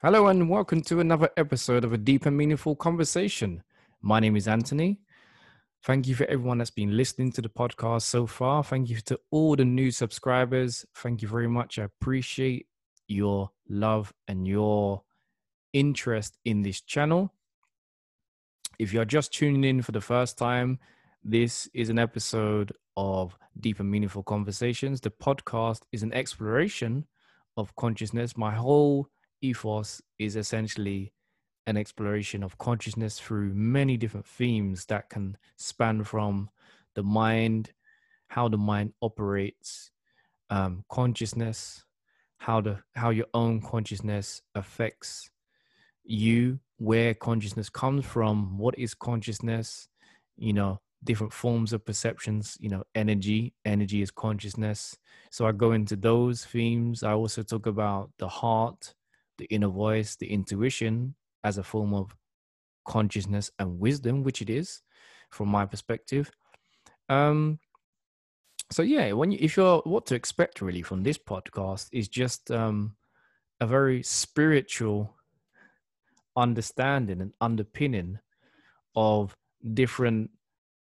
Hello, 0.00 0.28
and 0.28 0.48
welcome 0.48 0.80
to 0.82 1.00
another 1.00 1.28
episode 1.36 1.82
of 1.82 1.92
a 1.92 1.98
deep 1.98 2.24
and 2.24 2.36
meaningful 2.36 2.76
conversation. 2.76 3.64
My 4.00 4.20
name 4.20 4.36
is 4.36 4.46
Anthony. 4.46 5.00
Thank 5.82 6.06
you 6.06 6.14
for 6.14 6.22
everyone 6.26 6.58
that's 6.58 6.70
been 6.70 6.96
listening 6.96 7.32
to 7.32 7.42
the 7.42 7.48
podcast 7.48 8.02
so 8.02 8.24
far. 8.24 8.62
Thank 8.62 8.90
you 8.90 9.00
to 9.00 9.18
all 9.32 9.56
the 9.56 9.64
new 9.64 9.90
subscribers. 9.90 10.86
Thank 10.94 11.20
you 11.20 11.26
very 11.26 11.48
much. 11.48 11.80
I 11.80 11.82
appreciate 11.82 12.68
your 13.08 13.50
love 13.68 14.14
and 14.28 14.46
your 14.46 15.02
interest 15.72 16.38
in 16.44 16.62
this 16.62 16.80
channel. 16.80 17.34
If 18.78 18.92
you're 18.92 19.04
just 19.04 19.32
tuning 19.32 19.64
in 19.64 19.82
for 19.82 19.90
the 19.90 20.00
first 20.00 20.38
time, 20.38 20.78
this 21.24 21.68
is 21.74 21.88
an 21.88 21.98
episode 21.98 22.70
of 22.96 23.36
Deep 23.58 23.80
and 23.80 23.90
Meaningful 23.90 24.22
Conversations. 24.22 25.00
The 25.00 25.10
podcast 25.10 25.82
is 25.90 26.04
an 26.04 26.12
exploration 26.12 27.04
of 27.56 27.74
consciousness. 27.74 28.36
My 28.36 28.54
whole 28.54 29.08
ethos 29.40 30.00
is 30.18 30.36
essentially 30.36 31.12
an 31.66 31.76
exploration 31.76 32.42
of 32.42 32.56
consciousness 32.58 33.20
through 33.20 33.52
many 33.54 33.96
different 33.96 34.26
themes 34.26 34.86
that 34.86 35.10
can 35.10 35.36
span 35.56 36.02
from 36.02 36.48
the 36.94 37.02
mind, 37.02 37.72
how 38.28 38.48
the 38.48 38.56
mind 38.56 38.92
operates, 39.02 39.90
um, 40.50 40.84
consciousness, 40.88 41.84
how 42.38 42.60
the 42.60 42.78
how 42.94 43.10
your 43.10 43.26
own 43.34 43.60
consciousness 43.60 44.40
affects 44.54 45.30
you, 46.04 46.58
where 46.78 47.12
consciousness 47.12 47.68
comes 47.68 48.04
from, 48.06 48.56
what 48.56 48.78
is 48.78 48.94
consciousness, 48.94 49.88
you 50.38 50.52
know, 50.52 50.80
different 51.04 51.32
forms 51.32 51.72
of 51.72 51.84
perceptions, 51.84 52.56
you 52.60 52.68
know, 52.68 52.82
energy, 52.94 53.52
energy 53.64 54.02
is 54.02 54.10
consciousness. 54.10 54.96
So 55.30 55.46
I 55.46 55.52
go 55.52 55.72
into 55.72 55.96
those 55.96 56.44
themes. 56.44 57.02
I 57.02 57.12
also 57.12 57.42
talk 57.42 57.66
about 57.66 58.10
the 58.18 58.28
heart, 58.28 58.94
the 59.38 59.46
inner 59.46 59.68
voice, 59.68 60.16
the 60.16 60.30
intuition 60.30 61.14
as 61.44 61.58
a 61.58 61.62
form 61.62 61.94
of 61.94 62.14
consciousness 62.84 63.50
and 63.58 63.78
wisdom, 63.78 64.22
which 64.22 64.42
it 64.42 64.50
is 64.50 64.80
from 65.30 65.48
my 65.48 65.66
perspective. 65.66 66.30
Um, 67.08 67.58
so 68.70 68.82
yeah, 68.82 69.12
when 69.12 69.30
you, 69.30 69.38
if 69.40 69.56
you're 69.56 69.80
what 69.84 70.06
to 70.06 70.14
expect 70.14 70.60
really 70.60 70.82
from 70.82 71.02
this 71.02 71.18
podcast 71.18 71.88
is 71.92 72.08
just 72.08 72.50
um, 72.50 72.96
a 73.60 73.66
very 73.66 74.02
spiritual 74.02 75.14
understanding 76.36 77.20
and 77.20 77.32
underpinning 77.40 78.18
of 78.94 79.36
different 79.74 80.30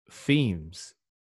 themes, 0.09 0.93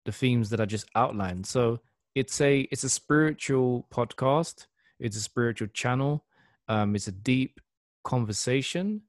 the 0.05 0.11
themes 0.11 0.49
that 0.49 0.61
I 0.61 0.65
just 0.65 0.85
outlined. 0.95 1.45
So 1.47 1.79
it's 2.13 2.39
a 2.41 2.61
it's 2.71 2.83
a 2.83 2.89
spiritual 2.89 3.87
podcast. 3.91 4.67
It's 4.99 5.17
a 5.17 5.21
spiritual 5.21 5.67
channel 5.69 6.25
um, 6.67 6.95
it's 6.95 7.07
a 7.07 7.11
deep 7.11 7.59
conversation. 8.03 9.01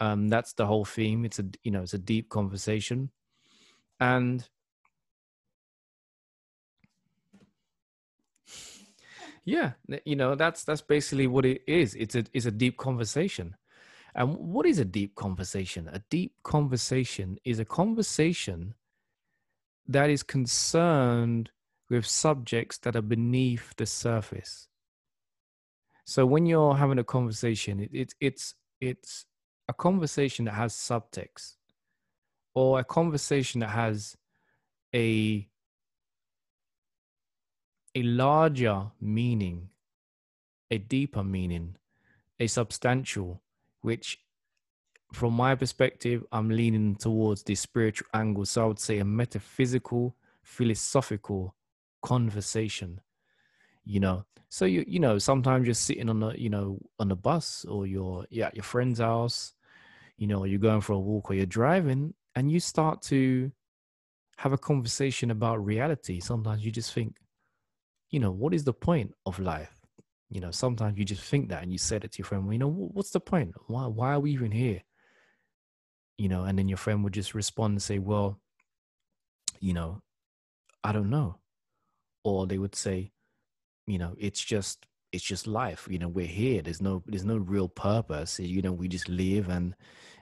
Um, 0.00 0.28
that's 0.28 0.52
the 0.52 0.66
whole 0.66 0.84
theme. 0.84 1.24
It's 1.24 1.38
a 1.38 1.46
you 1.62 1.70
know 1.70 1.82
it's 1.82 1.94
a 1.94 1.98
deep 1.98 2.28
conversation, 2.28 3.10
and 4.00 4.48
yeah, 9.44 9.72
you 10.04 10.16
know 10.16 10.34
that's 10.34 10.64
that's 10.64 10.82
basically 10.82 11.26
what 11.26 11.44
it 11.44 11.62
is. 11.66 11.94
It's 11.94 12.14
a 12.14 12.24
it's 12.32 12.46
a 12.46 12.50
deep 12.50 12.76
conversation. 12.76 13.56
And 14.14 14.34
what 14.36 14.64
is 14.64 14.78
a 14.78 14.84
deep 14.84 15.14
conversation? 15.14 15.88
A 15.92 16.02
deep 16.10 16.32
conversation 16.42 17.38
is 17.44 17.58
a 17.58 17.66
conversation 17.66 18.74
that 19.86 20.10
is 20.10 20.22
concerned 20.22 21.50
with 21.90 22.06
subjects 22.06 22.78
that 22.78 22.96
are 22.96 23.02
beneath 23.02 23.74
the 23.76 23.86
surface. 23.86 24.68
So 26.06 26.24
when 26.24 26.46
you're 26.46 26.76
having 26.76 27.00
a 27.00 27.04
conversation, 27.04 27.80
it, 27.80 27.90
it, 27.92 28.14
it's 28.20 28.54
it's 28.80 29.26
a 29.68 29.74
conversation 29.74 30.44
that 30.44 30.54
has 30.54 30.72
subtext, 30.72 31.56
or 32.54 32.78
a 32.78 32.84
conversation 32.84 33.60
that 33.60 33.70
has 33.70 34.16
a 34.94 35.48
a 37.96 38.02
larger 38.04 38.92
meaning, 39.00 39.70
a 40.70 40.78
deeper 40.78 41.24
meaning, 41.24 41.74
a 42.38 42.46
substantial, 42.46 43.42
which 43.80 44.20
from 45.12 45.34
my 45.34 45.56
perspective, 45.56 46.24
I'm 46.30 46.50
leaning 46.50 46.94
towards 46.94 47.42
the 47.42 47.56
spiritual 47.56 48.06
angle. 48.14 48.46
So 48.46 48.62
I 48.62 48.66
would 48.66 48.78
say 48.78 48.98
a 48.98 49.04
metaphysical, 49.04 50.14
philosophical 50.44 51.56
conversation 52.02 53.00
you 53.86 54.00
know 54.00 54.24
so 54.48 54.64
you 54.64 54.84
you 54.86 54.98
know 54.98 55.18
sometimes 55.18 55.66
you're 55.66 55.74
sitting 55.74 56.10
on 56.10 56.20
the 56.20 56.38
you 56.38 56.50
know 56.50 56.78
on 56.98 57.08
the 57.08 57.16
bus 57.16 57.64
or 57.68 57.86
you're 57.86 58.26
yeah, 58.30 58.48
at 58.48 58.56
your 58.56 58.64
friend's 58.64 58.98
house 58.98 59.54
you 60.18 60.26
know 60.26 60.44
you're 60.44 60.58
going 60.58 60.80
for 60.80 60.92
a 60.92 60.98
walk 60.98 61.30
or 61.30 61.34
you're 61.34 61.46
driving 61.46 62.12
and 62.34 62.50
you 62.50 62.60
start 62.60 63.00
to 63.02 63.50
have 64.38 64.52
a 64.52 64.58
conversation 64.58 65.30
about 65.30 65.64
reality. 65.64 66.20
Sometimes 66.20 66.64
you 66.64 66.70
just 66.70 66.92
think 66.92 67.16
you 68.10 68.20
know 68.20 68.30
what 68.30 68.54
is 68.54 68.64
the 68.64 68.72
point 68.72 69.12
of 69.24 69.38
life? 69.38 69.72
You 70.30 70.40
know 70.40 70.50
sometimes 70.50 70.98
you 70.98 71.04
just 71.04 71.22
think 71.22 71.48
that 71.48 71.62
and 71.62 71.72
you 71.72 71.78
said 71.78 72.04
it 72.04 72.12
to 72.12 72.18
your 72.18 72.26
friend 72.26 72.44
well, 72.44 72.52
you 72.52 72.58
know 72.58 72.70
what's 72.70 73.10
the 73.10 73.20
point? 73.20 73.54
Why 73.66 73.86
why 73.86 74.12
are 74.12 74.20
we 74.20 74.32
even 74.32 74.50
here? 74.50 74.82
You 76.18 76.28
know 76.28 76.44
and 76.44 76.58
then 76.58 76.68
your 76.68 76.78
friend 76.78 77.04
would 77.04 77.14
just 77.14 77.34
respond 77.34 77.72
and 77.72 77.82
say 77.82 77.98
well 77.98 78.40
you 79.60 79.72
know 79.72 80.02
i 80.84 80.92
don't 80.92 81.10
know. 81.10 81.38
Or 82.24 82.46
they 82.46 82.58
would 82.58 82.74
say 82.74 83.12
you 83.86 83.98
know 83.98 84.14
it's 84.18 84.42
just 84.42 84.86
it's 85.12 85.24
just 85.24 85.46
life 85.46 85.86
you 85.90 85.98
know 85.98 86.08
we're 86.08 86.26
here. 86.26 86.62
There's 86.62 86.82
no 86.82 87.02
there's 87.06 87.24
no 87.24 87.36
real 87.36 87.68
purpose. 87.68 88.38
You 88.40 88.62
know 88.62 88.72
we 88.72 88.88
just 88.88 89.08
live 89.08 89.48
and 89.48 89.74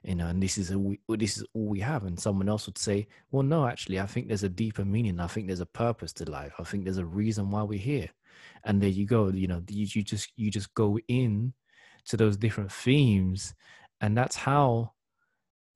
you 0.02 0.14
know 0.14 0.26
and 0.26 0.42
this 0.42 0.58
is 0.58 0.70
a 0.70 0.78
we, 0.78 1.00
this 1.08 1.38
is 1.38 1.44
all 1.54 1.66
we 1.66 1.80
have. 1.80 2.04
And 2.04 2.18
someone 2.18 2.48
else 2.48 2.66
would 2.66 2.78
say 2.78 3.06
well 3.30 3.42
no 3.42 3.66
actually 3.66 3.98
i 4.00 4.06
think 4.06 4.28
there's 4.28 4.44
a 4.44 4.48
deeper 4.48 4.84
meaning. 4.84 5.20
I 5.20 5.26
think 5.26 5.46
there's 5.46 5.60
a 5.60 5.66
purpose 5.66 6.12
to 6.14 6.30
life. 6.30 6.52
I 6.58 6.64
think 6.64 6.84
there's 6.84 6.98
a 6.98 7.06
reason 7.06 7.50
why 7.50 7.62
we're 7.62 7.78
here. 7.78 8.10
And 8.64 8.80
there 8.80 8.90
you 8.90 9.06
go. 9.06 9.28
You 9.28 9.48
know 9.48 9.62
you, 9.68 9.86
you 9.90 10.02
just 10.02 10.30
you 10.36 10.50
just 10.50 10.74
go 10.74 10.98
in 11.08 11.54
to 12.06 12.16
those 12.16 12.36
different 12.36 12.70
themes. 12.72 13.54
And 14.00 14.16
that's 14.16 14.36
how 14.36 14.92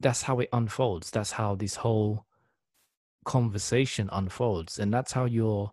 that's 0.00 0.22
how 0.22 0.38
it 0.41 0.48
unfolds. 0.53 1.10
That's 1.10 1.32
how 1.32 1.54
this 1.54 1.77
whole 1.77 2.27
conversation 3.25 4.09
unfolds. 4.12 4.78
And 4.78 4.93
that's 4.93 5.12
how 5.12 5.25
you're 5.25 5.72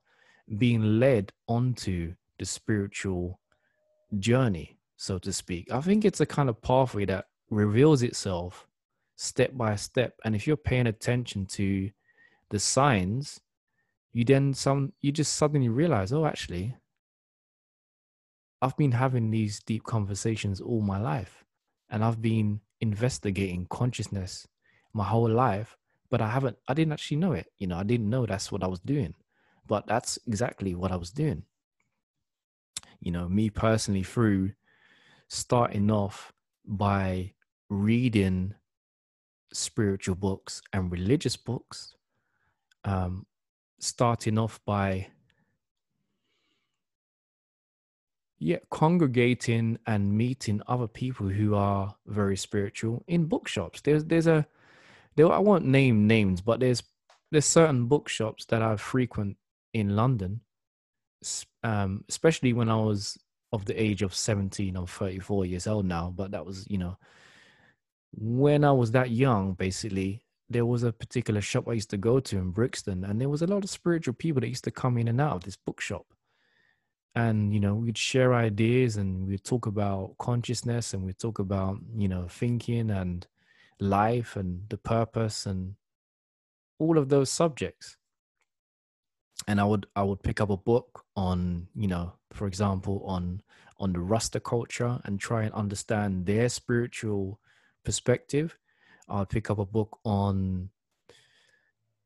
being 0.58 1.00
led 1.00 1.32
onto 1.48 2.14
the 2.40 2.46
spiritual 2.46 3.40
journey, 4.20 4.78
so 4.98 5.18
to 5.20 5.34
speak. 5.34 5.72
I 5.72 5.82
think 5.82 6.06
it's 6.06 6.22
a 6.22 6.26
kind 6.26 6.50
of 6.50 6.62
pathway 6.62 7.06
that 7.06 7.26
reveals 7.50 8.04
itself 8.04 8.68
step 9.16 9.56
by 9.56 9.76
step. 9.76 10.14
And 10.24 10.36
if 10.36 10.46
you're 10.48 10.58
paying 10.58 10.88
attention 10.88 11.46
to 11.48 11.90
the 12.50 12.60
signs, 12.60 13.40
you 14.14 14.24
then 14.24 14.54
some 14.54 14.94
you 15.02 15.12
just 15.12 15.36
suddenly 15.36 15.70
realize, 15.70 16.14
oh, 16.14 16.26
actually, 16.26 16.76
I've 18.62 18.78
been 18.78 18.94
having 18.94 19.30
these 19.30 19.62
deep 19.62 19.84
conversations 19.84 20.62
all 20.62 20.82
my 20.82 21.00
life. 21.00 21.44
And 21.90 22.04
I've 22.04 22.22
been 22.22 22.62
investigating 22.82 23.68
consciousness 23.70 24.48
my 24.94 25.04
whole 25.04 25.30
life, 25.30 25.78
but 26.10 26.22
I 26.22 26.30
haven't 26.30 26.58
I 26.68 26.74
didn't 26.74 26.94
actually 26.94 27.18
know 27.18 27.34
it. 27.34 27.48
You 27.58 27.68
know, 27.68 27.78
I 27.78 27.84
didn't 27.84 28.10
know 28.10 28.26
that's 28.26 28.52
what 28.52 28.64
I 28.64 28.68
was 28.68 28.80
doing. 28.80 29.14
But 29.68 29.88
that's 29.88 30.20
exactly 30.28 30.76
what 30.76 30.92
I 30.92 30.96
was 30.96 31.12
doing. 31.12 31.44
You 33.00 33.12
know, 33.12 33.28
me 33.28 33.50
personally, 33.50 34.04
through 34.04 34.54
starting 35.28 35.92
off 35.92 36.34
by 36.66 37.34
reading 37.70 38.54
spiritual 39.54 40.16
books 40.16 40.62
and 40.74 40.92
religious 40.92 41.36
books, 41.36 41.96
um, 42.84 43.26
starting 43.80 44.38
off 44.38 44.60
by 44.66 45.08
yeah 48.40 48.58
congregating 48.70 49.78
and 49.88 50.12
meeting 50.12 50.62
other 50.68 50.88
people 50.88 51.28
who 51.28 51.56
are 51.56 51.96
very 52.08 52.36
spiritual 52.36 53.04
in 53.08 53.26
bookshops 53.26 53.82
there's 53.82 54.04
there's 54.06 54.28
a 54.28 54.46
there 55.16 55.32
i 55.32 55.40
won't 55.40 55.66
name 55.66 56.06
names 56.06 56.42
but 56.42 56.60
there's 56.60 56.84
there's 57.32 57.46
certain 57.46 57.88
bookshops 57.88 58.46
that 58.46 58.62
i 58.62 58.76
frequent 58.76 59.38
in 59.76 59.94
London, 59.94 60.40
um, 61.64 62.06
especially 62.08 62.54
when 62.54 62.70
I 62.70 62.78
was 62.78 63.18
of 63.52 63.66
the 63.66 63.80
age 63.80 64.02
of 64.02 64.16
17. 64.16 64.74
I'm 64.76 64.88
34 64.88 65.46
years 65.46 65.68
old 65.68 65.86
now, 65.86 66.14
but 66.16 66.32
that 66.32 66.46
was, 66.46 66.66
you 66.70 66.78
know, 66.78 66.98
when 68.14 68.64
I 68.64 68.72
was 68.72 68.92
that 68.92 69.12
young, 69.12 69.54
basically, 69.54 70.24
there 70.50 70.66
was 70.66 70.84
a 70.84 70.94
particular 70.94 71.42
shop 71.42 71.68
I 71.68 71.74
used 71.74 71.90
to 71.90 71.98
go 71.98 72.22
to 72.22 72.38
in 72.38 72.52
Brixton, 72.52 73.04
and 73.04 73.20
there 73.20 73.28
was 73.28 73.42
a 73.42 73.48
lot 73.48 73.66
of 73.66 73.70
spiritual 73.70 74.14
people 74.14 74.40
that 74.40 74.48
used 74.48 74.64
to 74.64 74.72
come 74.72 74.98
in 74.98 75.10
and 75.10 75.20
out 75.20 75.36
of 75.36 75.44
this 75.44 75.58
bookshop. 75.58 76.06
And, 77.14 77.54
you 77.54 77.60
know, 77.60 77.76
we'd 77.76 77.98
share 77.98 78.34
ideas 78.34 78.96
and 78.96 79.28
we'd 79.28 79.44
talk 79.44 79.66
about 79.66 80.16
consciousness 80.20 80.94
and 80.94 81.04
we'd 81.04 81.20
talk 81.20 81.40
about, 81.40 81.80
you 81.98 82.08
know, 82.08 82.28
thinking 82.30 82.90
and 82.92 83.28
life 83.82 84.38
and 84.38 84.70
the 84.70 84.78
purpose 84.78 85.46
and 85.46 85.76
all 86.80 86.98
of 86.98 87.10
those 87.10 87.30
subjects 87.30 87.98
and 89.48 89.60
I 89.60 89.66
would 89.66 89.86
I 89.96 90.04
would 90.04 90.24
pick 90.24 90.42
up 90.42 90.50
a 90.50 90.58
book 90.58 91.04
on 91.16 91.68
you 91.76 91.88
know 91.88 92.14
for 92.32 92.48
example 92.48 93.04
on 93.06 93.42
on 93.78 93.94
the 93.94 94.00
Rasta 94.00 94.40
culture 94.40 95.00
and 95.04 95.20
try 95.20 95.44
and 95.44 95.54
understand 95.54 96.26
their 96.26 96.48
spiritual 96.50 97.40
perspective. 97.84 98.58
I'd 99.10 99.30
pick 99.30 99.50
up 99.50 99.60
a 99.60 99.66
book 99.66 100.00
on, 100.06 100.70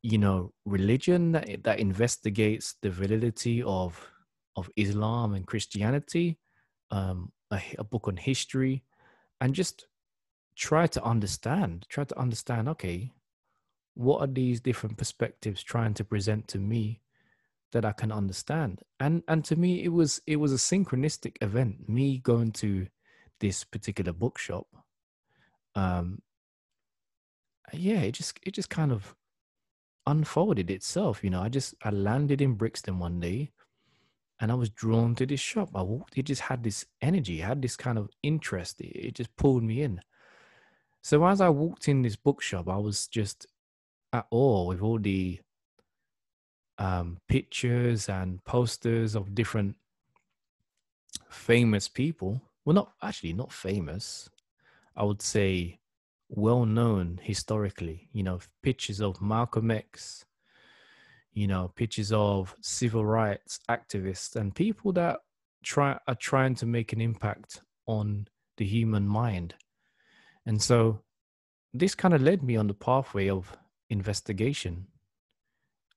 you 0.01 0.17
know, 0.17 0.53
religion 0.65 1.31
that, 1.33 1.63
that 1.63 1.79
investigates 1.79 2.75
the 2.81 2.89
validity 2.89 3.63
of 3.63 4.11
of 4.55 4.69
Islam 4.75 5.35
and 5.35 5.47
Christianity. 5.47 6.37
Um, 6.91 7.31
a, 7.51 7.61
a 7.77 7.83
book 7.83 8.07
on 8.07 8.17
history, 8.17 8.83
and 9.41 9.53
just 9.53 9.87
try 10.55 10.87
to 10.87 11.03
understand. 11.03 11.85
Try 11.87 12.03
to 12.03 12.19
understand. 12.19 12.67
Okay, 12.69 13.13
what 13.93 14.21
are 14.21 14.27
these 14.27 14.59
different 14.59 14.97
perspectives 14.97 15.63
trying 15.63 15.93
to 15.95 16.03
present 16.03 16.47
to 16.49 16.57
me 16.57 17.01
that 17.71 17.85
I 17.85 17.91
can 17.91 18.11
understand. 18.11 18.81
And 18.99 19.23
and 19.27 19.43
to 19.45 19.55
me 19.55 19.83
it 19.83 19.89
was 19.89 20.21
it 20.25 20.37
was 20.37 20.53
a 20.53 20.57
synchronistic 20.57 21.37
event, 21.41 21.87
me 21.89 22.17
going 22.19 22.51
to 22.53 22.87
this 23.39 23.63
particular 23.63 24.13
bookshop. 24.13 24.67
Um 25.75 26.21
yeah, 27.73 28.01
it 28.01 28.13
just 28.13 28.39
it 28.43 28.53
just 28.53 28.69
kind 28.69 28.91
of 28.91 29.15
unfolded 30.07 30.71
itself, 30.71 31.23
you 31.23 31.29
know. 31.29 31.41
I 31.41 31.49
just 31.49 31.75
I 31.83 31.91
landed 31.91 32.41
in 32.41 32.55
Brixton 32.55 32.99
one 32.99 33.19
day 33.19 33.51
and 34.39 34.51
I 34.51 34.55
was 34.55 34.69
drawn 34.69 35.15
to 35.15 35.25
this 35.25 35.39
shop. 35.39 35.69
I 35.75 35.81
walked, 35.81 36.17
it 36.17 36.23
just 36.23 36.41
had 36.41 36.63
this 36.63 36.85
energy, 37.01 37.39
had 37.39 37.61
this 37.61 37.75
kind 37.75 37.97
of 37.97 38.09
interest. 38.23 38.79
It, 38.81 38.95
it 38.95 39.15
just 39.15 39.35
pulled 39.35 39.63
me 39.63 39.81
in. 39.81 39.99
So 41.01 41.25
as 41.25 41.41
I 41.41 41.49
walked 41.49 41.87
in 41.87 42.01
this 42.01 42.15
bookshop, 42.15 42.67
I 42.69 42.77
was 42.77 43.07
just 43.07 43.45
at 44.13 44.25
awe 44.31 44.65
with 44.65 44.81
all 44.81 44.99
the 44.99 45.39
um, 46.79 47.17
pictures 47.27 48.09
and 48.09 48.43
posters 48.45 49.15
of 49.15 49.35
different 49.35 49.75
famous 51.29 51.87
people. 51.87 52.41
Well, 52.65 52.73
not 52.73 52.93
actually 53.03 53.33
not 53.33 53.51
famous. 53.51 54.29
I 54.95 55.03
would 55.03 55.21
say 55.21 55.79
well 56.29 56.65
known 56.65 57.19
historically. 57.21 58.09
You 58.13 58.23
know, 58.23 58.39
pictures 58.63 59.01
of 59.01 59.21
Malcolm 59.21 59.69
X. 59.69 60.25
You 61.33 61.47
know, 61.47 61.71
pictures 61.75 62.11
of 62.11 62.55
civil 62.61 63.05
rights 63.05 63.59
activists 63.69 64.35
and 64.35 64.55
people 64.55 64.91
that 64.93 65.19
try 65.63 65.97
are 66.07 66.15
trying 66.15 66.55
to 66.55 66.65
make 66.65 66.91
an 66.93 67.01
impact 67.01 67.61
on 67.85 68.27
the 68.57 68.65
human 68.65 69.07
mind. 69.07 69.53
And 70.45 70.61
so 70.61 71.01
this 71.73 71.93
kind 71.93 72.13
of 72.13 72.21
led 72.21 72.41
me 72.41 72.55
on 72.55 72.67
the 72.67 72.73
pathway 72.73 73.29
of 73.29 73.55
investigation 73.89 74.87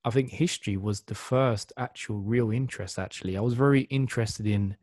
I 0.05 0.11
think 0.11 0.31
history 0.31 0.77
was 0.77 1.03
the 1.03 1.15
first 1.15 1.73
actual 1.77 2.19
real 2.19 2.51
interest, 2.51 2.99
actually. 2.99 3.37
I 3.37 3.41
was 3.41 3.55
very 3.55 3.83
interested 3.83 4.47
in 4.47 4.77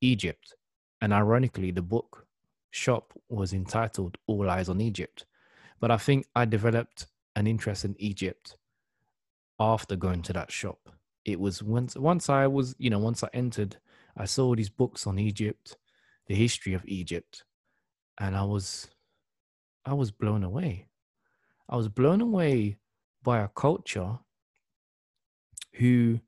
Egypt. 0.00 0.54
And 1.00 1.12
ironically, 1.12 1.70
the 1.70 1.82
book 1.82 2.26
shop 2.70 3.12
was 3.28 3.52
entitled 3.52 4.16
All 4.26 4.48
Eyes 4.48 4.68
on 4.68 4.80
Egypt. 4.80 5.26
But 5.80 5.90
I 5.90 5.98
think 5.98 6.26
I 6.34 6.46
developed 6.46 7.06
an 7.36 7.46
interest 7.46 7.84
in 7.84 7.94
Egypt 7.98 8.56
after 9.60 9.96
going 9.96 10.22
to 10.22 10.32
that 10.32 10.50
shop. 10.50 10.78
It 11.24 11.38
was 11.38 11.62
once 11.62 11.96
once 11.96 12.28
I 12.28 12.46
was, 12.46 12.74
you 12.78 12.90
know, 12.90 12.98
once 12.98 13.22
I 13.22 13.28
entered, 13.32 13.76
I 14.16 14.24
saw 14.24 14.54
these 14.54 14.68
books 14.68 15.06
on 15.06 15.18
Egypt, 15.18 15.76
the 16.26 16.34
history 16.34 16.74
of 16.74 16.84
Egypt, 16.86 17.44
and 18.18 18.36
I 18.36 18.44
was 18.44 18.88
I 19.84 19.94
was 19.94 20.10
blown 20.10 20.44
away. 20.44 20.88
I 21.68 21.76
was 21.76 21.88
blown 21.88 22.20
away 22.20 22.78
by 23.22 23.40
a 23.40 23.48
culture 23.48 24.18
who 25.74 26.20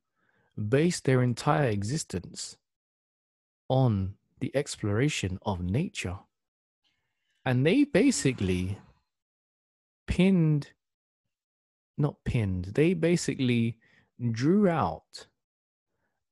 base 0.69 1.01
their 1.01 1.23
entire 1.23 1.69
existence 1.69 2.57
on 3.69 4.15
the 4.41 4.55
exploration 4.55 5.39
of 5.45 5.61
nature. 5.61 6.19
And 7.45 7.67
they 7.67 7.85
basically 7.85 8.79
pinned, 10.07 10.71
not 11.97 12.25
pinned, 12.25 12.73
they 12.75 12.95
basically 12.95 13.79
drew 14.33 14.69
out 14.69 15.27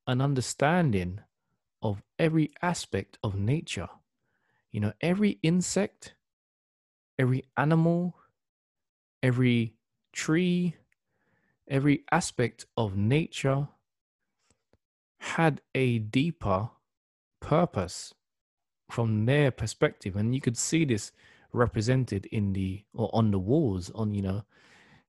an 0.07 0.21
understanding 0.21 1.21
of 1.81 2.01
every 2.19 2.51
aspect 2.61 3.17
of 3.23 3.35
nature. 3.35 3.89
You 4.71 4.81
know, 4.81 4.93
every 5.01 5.39
insect, 5.41 6.15
every 7.17 7.45
animal, 7.55 8.15
every 9.23 9.75
tree, 10.11 10.75
every 11.67 12.03
aspect 12.11 12.65
of 12.77 12.95
nature 12.95 13.67
had 15.19 15.61
a 15.73 15.99
deeper 15.99 16.69
purpose 17.39 18.13
from 18.89 19.25
their 19.25 19.51
perspective. 19.51 20.15
And 20.15 20.33
you 20.35 20.41
could 20.41 20.57
see 20.57 20.85
this 20.85 21.11
represented 21.53 22.25
in 22.27 22.53
the 22.53 22.83
or 22.93 23.09
on 23.13 23.31
the 23.31 23.39
walls 23.39 23.89
on 23.95 24.13
you 24.13 24.21
know 24.21 24.43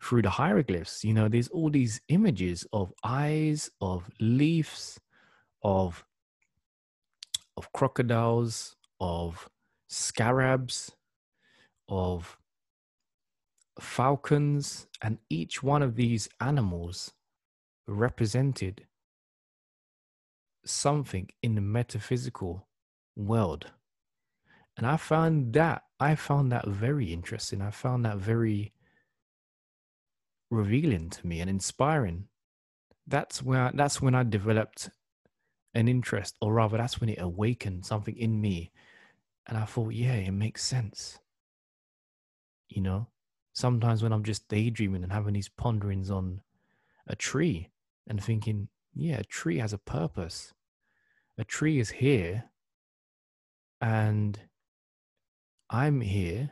through 0.03 0.23
the 0.23 0.31
hieroglyphs. 0.31 1.05
You 1.05 1.15
know 1.15 1.29
there's 1.29 1.49
all 1.49 1.71
these 1.71 2.01
images 2.09 2.67
of 2.73 2.93
eyes 3.05 3.71
of 3.81 4.11
leaves 4.21 5.01
of 5.63 6.05
of 7.57 7.73
crocodiles 7.73 8.77
of 9.01 9.49
scarabs 9.89 10.93
of 11.89 12.39
falcons, 13.81 14.87
and 15.03 15.19
each 15.29 15.63
one 15.63 15.83
of 15.83 15.97
these 15.97 16.29
animals 16.41 17.13
represented 17.87 18.87
something 20.65 21.29
in 21.43 21.55
the 21.55 21.61
metaphysical 21.61 22.67
world. 23.15 23.67
And 24.77 24.87
I 24.87 24.97
found 24.97 25.53
that 25.55 25.85
I 25.99 26.15
found 26.15 26.53
that 26.53 26.67
very 26.67 27.13
interesting. 27.13 27.63
I 27.63 27.71
found 27.71 28.05
that 28.05 28.19
very 28.19 28.73
revealing 30.51 31.09
to 31.11 31.27
me 31.27 31.41
and 31.41 31.49
inspiring. 31.49 32.29
That's 33.07 33.43
where 33.43 33.63
I, 33.63 33.71
that's 33.73 34.03
when 34.03 34.15
I 34.15 34.23
developed 34.25 34.91
an 35.75 35.89
interest, 35.89 36.37
or 36.41 36.55
rather, 36.55 36.79
that's 36.79 37.01
when 37.01 37.11
it 37.11 37.21
awakened 37.21 37.85
something 37.85 38.17
in 38.17 38.41
me, 38.41 38.73
and 39.47 39.59
I 39.59 39.67
thought, 39.67 39.93
yeah, 39.93 40.15
it 40.15 40.33
makes 40.33 40.65
sense. 40.65 41.19
You 42.69 42.83
know, 42.83 43.09
sometimes 43.57 44.03
when 44.03 44.13
I'm 44.13 44.23
just 44.23 44.49
daydreaming 44.49 45.03
and 45.03 45.11
having 45.11 45.33
these 45.33 45.49
ponderings 45.49 46.11
on 46.11 46.43
a 47.07 47.17
tree 47.17 47.71
and 48.07 48.23
thinking, 48.23 48.69
yeah, 48.95 49.21
a 49.21 49.25
tree 49.25 49.57
has 49.59 49.73
a 49.73 49.79
purpose. 49.79 50.53
A 51.39 51.45
tree 51.45 51.79
is 51.79 51.89
here 51.89 52.45
and 53.81 54.39
I'm 55.71 56.03
here 56.03 56.51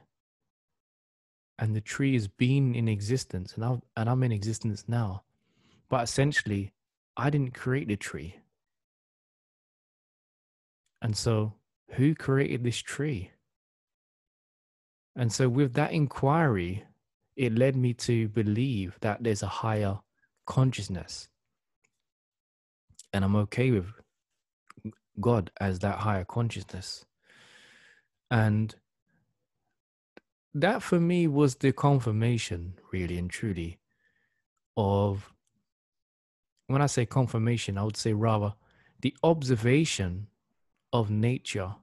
and 1.58 1.76
the 1.76 1.82
tree 1.82 2.14
has 2.14 2.26
been 2.26 2.75
in 2.75 2.88
existence 2.88 3.54
and, 3.54 3.64
i 3.64 4.00
and 4.00 4.08
I'm 4.08 4.23
in 4.23 4.32
existence 4.32 4.84
now. 4.88 5.25
But 5.90 6.04
essentially, 6.04 6.73
I 7.18 7.28
didn't 7.28 7.52
create 7.52 7.87
the 7.87 7.96
tree. 7.96 8.37
And 11.02 11.14
so, 11.14 11.52
who 11.90 12.14
created 12.14 12.64
this 12.64 12.78
tree? 12.78 13.30
And 15.14 15.30
so, 15.30 15.50
with 15.50 15.75
that 15.75 15.92
inquiry, 15.92 16.84
it 17.36 17.54
led 17.54 17.76
me 17.76 17.94
to 17.94 18.28
believe 18.28 18.96
that 19.00 19.22
there's 19.22 19.42
a 19.42 19.48
higher 19.48 19.98
consciousness. 20.46 21.28
And 23.12 23.24
I'm 23.24 23.36
okay 23.36 23.70
with 23.70 23.86
God 25.20 25.50
as 25.60 25.78
that 25.80 25.98
higher 25.98 26.24
consciousness. 26.24 27.04
And 28.30 28.74
that 30.54 30.82
for 30.82 31.00
me 31.00 31.26
was 31.26 31.56
the 31.56 31.72
confirmation, 31.72 32.74
really 32.92 33.18
and 33.18 33.30
truly, 33.30 33.78
of 34.76 35.32
when 36.66 36.82
I 36.82 36.86
say 36.86 37.06
confirmation, 37.06 37.78
I 37.78 37.82
would 37.82 37.96
say 37.96 38.12
rather 38.12 38.54
the 39.00 39.14
observation 39.22 40.28
of 40.92 41.10
nature 41.10 41.74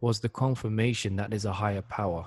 was 0.00 0.20
the 0.20 0.28
confirmation 0.28 1.16
that 1.16 1.30
there's 1.30 1.44
a 1.44 1.52
higher 1.52 1.82
power. 1.82 2.26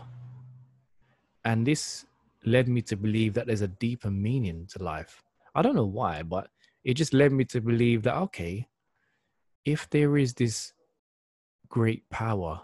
And 1.45 1.65
this 1.65 2.05
led 2.45 2.67
me 2.67 2.81
to 2.83 2.95
believe 2.95 3.33
that 3.33 3.47
there's 3.47 3.61
a 3.61 3.67
deeper 3.67 4.11
meaning 4.11 4.67
to 4.71 4.83
life. 4.83 5.23
I 5.55 5.61
don't 5.61 5.75
know 5.75 5.85
why, 5.85 6.23
but 6.23 6.49
it 6.83 6.95
just 6.95 7.13
led 7.13 7.31
me 7.31 7.45
to 7.45 7.61
believe 7.61 8.03
that, 8.03 8.15
okay, 8.15 8.67
if 9.65 9.89
there 9.89 10.17
is 10.17 10.33
this 10.33 10.73
great 11.69 12.09
power 12.09 12.61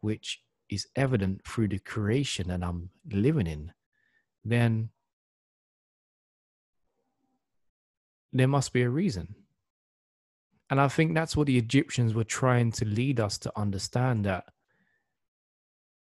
which 0.00 0.42
is 0.70 0.86
evident 0.96 1.44
through 1.46 1.68
the 1.68 1.78
creation 1.78 2.48
that 2.48 2.62
I'm 2.62 2.90
living 3.10 3.46
in, 3.46 3.72
then 4.44 4.90
there 8.32 8.48
must 8.48 8.72
be 8.72 8.82
a 8.82 8.90
reason. 8.90 9.34
And 10.70 10.80
I 10.80 10.88
think 10.88 11.14
that's 11.14 11.36
what 11.36 11.46
the 11.46 11.58
Egyptians 11.58 12.14
were 12.14 12.24
trying 12.24 12.72
to 12.72 12.84
lead 12.84 13.20
us 13.20 13.38
to 13.38 13.52
understand 13.56 14.24
that 14.24 14.44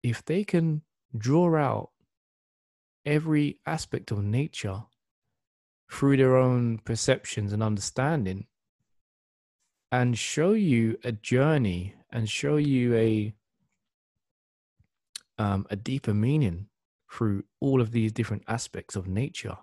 if 0.01 0.23
they 0.25 0.43
can 0.43 0.81
draw 1.17 1.55
out 1.55 1.91
every 3.05 3.59
aspect 3.65 4.11
of 4.11 4.23
nature 4.23 4.83
through 5.91 6.17
their 6.17 6.35
own 6.35 6.79
perceptions 6.79 7.53
and 7.53 7.61
understanding 7.61 8.47
and 9.91 10.17
show 10.17 10.53
you 10.53 10.97
a 11.03 11.11
journey 11.11 11.93
and 12.11 12.29
show 12.29 12.57
you 12.57 12.95
a 12.95 13.33
um, 15.37 15.65
a 15.69 15.75
deeper 15.75 16.13
meaning 16.13 16.67
through 17.11 17.43
all 17.59 17.81
of 17.81 17.91
these 17.91 18.11
different 18.11 18.43
aspects 18.47 18.95
of 18.95 19.07
nature, 19.07 19.57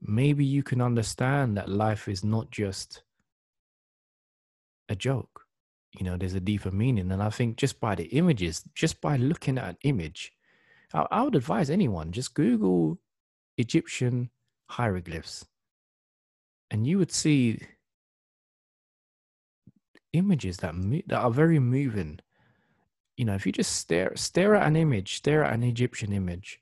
maybe 0.00 0.44
you 0.44 0.62
can 0.62 0.80
understand 0.80 1.56
that 1.56 1.68
life 1.68 2.08
is 2.08 2.24
not 2.24 2.50
just 2.50 3.02
a 4.88 4.94
joke. 4.96 5.46
You 5.98 6.04
know, 6.04 6.16
there's 6.16 6.34
a 6.34 6.40
deeper 6.40 6.70
meaning. 6.70 7.10
And 7.10 7.22
I 7.22 7.30
think 7.30 7.56
just 7.56 7.80
by 7.80 7.94
the 7.94 8.04
images, 8.04 8.62
just 8.74 9.00
by 9.00 9.16
looking 9.16 9.58
at 9.58 9.68
an 9.68 9.76
image, 9.82 10.32
I, 10.92 11.06
I 11.10 11.22
would 11.22 11.36
advise 11.36 11.70
anyone 11.70 12.12
just 12.12 12.34
Google 12.34 12.98
Egyptian 13.56 14.30
hieroglyphs 14.68 15.46
and 16.70 16.86
you 16.86 16.98
would 16.98 17.12
see 17.12 17.58
images 20.12 20.58
that 20.58 20.74
that 21.06 21.18
are 21.18 21.30
very 21.30 21.58
moving. 21.58 22.20
You 23.16 23.24
know 23.26 23.34
if 23.34 23.44
you 23.46 23.52
just 23.52 23.76
stare 23.76 24.12
stare 24.16 24.54
at 24.54 24.66
an 24.66 24.76
image 24.76 25.16
stare 25.16 25.44
at 25.44 25.52
an 25.52 25.62
egyptian 25.62 26.12
image 26.12 26.60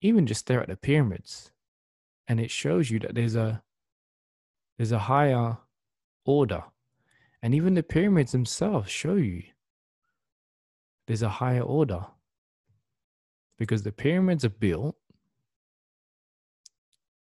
even 0.00 0.26
just 0.26 0.40
stare 0.40 0.60
at 0.60 0.68
the 0.68 0.76
pyramids 0.76 1.50
and 2.28 2.38
it 2.38 2.50
shows 2.50 2.90
you 2.90 2.98
that 3.00 3.14
there's 3.14 3.34
a 3.34 3.62
there's 4.76 4.92
a 4.92 4.98
higher 4.98 5.58
order. 6.24 6.62
And 7.42 7.54
even 7.54 7.74
the 7.74 7.82
pyramids 7.82 8.32
themselves 8.32 8.90
show 8.90 9.14
you 9.14 9.42
there's 11.06 11.22
a 11.22 11.28
higher 11.28 11.62
order 11.62 12.06
because 13.58 13.82
the 13.82 13.92
pyramids 13.92 14.44
are 14.44 14.50
built 14.50 14.96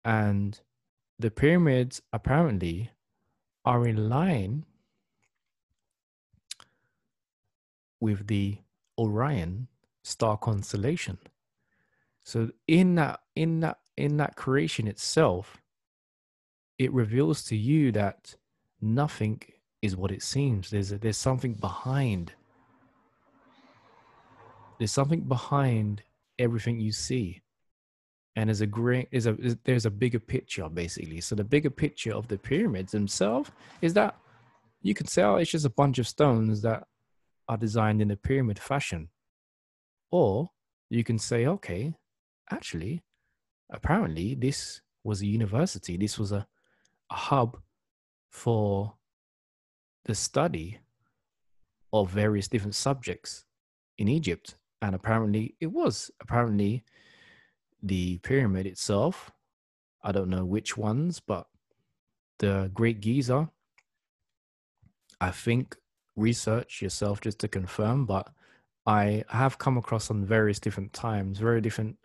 and 0.04 0.60
the 1.18 1.32
pyramids 1.32 2.02
apparently 2.14 2.92
are 3.64 3.88
in 3.88 4.10
line 4.10 4.66
with 8.00 8.28
the 8.28 8.60
Orion 9.00 9.68
star 10.04 10.38
constellation. 10.38 11.18
So 12.24 12.50
in 12.68 12.96
that 12.96 13.22
in 13.36 13.62
that 13.62 13.80
in 13.98 14.18
that 14.18 14.36
creation 14.36 14.88
itself, 14.88 15.62
it 16.78 16.92
reveals 16.94 17.44
to 17.46 17.56
you 17.56 17.92
that 17.94 18.36
nothing 18.82 19.42
is 19.82 19.96
what 19.96 20.12
it 20.12 20.22
seems. 20.22 20.70
There's 20.70 20.92
a, 20.92 20.98
there's 20.98 21.18
something 21.18 21.54
behind. 21.54 22.34
There's 24.78 24.92
something 24.92 25.22
behind 25.22 26.04
everything 26.40 26.80
you 26.80 26.92
see. 26.92 27.42
And 28.36 28.50
there's 28.50 28.62
a 28.62 28.68
great 28.68 29.08
is 29.12 29.28
a 29.28 29.38
there's 29.64 29.86
a 29.86 29.92
bigger 29.92 30.20
picture 30.20 30.68
basically. 30.70 31.22
So 31.22 31.36
the 31.36 31.44
bigger 31.44 31.70
picture 31.70 32.14
of 32.14 32.28
the 32.28 32.38
pyramids 32.38 32.92
themselves 32.92 33.52
is 33.82 33.94
that 33.94 34.16
you 34.82 34.94
can 34.94 35.08
tell 35.08 35.38
it's 35.38 35.52
just 35.52 35.66
a 35.66 35.70
bunch 35.70 36.00
of 36.00 36.08
stones 36.08 36.62
that 36.62 36.84
are 37.48 37.58
designed 37.58 38.02
in 38.02 38.12
a 38.12 38.18
pyramid 38.18 38.60
fashion. 38.60 39.10
Or 40.12 40.52
you 40.90 41.04
can 41.04 41.18
say 41.18 41.46
okay 41.48 41.94
actually 42.52 43.04
apparently 43.72 44.36
this 44.36 44.82
was 45.04 45.22
a 45.22 45.26
university. 45.26 45.98
This 45.98 46.20
was 46.20 46.32
a, 46.32 46.46
a 47.12 47.16
hub 47.16 47.58
for 48.30 48.96
the 50.06 50.16
study 50.16 50.80
of 51.94 52.10
various 52.10 52.48
different 52.48 52.76
subjects 52.76 53.46
in 53.98 54.08
egypt 54.08 54.56
and 54.86 54.94
apparently 54.94 55.56
it 55.60 55.66
was 55.66 56.12
apparently 56.22 56.84
the 57.82 58.20
pyramid 58.20 58.68
itself. 58.68 59.32
I 60.04 60.12
don't 60.12 60.30
know 60.30 60.46
which 60.46 60.78
ones, 60.78 61.20
but 61.20 61.48
the 62.38 62.70
Great 62.72 63.02
Giza. 63.02 63.50
I 65.20 65.32
think 65.32 65.76
research 66.16 66.84
yourself 66.84 67.20
just 67.20 67.40
to 67.40 67.48
confirm, 67.48 68.06
but 68.06 68.30
I 68.86 69.24
have 69.30 69.58
come 69.58 69.76
across 69.78 70.12
on 70.12 70.24
various 70.24 70.60
different 70.60 70.94
times, 70.94 71.40
very 71.40 71.62
different, 71.62 71.98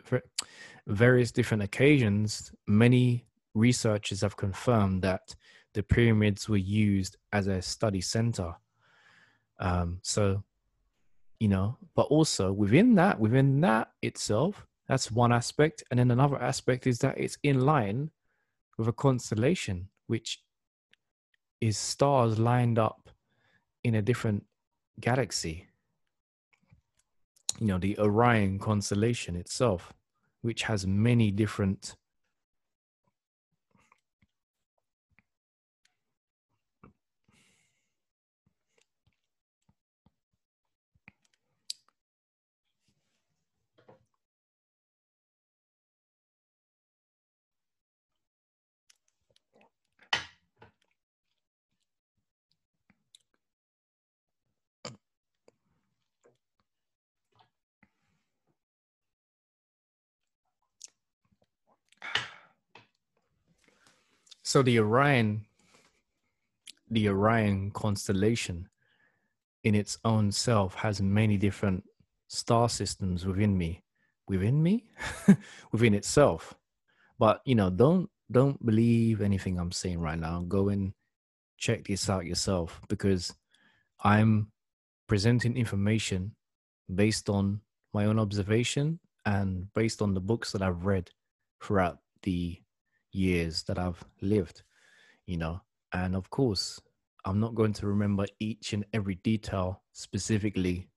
various 0.87 1.31
different 1.31 1.61
occasions. 1.61 2.51
Many 2.65 3.25
researchers 3.53 4.21
have 4.21 4.37
confirmed 4.37 5.03
that 5.03 5.35
the 5.73 5.83
pyramids 5.83 6.49
were 6.49 6.57
used 6.57 7.17
as 7.31 7.45
a 7.45 7.61
study 7.61 8.01
center. 8.01 8.55
Um, 9.59 9.99
so, 10.01 10.43
you 11.41 11.47
know, 11.47 11.75
but 11.95 12.03
also 12.03 12.51
within 12.51 12.93
that, 12.93 13.19
within 13.19 13.61
that 13.61 13.89
itself, 14.03 14.67
that's 14.87 15.09
one 15.09 15.31
aspect. 15.33 15.83
And 15.89 15.99
then 15.99 16.11
another 16.11 16.39
aspect 16.39 16.85
is 16.85 16.99
that 16.99 17.17
it's 17.17 17.39
in 17.41 17.65
line 17.65 18.11
with 18.77 18.87
a 18.87 18.93
constellation, 18.93 19.89
which 20.05 20.43
is 21.59 21.79
stars 21.79 22.37
lined 22.37 22.77
up 22.77 23.09
in 23.83 23.95
a 23.95 24.03
different 24.03 24.45
galaxy. 24.99 25.67
You 27.59 27.65
know, 27.65 27.79
the 27.79 27.97
Orion 27.97 28.59
constellation 28.59 29.35
itself, 29.35 29.93
which 30.43 30.61
has 30.63 30.85
many 30.85 31.31
different 31.31 31.95
So 64.51 64.61
the 64.61 64.79
Orion, 64.79 65.45
the 66.89 67.07
Orion 67.07 67.71
constellation 67.71 68.67
in 69.63 69.75
its 69.75 69.97
own 70.03 70.29
self 70.33 70.75
has 70.75 71.01
many 71.01 71.37
different 71.37 71.85
star 72.27 72.67
systems 72.67 73.25
within 73.25 73.57
me, 73.57 73.81
within 74.27 74.61
me, 74.61 74.89
within 75.71 75.93
itself. 75.93 76.53
But 77.17 77.39
you 77.45 77.55
know, 77.55 77.69
don't 77.69 78.09
don't 78.29 78.59
believe 78.65 79.21
anything 79.21 79.57
I'm 79.57 79.71
saying 79.71 80.01
right 80.01 80.19
now. 80.19 80.41
Go 80.41 80.67
and 80.67 80.91
check 81.57 81.85
this 81.85 82.09
out 82.09 82.25
yourself 82.25 82.81
because 82.89 83.33
I'm 84.03 84.51
presenting 85.07 85.55
information 85.55 86.35
based 86.93 87.29
on 87.29 87.61
my 87.93 88.03
own 88.03 88.19
observation 88.19 88.99
and 89.25 89.73
based 89.73 90.01
on 90.01 90.13
the 90.13 90.19
books 90.19 90.51
that 90.51 90.61
I've 90.61 90.85
read 90.85 91.09
throughout 91.61 91.99
the 92.23 92.61
years 93.11 93.63
that 93.63 93.77
I've 93.77 94.03
lived, 94.21 94.63
you 95.25 95.37
know. 95.37 95.61
And 95.93 96.15
of 96.15 96.29
course, 96.29 96.79
I'm 97.25 97.39
not 97.39 97.55
going 97.55 97.73
to 97.73 97.87
remember 97.87 98.25
each 98.39 98.73
and 98.73 98.85
every 98.93 99.15
detail 99.15 99.83
specifically. 99.91 100.89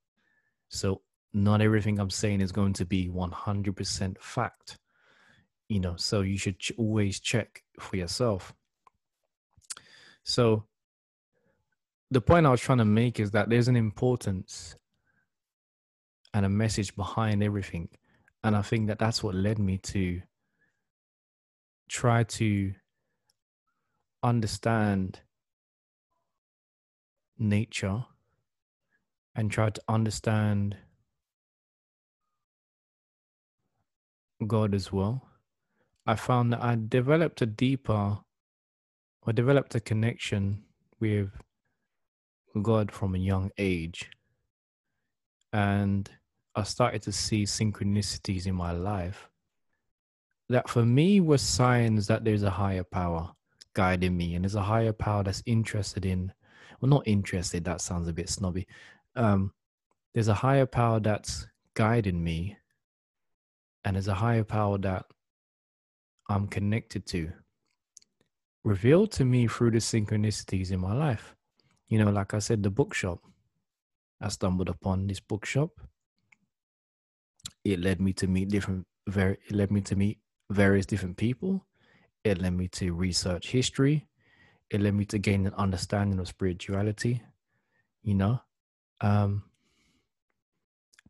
So, 0.68 1.02
not 1.33 1.61
everything 1.61 1.99
I'm 1.99 2.11
saying 2.11 2.40
is 2.40 2.52
going 2.52 2.73
to 2.75 2.85
be 2.85 3.09
100% 3.09 4.18
fact, 4.21 4.78
you 5.68 5.80
know. 5.80 5.97
So, 5.97 6.21
you 6.23 6.38
should 6.38 6.59
ch- 6.59 6.73
always 6.78 7.21
check 7.21 7.62
for 7.80 7.97
yourself. 7.97 8.54
So, 10.23 10.64
the 12.11 12.21
point 12.21 12.47
I 12.47 12.50
was 12.50 12.61
trying 12.61 12.78
to 12.78 12.85
make 12.85 13.18
is 13.18 13.33
that 13.33 13.50
there's 13.50 13.68
an 13.68 13.76
importance 13.76 14.76
and 16.33 16.47
a 16.47 16.49
message 16.49 16.94
behind 16.97 17.42
everything. 17.42 17.88
And 18.42 18.56
I 18.56 18.62
think 18.62 18.88
that 18.88 18.99
that's 18.99 19.23
what 19.23 19.35
led 19.35 19.59
me 19.59 19.78
to 19.78 20.21
try 21.88 22.25
to 22.25 22.73
understand 24.23 25.21
nature 27.38 28.05
and 29.35 29.50
try 29.50 29.71
to 29.71 29.83
understand 29.88 30.76
God 34.47 34.75
as 34.75 34.93
well, 34.93 35.29
I 36.07 36.17
found 36.17 36.53
that 36.53 36.62
I 36.62 36.76
developed 36.88 37.43
a 37.43 37.47
deeper, 37.47 38.19
I 39.26 39.33
developed 39.33 39.75
a 39.75 39.81
connection 39.81 40.64
with 41.00 41.31
God 42.62 42.93
from 42.93 43.14
a 43.14 43.19
young 43.19 43.50
age. 43.59 44.11
And 45.53 46.11
I 46.55 46.62
started 46.62 47.03
to 47.03 47.12
see 47.12 47.45
synchronicities 47.45 48.47
in 48.47 48.55
my 48.55 48.73
life 48.73 49.29
that 50.49 50.69
for 50.69 50.85
me 50.85 51.21
was 51.21 51.43
signs 51.43 52.07
that 52.07 52.25
there's 52.25 52.43
a 52.43 52.51
higher 52.51 52.85
power 52.85 53.33
guiding 53.75 54.17
me 54.17 54.35
and 54.35 54.45
there's 54.45 54.55
a 54.55 54.63
higher 54.63 54.93
power 54.93 55.25
that's 55.25 55.43
interested 55.47 56.07
in 56.07 56.33
well 56.81 56.91
not 56.91 57.07
interested 57.07 57.65
that 57.65 57.81
sounds 57.81 58.09
a 58.09 58.13
bit 58.13 58.29
snobby 58.29 58.67
um 59.17 59.53
there's 60.15 60.29
a 60.29 60.35
higher 60.35 60.67
power 60.67 61.01
that's 61.01 61.49
guiding 61.75 62.23
me 62.23 62.57
and 63.85 63.97
there's 63.97 64.09
a 64.09 64.15
higher 64.15 64.45
power 64.45 64.79
that 64.79 65.07
i'm 66.29 66.47
connected 66.49 67.07
to 67.07 67.33
revealed 68.65 69.13
to 69.13 69.25
me 69.25 69.47
through 69.47 69.71
the 69.71 69.79
synchronicities 69.79 70.71
in 70.73 70.81
my 70.81 70.93
life 70.95 71.35
You 71.89 71.99
know, 72.05 72.11
like 72.11 72.35
I 72.35 72.41
said, 72.41 72.63
the 72.65 72.71
bookshop. 72.71 73.21
I 74.21 74.29
stumbled 74.29 74.69
upon 74.69 75.07
this 75.07 75.21
bookshop. 75.21 75.71
It 77.65 77.81
led 77.81 78.01
me 78.01 78.13
to 78.15 78.27
meet 78.27 78.49
different 78.51 78.87
very 79.09 79.39
it 79.49 79.55
led 79.55 79.71
me 79.71 79.81
to 79.83 79.97
meet 79.97 80.19
various 80.54 80.87
different 80.87 81.16
people. 81.16 81.66
It 82.23 82.40
led 82.40 82.54
me 82.54 82.68
to 82.68 82.94
research 82.94 83.50
history. 83.50 84.06
It 84.70 84.80
led 84.80 84.94
me 84.94 85.04
to 85.06 85.18
gain 85.18 85.46
an 85.46 85.54
understanding 85.54 86.18
of 86.18 86.28
spirituality, 86.28 87.23
you 88.02 88.14
know. 88.14 88.40
Um 89.00 89.44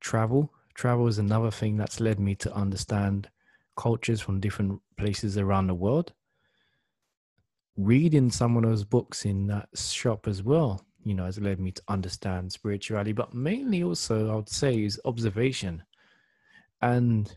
travel. 0.01 0.53
Travel 0.75 1.07
is 1.07 1.19
another 1.19 1.51
thing 1.51 1.77
that's 1.77 2.01
led 2.01 2.19
me 2.21 2.35
to 2.37 2.53
understand 2.55 3.29
cultures 3.77 4.21
from 4.21 4.41
different 4.41 4.81
places 4.97 5.39
around 5.39 5.67
the 5.69 5.75
world. 5.75 6.13
Reading 7.77 8.31
some 8.31 8.57
of 8.57 8.63
those 8.63 8.85
books 8.85 9.25
in 9.25 9.47
that 9.49 9.69
shop 9.75 10.29
as 10.29 10.43
well, 10.43 10.85
you 11.05 11.15
know, 11.15 11.25
has 11.25 11.41
led 11.41 11.59
me 11.59 11.73
to 11.73 11.83
understand 11.89 12.53
spirituality, 12.53 13.13
but 13.13 13.35
mainly 13.35 13.83
also, 13.83 14.31
I 14.31 14.37
would 14.37 14.49
say, 14.49 14.85
is 14.85 15.01
observation. 15.05 15.83
And, 16.83 17.35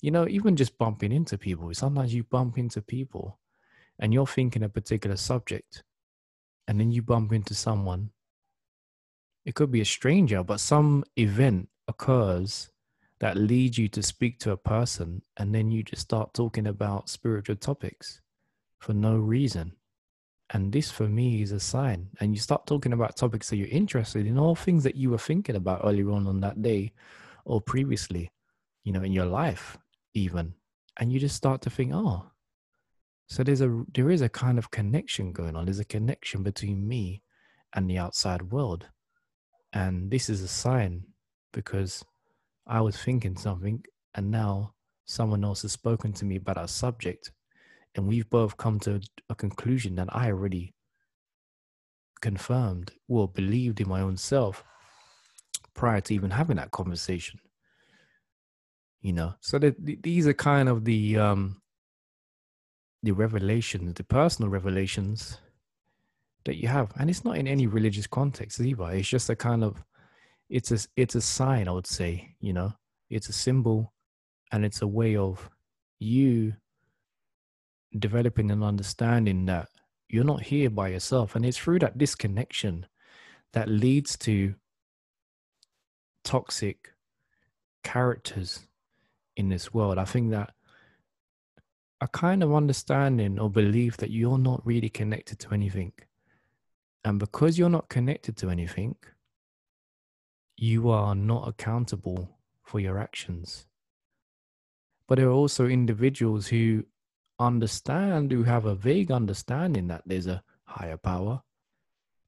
you 0.00 0.10
know, 0.10 0.26
even 0.28 0.56
just 0.56 0.78
bumping 0.78 1.12
into 1.12 1.36
people, 1.36 1.72
sometimes 1.74 2.14
you 2.14 2.24
bump 2.24 2.58
into 2.58 2.80
people 2.80 3.38
and 3.98 4.14
you're 4.14 4.26
thinking 4.26 4.62
a 4.62 4.68
particular 4.68 5.16
subject, 5.16 5.82
and 6.68 6.78
then 6.78 6.92
you 6.92 7.02
bump 7.02 7.32
into 7.32 7.54
someone. 7.54 8.10
It 9.44 9.54
could 9.54 9.72
be 9.72 9.80
a 9.80 9.84
stranger, 9.84 10.44
but 10.44 10.60
some 10.60 11.04
event 11.16 11.68
occurs 11.88 12.70
that 13.18 13.36
leads 13.36 13.76
you 13.76 13.88
to 13.88 14.02
speak 14.02 14.38
to 14.38 14.52
a 14.52 14.56
person 14.56 15.22
and 15.38 15.52
then 15.52 15.72
you 15.72 15.82
just 15.82 16.02
start 16.02 16.32
talking 16.34 16.68
about 16.68 17.08
spiritual 17.08 17.56
topics 17.56 18.20
for 18.78 18.92
no 18.92 19.16
reason. 19.16 19.72
And 20.50 20.72
this 20.72 20.90
for 20.90 21.08
me 21.08 21.42
is 21.42 21.50
a 21.50 21.58
sign. 21.58 22.10
And 22.20 22.32
you 22.32 22.40
start 22.40 22.66
talking 22.66 22.92
about 22.92 23.16
topics 23.16 23.50
that 23.50 23.56
you're 23.56 23.66
interested 23.68 24.26
in 24.26 24.38
all 24.38 24.54
things 24.54 24.84
that 24.84 24.94
you 24.94 25.10
were 25.10 25.18
thinking 25.18 25.56
about 25.56 25.80
earlier 25.82 26.10
on 26.12 26.28
on 26.28 26.40
that 26.40 26.62
day 26.62 26.92
or 27.44 27.60
previously 27.60 28.30
you 28.88 28.92
know 28.92 29.02
in 29.02 29.12
your 29.12 29.26
life 29.26 29.76
even 30.18 30.54
and 30.98 31.12
you 31.12 31.18
just 31.18 31.36
start 31.36 31.60
to 31.62 31.70
think 31.70 31.92
oh 31.94 32.30
so 33.28 33.42
there's 33.42 33.60
a 33.60 33.84
there 33.94 34.10
is 34.10 34.22
a 34.22 34.28
kind 34.28 34.58
of 34.58 34.70
connection 34.70 35.32
going 35.32 35.56
on 35.56 35.64
there's 35.64 35.78
a 35.78 35.84
connection 35.84 36.42
between 36.42 36.86
me 36.86 37.22
and 37.74 37.88
the 37.88 37.98
outside 37.98 38.42
world 38.50 38.86
and 39.72 40.10
this 40.10 40.28
is 40.28 40.42
a 40.42 40.48
sign 40.48 41.04
because 41.52 42.04
I 42.66 42.80
was 42.82 42.96
thinking 42.96 43.36
something, 43.36 43.82
and 44.14 44.30
now 44.30 44.74
someone 45.06 45.42
else 45.42 45.62
has 45.62 45.72
spoken 45.72 46.12
to 46.14 46.24
me 46.26 46.36
about 46.36 46.58
our 46.58 46.68
subject, 46.68 47.32
and 47.94 48.06
we've 48.06 48.28
both 48.28 48.58
come 48.58 48.78
to 48.80 49.00
a 49.30 49.34
conclusion 49.34 49.94
that 49.96 50.14
I 50.14 50.26
already 50.28 50.74
confirmed 52.20 52.92
or 53.08 53.28
believed 53.28 53.80
in 53.80 53.88
my 53.88 54.00
own 54.00 54.16
self 54.16 54.64
prior 55.74 56.00
to 56.02 56.14
even 56.14 56.30
having 56.30 56.56
that 56.56 56.72
conversation. 56.72 57.40
You 59.00 59.12
know, 59.12 59.34
so 59.40 59.58
that 59.60 59.76
these 60.02 60.26
are 60.26 60.34
kind 60.34 60.68
of 60.68 60.84
the 60.84 61.18
um 61.18 61.62
the 63.02 63.12
revelations, 63.12 63.94
the 63.94 64.04
personal 64.04 64.50
revelations 64.50 65.38
that 66.44 66.56
you 66.56 66.68
have, 66.68 66.92
and 66.98 67.08
it's 67.08 67.24
not 67.24 67.36
in 67.36 67.46
any 67.46 67.66
religious 67.66 68.06
context 68.06 68.60
either. 68.60 68.90
It's 68.90 69.08
just 69.08 69.30
a 69.30 69.36
kind 69.36 69.62
of 69.62 69.84
it's 70.48 70.72
a 70.72 70.78
it's 70.96 71.14
a 71.14 71.20
sign 71.20 71.68
i 71.68 71.72
would 71.72 71.86
say 71.86 72.34
you 72.40 72.52
know? 72.52 72.72
It's 73.10 73.28
a 73.28 73.32
symbol 73.32 73.92
and 74.52 74.64
it's 74.64 74.82
a 74.82 74.86
way 74.86 75.16
of 75.16 75.48
you 75.98 76.54
developing 77.98 78.50
an 78.50 78.62
understanding 78.62 79.46
that 79.46 79.68
you're 80.08 80.24
not 80.24 80.42
here 80.42 80.70
by 80.70 80.88
yourself. 80.88 81.34
And 81.36 81.44
it's 81.44 81.58
through 81.58 81.80
that 81.80 81.98
disconnection 81.98 82.86
that 83.52 83.68
leads 83.68 84.16
to 84.18 84.54
toxic 86.24 86.90
characters 87.82 88.67
in 89.38 89.48
this 89.48 89.72
world 89.72 89.98
i 89.98 90.04
think 90.04 90.30
that 90.30 90.50
a 92.00 92.08
kind 92.08 92.42
of 92.42 92.54
understanding 92.54 93.38
or 93.40 93.50
belief 93.50 93.96
that 93.96 94.10
you're 94.10 94.38
not 94.38 94.64
really 94.64 94.88
connected 94.88 95.38
to 95.38 95.52
anything 95.52 95.92
and 97.04 97.18
because 97.18 97.58
you're 97.58 97.76
not 97.78 97.88
connected 97.88 98.36
to 98.36 98.50
anything 98.50 98.94
you 100.58 100.90
are 100.90 101.14
not 101.14 101.46
accountable 101.46 102.36
for 102.64 102.80
your 102.80 102.98
actions. 102.98 103.66
But 105.06 105.18
there 105.18 105.28
are 105.28 105.32
also 105.32 105.66
individuals 105.66 106.48
who 106.48 106.84
understand, 107.38 108.32
who 108.32 108.42
have 108.42 108.66
a 108.66 108.74
vague 108.74 109.12
understanding 109.12 109.86
that 109.86 110.02
there's 110.04 110.26
a 110.26 110.42
higher 110.64 110.96
power, 110.96 111.42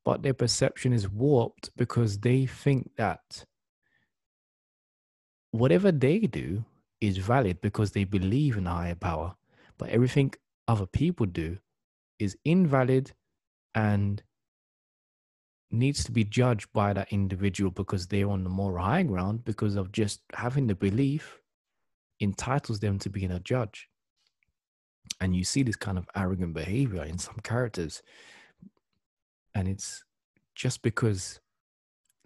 but 0.04 0.22
their 0.22 0.32
perception 0.32 0.92
is 0.92 1.08
warped 1.08 1.70
because 1.76 2.18
they 2.18 2.46
think 2.46 2.92
that 2.96 3.44
whatever 5.50 5.90
they 5.90 6.20
do 6.20 6.64
is 7.00 7.16
valid 7.16 7.60
because 7.60 7.92
they 7.92 8.04
believe 8.04 8.56
in 8.56 8.66
a 8.66 8.70
higher 8.70 8.94
power, 8.94 9.34
but 9.78 9.88
everything 9.88 10.32
other 10.68 10.86
people 10.86 11.26
do 11.26 11.58
is 12.18 12.36
invalid 12.44 13.12
and 13.74 14.22
needs 15.70 16.04
to 16.04 16.12
be 16.12 16.24
judged 16.24 16.72
by 16.72 16.92
that 16.92 17.12
individual 17.12 17.70
because 17.70 18.06
they're 18.06 18.28
on 18.28 18.44
the 18.44 18.50
moral 18.50 18.84
high 18.84 19.02
ground 19.02 19.44
because 19.44 19.76
of 19.76 19.92
just 19.92 20.20
having 20.34 20.66
the 20.66 20.74
belief 20.74 21.40
entitles 22.20 22.80
them 22.80 22.98
to 22.98 23.08
being 23.08 23.30
a 23.30 23.40
judge. 23.40 23.88
And 25.20 25.34
you 25.34 25.44
see 25.44 25.62
this 25.62 25.76
kind 25.76 25.98
of 25.98 26.08
arrogant 26.16 26.54
behavior 26.54 27.04
in 27.04 27.18
some 27.18 27.36
characters. 27.42 28.02
And 29.54 29.68
it's 29.68 30.04
just 30.54 30.82
because 30.82 31.40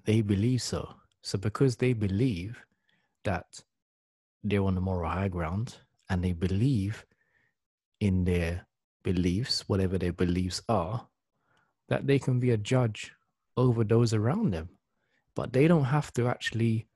they 0.04 0.20
believe 0.20 0.62
so. 0.62 0.94
So 1.22 1.38
because 1.38 1.76
they 1.76 1.92
believe 1.92 2.64
that 3.24 3.62
they're 4.44 4.62
on 4.62 4.74
the 4.74 4.80
moral 4.80 5.10
high 5.10 5.28
ground 5.28 5.78
and 6.08 6.22
they 6.22 6.32
believe 6.32 7.04
in 7.98 8.24
their 8.24 8.66
beliefs 9.02 9.68
whatever 9.68 9.98
their 9.98 10.12
beliefs 10.12 10.62
are 10.68 11.08
that 11.88 12.06
they 12.06 12.18
can 12.18 12.38
be 12.40 12.50
a 12.50 12.56
judge 12.56 13.12
over 13.56 13.84
those 13.84 14.12
around 14.12 14.52
them. 14.52 14.68
But 15.34 15.52
they 15.52 15.66
don't 15.66 15.84
have 15.84 16.12
to 16.14 16.28
actually 16.28 16.86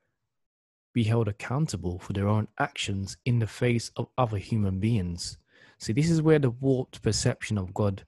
be 0.92 1.04
held 1.04 1.28
accountable 1.28 1.98
for 1.98 2.12
their 2.12 2.28
own 2.28 2.48
actions 2.58 3.16
in 3.24 3.38
the 3.38 3.46
face 3.46 3.90
of 3.96 4.08
other 4.16 4.38
human 4.38 4.80
beings. 4.80 5.38
See, 5.78 5.92
this 5.92 6.10
is 6.10 6.22
where 6.22 6.38
the 6.38 6.50
warped 6.50 7.02
perception 7.02 7.58
of 7.58 7.74
God 7.74 8.04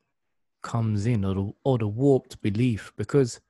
comes 0.62 1.07
in, 1.07 1.24
or 1.24 1.35
the, 1.35 1.53
or 1.64 1.79
the 1.79 1.88
warped 1.88 2.40
belief, 2.42 2.92
because 2.96 3.40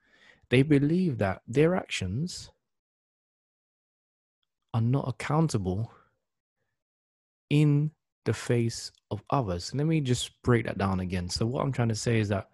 they 0.48 0.62
believe 0.62 1.18
that 1.18 1.42
their 1.46 1.74
actions 1.74 2.50
are 4.74 4.80
not 4.80 5.08
accountable 5.08 5.90
in 7.48 7.90
the 8.24 8.32
face 8.32 8.92
of 9.10 9.22
others. 9.30 9.74
Let 9.74 9.86
me 9.86 10.00
just 10.00 10.40
break 10.42 10.66
that 10.66 10.78
down 10.78 11.00
again. 11.00 11.28
So, 11.28 11.46
what 11.46 11.62
I'm 11.62 11.72
trying 11.72 11.88
to 11.88 11.94
say 11.94 12.20
is 12.20 12.28
that 12.28 12.48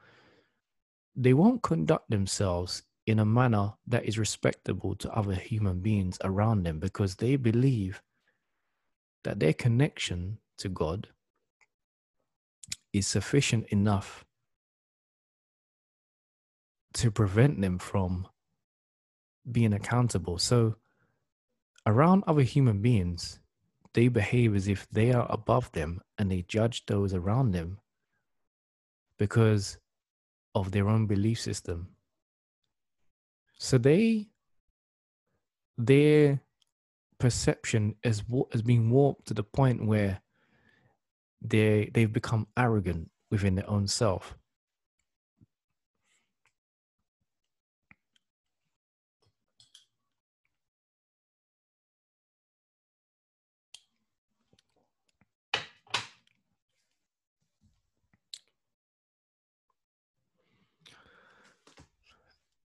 they 1.14 1.34
won't 1.34 1.62
conduct 1.62 2.10
themselves 2.10 2.82
in 3.06 3.20
a 3.20 3.24
manner 3.24 3.72
that 3.86 4.04
is 4.04 4.18
respectable 4.18 4.94
to 4.96 5.10
other 5.12 5.34
human 5.34 5.80
beings 5.80 6.18
around 6.24 6.64
them 6.64 6.78
because 6.78 7.14
they 7.16 7.36
believe 7.36 8.02
that 9.24 9.38
their 9.38 9.52
connection 9.52 10.38
to 10.58 10.68
God 10.68 11.08
is 12.92 13.06
sufficient 13.06 13.66
enough 13.68 14.24
to 16.94 17.10
prevent 17.10 17.60
them 17.60 17.78
from 17.78 18.26
being 19.50 19.74
accountable. 19.74 20.38
So, 20.38 20.76
around 21.86 22.24
other 22.26 22.42
human 22.42 22.82
beings, 22.82 23.40
they 23.94 24.08
behave 24.08 24.54
as 24.54 24.68
if 24.68 24.86
they 24.90 25.12
are 25.12 25.26
above 25.30 25.72
them 25.72 26.00
and 26.18 26.30
they 26.30 26.42
judge 26.42 26.84
those 26.86 27.14
around 27.14 27.52
them 27.52 27.78
because 29.18 29.78
of 30.54 30.72
their 30.72 30.88
own 30.88 31.06
belief 31.06 31.40
system. 31.40 31.88
So 33.58 33.78
they, 33.78 34.28
their 35.78 36.40
perception 37.18 37.94
is 38.02 38.22
is 38.52 38.62
being 38.62 38.90
warped 38.90 39.26
to 39.28 39.34
the 39.34 39.42
point 39.42 39.86
where 39.86 40.20
they 41.40 41.90
they've 41.94 42.12
become 42.12 42.46
arrogant 42.56 43.10
within 43.30 43.54
their 43.54 43.68
own 43.70 43.86
self. 43.86 44.36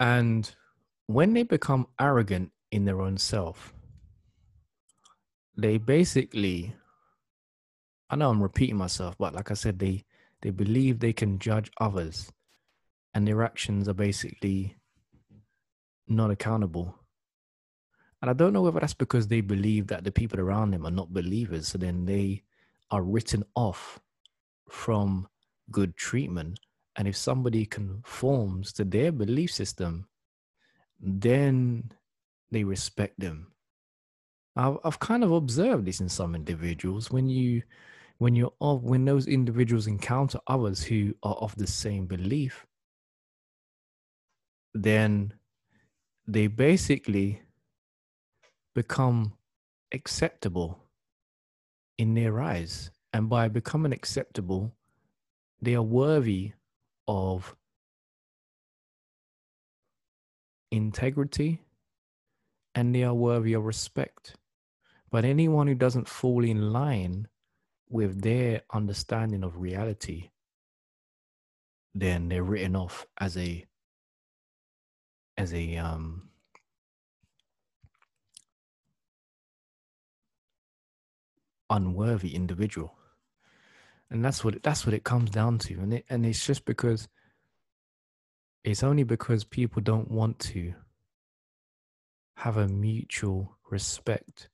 And 0.00 0.52
when 1.06 1.34
they 1.34 1.42
become 1.42 1.86
arrogant 2.00 2.50
in 2.72 2.86
their 2.86 3.02
own 3.02 3.18
self, 3.18 3.74
they 5.56 5.76
basically, 5.78 6.74
I 8.08 8.16
know 8.16 8.30
I'm 8.30 8.42
repeating 8.42 8.76
myself, 8.76 9.16
but 9.18 9.34
like 9.34 9.50
I 9.50 9.54
said, 9.54 9.78
they, 9.78 10.04
they 10.40 10.50
believe 10.50 10.98
they 10.98 11.12
can 11.12 11.38
judge 11.38 11.70
others 11.78 12.32
and 13.14 13.28
their 13.28 13.42
actions 13.42 13.88
are 13.88 13.94
basically 13.94 14.76
not 16.08 16.30
accountable. 16.30 16.94
And 18.22 18.30
I 18.30 18.34
don't 18.34 18.52
know 18.52 18.62
whether 18.62 18.80
that's 18.80 18.94
because 18.94 19.28
they 19.28 19.40
believe 19.40 19.86
that 19.88 20.04
the 20.04 20.12
people 20.12 20.40
around 20.40 20.70
them 20.70 20.86
are 20.86 20.90
not 20.90 21.12
believers. 21.12 21.68
So 21.68 21.78
then 21.78 22.04
they 22.04 22.42
are 22.90 23.02
written 23.02 23.44
off 23.54 23.98
from 24.68 25.28
good 25.70 25.96
treatment. 25.96 26.58
And 26.96 27.06
if 27.08 27.16
somebody 27.16 27.66
conforms 27.66 28.72
to 28.74 28.84
their 28.84 29.12
belief 29.12 29.52
system, 29.52 30.06
then 31.00 31.90
they 32.50 32.64
respect 32.64 33.18
them. 33.18 33.52
I've, 34.56 34.78
I've 34.84 34.98
kind 34.98 35.24
of 35.24 35.32
observed 35.32 35.86
this 35.86 36.00
in 36.00 36.08
some 36.08 36.34
individuals 36.34 37.10
when 37.10 37.28
you 37.28 37.62
when 38.18 38.36
you're 38.36 38.52
of 38.60 38.82
when 38.82 39.04
those 39.04 39.28
individuals 39.28 39.86
encounter 39.86 40.38
others 40.46 40.82
who 40.82 41.14
are 41.22 41.36
of 41.36 41.54
the 41.56 41.66
same 41.66 42.04
belief 42.06 42.66
then 44.74 45.32
they 46.26 46.46
basically 46.46 47.42
become 48.74 49.32
acceptable 49.92 50.78
in 51.98 52.14
their 52.14 52.40
eyes. 52.40 52.90
And 53.12 53.28
by 53.28 53.48
becoming 53.48 53.92
acceptable, 53.92 54.72
they 55.60 55.74
are 55.74 55.82
worthy 55.82 56.52
of 57.10 57.56
integrity 60.70 61.60
and 62.76 62.94
they 62.94 63.02
are 63.02 63.14
worthy 63.14 63.52
of 63.54 63.64
respect. 63.64 64.36
But 65.10 65.24
anyone 65.24 65.66
who 65.66 65.74
doesn't 65.74 66.08
fall 66.08 66.44
in 66.44 66.72
line 66.72 67.26
with 67.88 68.22
their 68.22 68.62
understanding 68.72 69.42
of 69.42 69.60
reality, 69.60 70.30
then 71.94 72.28
they're 72.28 72.44
written 72.44 72.76
off 72.76 73.06
as 73.18 73.36
a 73.36 73.66
as 75.36 75.52
a 75.52 75.76
um 75.78 76.28
unworthy 81.70 82.36
individual 82.36 82.94
and 84.10 84.24
that's 84.24 84.44
what 84.44 84.56
it, 84.56 84.62
that's 84.62 84.84
what 84.84 84.94
it 84.94 85.04
comes 85.04 85.30
down 85.30 85.58
to 85.58 85.74
and 85.74 85.94
it, 85.94 86.04
and 86.10 86.26
it's 86.26 86.44
just 86.44 86.64
because 86.64 87.08
it's 88.64 88.82
only 88.82 89.04
because 89.04 89.44
people 89.44 89.80
don't 89.80 90.10
want 90.10 90.38
to 90.38 90.74
have 92.36 92.56
a 92.56 92.68
mutual 92.68 93.56
respect 93.70 94.48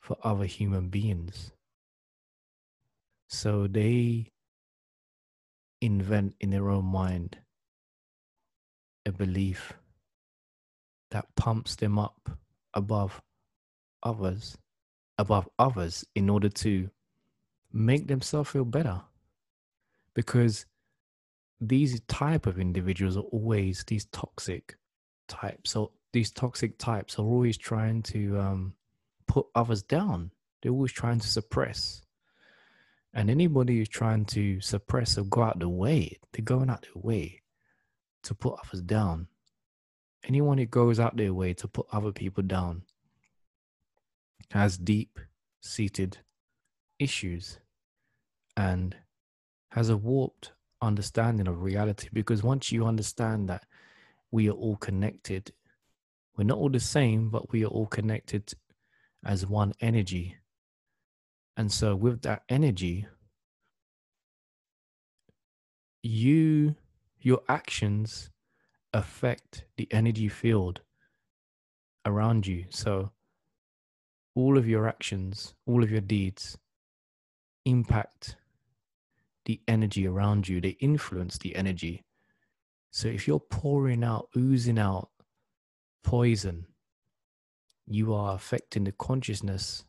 for 0.00 0.16
other 0.22 0.44
human 0.44 0.88
beings. 0.88 1.52
So 3.28 3.66
they 3.66 4.32
invent 5.80 6.34
in 6.40 6.50
their 6.50 6.70
own 6.70 6.86
mind 6.86 7.38
a 9.04 9.12
belief 9.12 9.74
that 11.10 11.26
pumps 11.36 11.76
them 11.76 11.98
up 11.98 12.30
above 12.74 13.20
others 14.02 14.56
above 15.18 15.48
others 15.58 16.04
in 16.14 16.30
order 16.30 16.48
to 16.48 16.88
make 17.72 18.06
themselves 18.06 18.50
feel 18.50 18.64
better. 18.64 19.00
Because 20.14 20.66
these 21.60 22.00
type 22.02 22.46
of 22.46 22.58
individuals 22.58 23.16
are 23.16 23.28
always 23.32 23.84
these 23.84 24.06
toxic 24.06 24.76
types 25.26 25.72
so 25.72 25.92
these 26.12 26.30
toxic 26.30 26.78
types 26.78 27.18
are 27.18 27.24
always 27.24 27.56
trying 27.56 28.02
to 28.02 28.38
um, 28.38 28.74
put 29.26 29.46
others 29.54 29.82
down. 29.82 30.30
They're 30.62 30.72
always 30.72 30.92
trying 30.92 31.20
to 31.20 31.28
suppress. 31.28 32.02
And 33.14 33.30
anybody 33.30 33.76
who's 33.76 33.88
trying 33.88 34.24
to 34.26 34.60
suppress 34.60 35.18
or 35.18 35.24
go 35.24 35.42
out 35.42 35.58
the 35.58 35.68
way 35.68 36.18
they're 36.32 36.44
going 36.44 36.70
out 36.70 36.82
their 36.82 37.02
way 37.02 37.42
to 38.22 38.34
put 38.34 38.58
others 38.64 38.82
down. 38.82 39.28
Anyone 40.24 40.58
who 40.58 40.66
goes 40.66 40.98
out 40.98 41.16
their 41.16 41.34
way 41.34 41.54
to 41.54 41.68
put 41.68 41.86
other 41.92 42.12
people 42.12 42.42
down 42.42 42.82
has 44.50 44.78
deep 44.78 45.18
seated 45.60 46.18
issues 46.98 47.58
and 48.56 48.96
has 49.70 49.88
a 49.88 49.96
warped 49.96 50.52
understanding 50.80 51.48
of 51.48 51.62
reality 51.62 52.08
because 52.12 52.42
once 52.42 52.70
you 52.72 52.86
understand 52.86 53.48
that 53.48 53.64
we 54.30 54.48
are 54.48 54.52
all 54.54 54.76
connected, 54.76 55.52
we're 56.36 56.44
not 56.44 56.58
all 56.58 56.70
the 56.70 56.80
same, 56.80 57.30
but 57.30 57.52
we 57.52 57.64
are 57.64 57.68
all 57.68 57.86
connected 57.86 58.52
as 59.24 59.46
one 59.46 59.72
energy. 59.80 60.36
And 61.56 61.72
so, 61.72 61.96
with 61.96 62.22
that 62.22 62.42
energy, 62.48 63.06
you, 66.02 66.76
your 67.20 67.40
actions 67.48 68.30
affect 68.92 69.64
the 69.76 69.88
energy 69.90 70.28
field 70.28 70.80
around 72.06 72.46
you. 72.46 72.66
So, 72.70 73.10
all 74.36 74.56
of 74.56 74.68
your 74.68 74.86
actions, 74.86 75.54
all 75.66 75.82
of 75.82 75.90
your 75.90 76.00
deeds 76.00 76.56
impact 77.68 78.36
the 79.44 79.60
energy 79.68 80.06
around 80.06 80.48
you, 80.48 80.60
they 80.60 80.76
influence 80.80 81.38
the 81.38 81.54
energy. 81.54 82.04
So 82.90 83.08
if 83.08 83.28
you're 83.28 83.40
pouring 83.40 84.02
out, 84.04 84.28
oozing 84.36 84.78
out 84.78 85.10
poison, 86.04 86.66
you 87.86 88.14
are 88.14 88.34
affecting 88.34 88.84
the 88.84 88.92
consciousness, 88.92 89.84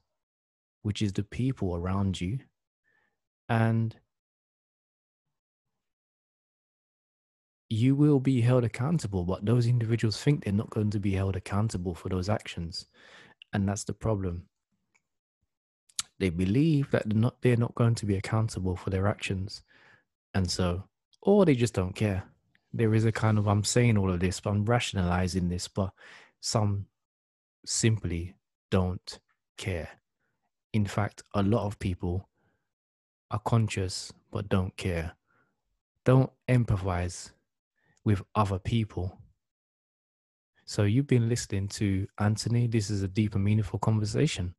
which 0.83 1.01
is 1.01 1.13
the 1.13 1.23
people 1.23 1.75
around 1.75 2.19
you. 2.19 2.39
And 3.49 3.95
you 7.69 7.95
will 7.95 8.19
be 8.19 8.41
held 8.41 8.63
accountable, 8.63 9.23
but 9.23 9.45
those 9.45 9.67
individuals 9.67 10.21
think 10.21 10.43
they're 10.43 10.53
not 10.53 10.69
going 10.71 10.89
to 10.89 10.99
be 10.99 11.13
held 11.13 11.35
accountable 11.35 11.93
for 11.93 12.09
those 12.09 12.29
actions. 12.29 12.87
And 13.53 13.67
that's 13.67 13.83
the 13.83 13.93
problem. 13.93 14.48
They 16.19 16.29
believe 16.29 16.91
that 16.91 17.07
they're 17.07 17.19
not, 17.19 17.41
they're 17.41 17.57
not 17.57 17.75
going 17.75 17.95
to 17.95 18.05
be 18.05 18.15
accountable 18.15 18.75
for 18.75 18.89
their 18.89 19.07
actions. 19.07 19.63
And 20.33 20.49
so, 20.49 20.83
or 21.21 21.45
they 21.45 21.55
just 21.55 21.73
don't 21.73 21.95
care. 21.95 22.23
There 22.73 22.93
is 22.93 23.05
a 23.05 23.11
kind 23.11 23.37
of, 23.37 23.47
I'm 23.47 23.63
saying 23.63 23.97
all 23.97 24.11
of 24.11 24.19
this, 24.19 24.39
but 24.39 24.51
I'm 24.51 24.65
rationalizing 24.65 25.49
this, 25.49 25.67
but 25.67 25.91
some 26.39 26.85
simply 27.65 28.35
don't 28.69 29.19
care. 29.57 29.89
In 30.73 30.85
fact, 30.85 31.23
a 31.33 31.41
lot 31.41 31.65
of 31.65 31.79
people 31.79 32.29
are 33.31 33.39
conscious 33.39 34.11
but 34.31 34.49
don't 34.49 34.75
care, 34.77 35.13
don't 36.05 36.31
empathize 36.47 37.31
with 38.03 38.21
other 38.35 38.59
people 38.59 39.19
so 40.69 40.83
you've 40.83 41.07
been 41.07 41.27
listening 41.27 41.67
to 41.69 42.07
Anthony. 42.19 42.67
This 42.67 42.91
is 42.91 43.01
a 43.01 43.07
deep 43.07 43.33
and 43.33 43.43
meaningful 43.43 43.79
conversation. 43.79 44.53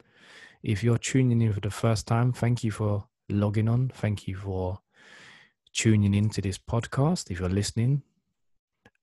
If 0.62 0.84
you're 0.84 0.98
tuning 0.98 1.40
in 1.40 1.52
for 1.52 1.60
the 1.60 1.70
first 1.70 2.06
time, 2.06 2.32
thank 2.32 2.62
you 2.62 2.70
for 2.70 3.06
logging 3.28 3.68
on. 3.68 3.90
Thank 3.94 4.28
you 4.28 4.36
for 4.36 4.80
tuning 5.72 6.14
into 6.14 6.40
this 6.40 6.58
podcast 6.58 7.30
if 7.30 7.40
you're 7.40 7.48
listening. 7.48 8.02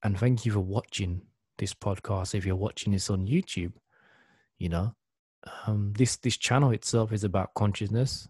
And 0.02 0.18
thank 0.18 0.46
you 0.46 0.52
for 0.52 0.60
watching 0.60 1.22
this 1.56 1.74
podcast 1.74 2.34
if 2.34 2.46
you're 2.46 2.54
watching 2.54 2.92
this 2.92 3.10
on 3.10 3.26
YouTube. 3.26 3.72
You 4.58 4.68
know, 4.68 4.94
um, 5.66 5.92
this 5.96 6.16
this 6.16 6.36
channel 6.36 6.70
itself 6.70 7.12
is 7.12 7.24
about 7.24 7.54
consciousness 7.54 8.28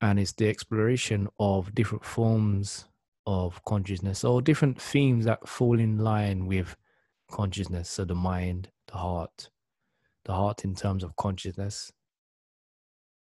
and 0.00 0.18
it's 0.18 0.32
the 0.32 0.48
exploration 0.48 1.28
of 1.38 1.74
different 1.74 2.04
forms 2.04 2.86
of 3.26 3.62
consciousness 3.64 4.24
or 4.24 4.42
different 4.42 4.80
themes 4.80 5.24
that 5.24 5.46
fall 5.48 5.78
in 5.78 5.98
line 5.98 6.46
with 6.46 6.76
consciousness. 7.30 7.88
So 7.88 8.04
the 8.04 8.14
mind, 8.14 8.70
the 8.86 8.98
heart, 8.98 9.50
the 10.24 10.32
heart 10.32 10.64
in 10.64 10.74
terms 10.74 11.04
of 11.04 11.16
consciousness, 11.16 11.92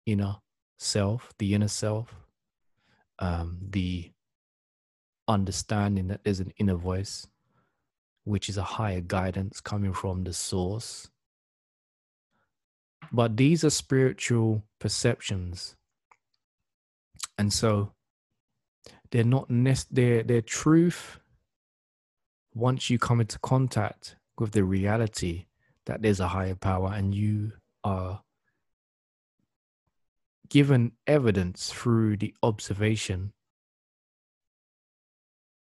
inner 0.06 0.36
self, 0.78 1.32
the 1.38 1.54
inner 1.54 1.68
self, 1.68 2.14
um, 3.18 3.58
the 3.70 4.10
understanding 5.28 6.08
that 6.08 6.24
there's 6.24 6.40
an 6.40 6.52
inner 6.58 6.74
voice, 6.74 7.26
which 8.24 8.48
is 8.48 8.56
a 8.56 8.62
higher 8.62 9.00
guidance 9.00 9.60
coming 9.60 9.92
from 9.92 10.24
the 10.24 10.32
source. 10.32 11.08
But 13.12 13.36
these 13.36 13.64
are 13.64 13.70
spiritual 13.70 14.64
perceptions. 14.78 15.76
And 17.38 17.52
so 17.52 17.92
they're 19.10 19.24
not 19.24 19.50
nest 19.50 19.88
they're, 19.90 20.22
they're 20.22 20.42
truth 20.42 21.18
once 22.54 22.90
you 22.90 22.98
come 22.98 23.20
into 23.20 23.38
contact 23.38 24.16
with 24.38 24.52
the 24.52 24.64
reality 24.64 25.46
that 25.86 26.02
there's 26.02 26.20
a 26.20 26.28
higher 26.28 26.54
power 26.54 26.92
and 26.94 27.14
you 27.14 27.52
are 27.84 28.22
given 30.52 30.92
evidence 31.06 31.72
through 31.72 32.14
the 32.14 32.34
observation 32.42 33.32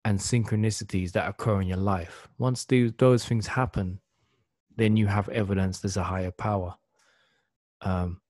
and 0.02 0.18
synchronicities 0.18 1.12
that 1.12 1.28
occur 1.28 1.60
in 1.60 1.68
your 1.68 1.76
life. 1.76 2.26
Once 2.38 2.64
those, 2.64 2.90
those 2.96 3.22
things 3.22 3.46
happen, 3.46 4.00
then 4.76 4.96
you 4.96 5.06
have 5.06 5.28
evidence 5.28 5.80
there's 5.80 5.98
a 5.98 6.02
higher 6.02 6.30
power. 6.30 6.74
Um, 7.82 8.22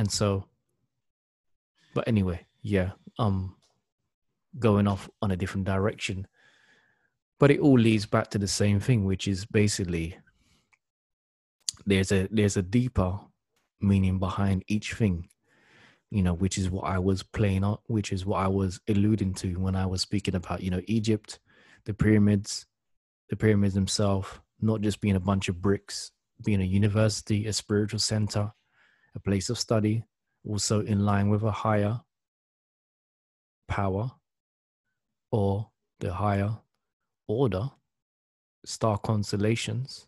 and 0.00 0.10
so, 0.10 0.46
but 1.94 2.08
anyway, 2.08 2.44
yeah, 2.62 2.90
um, 3.20 3.54
going 4.58 4.88
off 4.88 5.08
on 5.22 5.30
a 5.30 5.36
different 5.36 5.64
direction. 5.64 6.26
But 7.38 7.52
it 7.52 7.60
all 7.60 7.78
leads 7.78 8.04
back 8.04 8.30
to 8.30 8.38
the 8.38 8.48
same 8.48 8.80
thing, 8.80 9.04
which 9.04 9.28
is 9.28 9.46
basically 9.46 10.18
there's 11.86 12.10
a 12.10 12.26
there's 12.32 12.56
a 12.56 12.62
deeper 12.62 13.20
meaning 13.80 14.18
behind 14.18 14.64
each 14.68 14.94
thing 14.94 15.28
you 16.10 16.22
know 16.22 16.34
which 16.34 16.58
is 16.58 16.70
what 16.70 16.84
i 16.84 16.98
was 16.98 17.22
playing 17.22 17.64
on 17.64 17.76
which 17.86 18.12
is 18.12 18.24
what 18.24 18.38
i 18.38 18.48
was 18.48 18.80
alluding 18.88 19.34
to 19.34 19.54
when 19.54 19.74
i 19.74 19.86
was 19.86 20.02
speaking 20.02 20.34
about 20.34 20.62
you 20.62 20.70
know 20.70 20.80
egypt 20.86 21.40
the 21.86 21.94
pyramids 21.94 22.66
the 23.30 23.36
pyramids 23.36 23.74
themselves 23.74 24.28
not 24.60 24.80
just 24.80 25.00
being 25.00 25.16
a 25.16 25.20
bunch 25.20 25.48
of 25.48 25.60
bricks 25.60 26.12
being 26.44 26.60
a 26.60 26.64
university 26.64 27.46
a 27.46 27.52
spiritual 27.52 27.98
center 27.98 28.52
a 29.14 29.20
place 29.20 29.50
of 29.50 29.58
study 29.58 30.04
also 30.48 30.80
in 30.80 31.04
line 31.04 31.28
with 31.28 31.42
a 31.42 31.50
higher 31.50 32.00
power 33.68 34.10
or 35.32 35.68
the 36.00 36.12
higher 36.12 36.50
order 37.26 37.70
star 38.64 38.98
constellations 38.98 40.06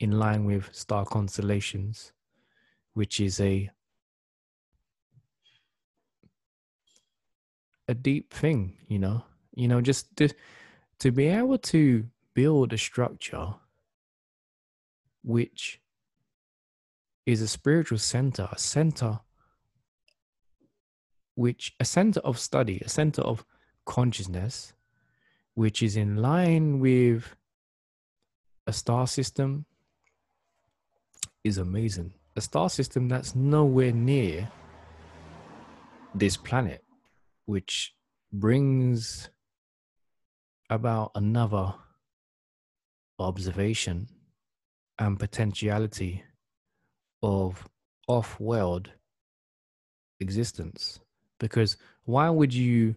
in 0.00 0.18
line 0.18 0.44
with 0.44 0.68
star 0.74 1.04
constellations, 1.04 2.12
which 2.94 3.20
is 3.20 3.40
a 3.40 3.70
a 7.86 7.94
deep 7.94 8.32
thing, 8.32 8.76
you 8.88 8.98
know. 8.98 9.24
You 9.54 9.68
know, 9.68 9.80
just 9.80 10.16
to 10.16 10.28
to 11.00 11.12
be 11.12 11.26
able 11.26 11.58
to 11.58 12.06
build 12.34 12.72
a 12.72 12.78
structure 12.78 13.54
which 15.22 15.80
is 17.26 17.40
a 17.40 17.48
spiritual 17.48 17.98
center, 17.98 18.48
a 18.50 18.58
center 18.58 19.20
which 21.34 21.74
a 21.80 21.84
center 21.84 22.20
of 22.20 22.38
study, 22.38 22.80
a 22.84 22.88
center 22.88 23.22
of 23.22 23.44
consciousness, 23.86 24.72
which 25.54 25.82
is 25.82 25.96
in 25.96 26.16
line 26.16 26.78
with 26.78 27.34
a 28.66 28.72
star 28.72 29.06
system, 29.06 29.66
is 31.42 31.58
amazing. 31.58 32.12
A 32.36 32.40
star 32.40 32.68
system 32.68 33.08
that's 33.08 33.34
nowhere 33.36 33.92
near 33.92 34.50
this 36.14 36.36
planet, 36.36 36.84
which 37.46 37.94
brings 38.32 39.30
about 40.68 41.12
another 41.14 41.74
observation 43.20 44.08
and 44.98 45.18
potentiality 45.18 46.24
of 47.22 47.68
off 48.08 48.40
world 48.40 48.90
existence. 50.18 51.00
Because 51.38 51.76
why 52.04 52.30
would 52.30 52.52
you, 52.52 52.96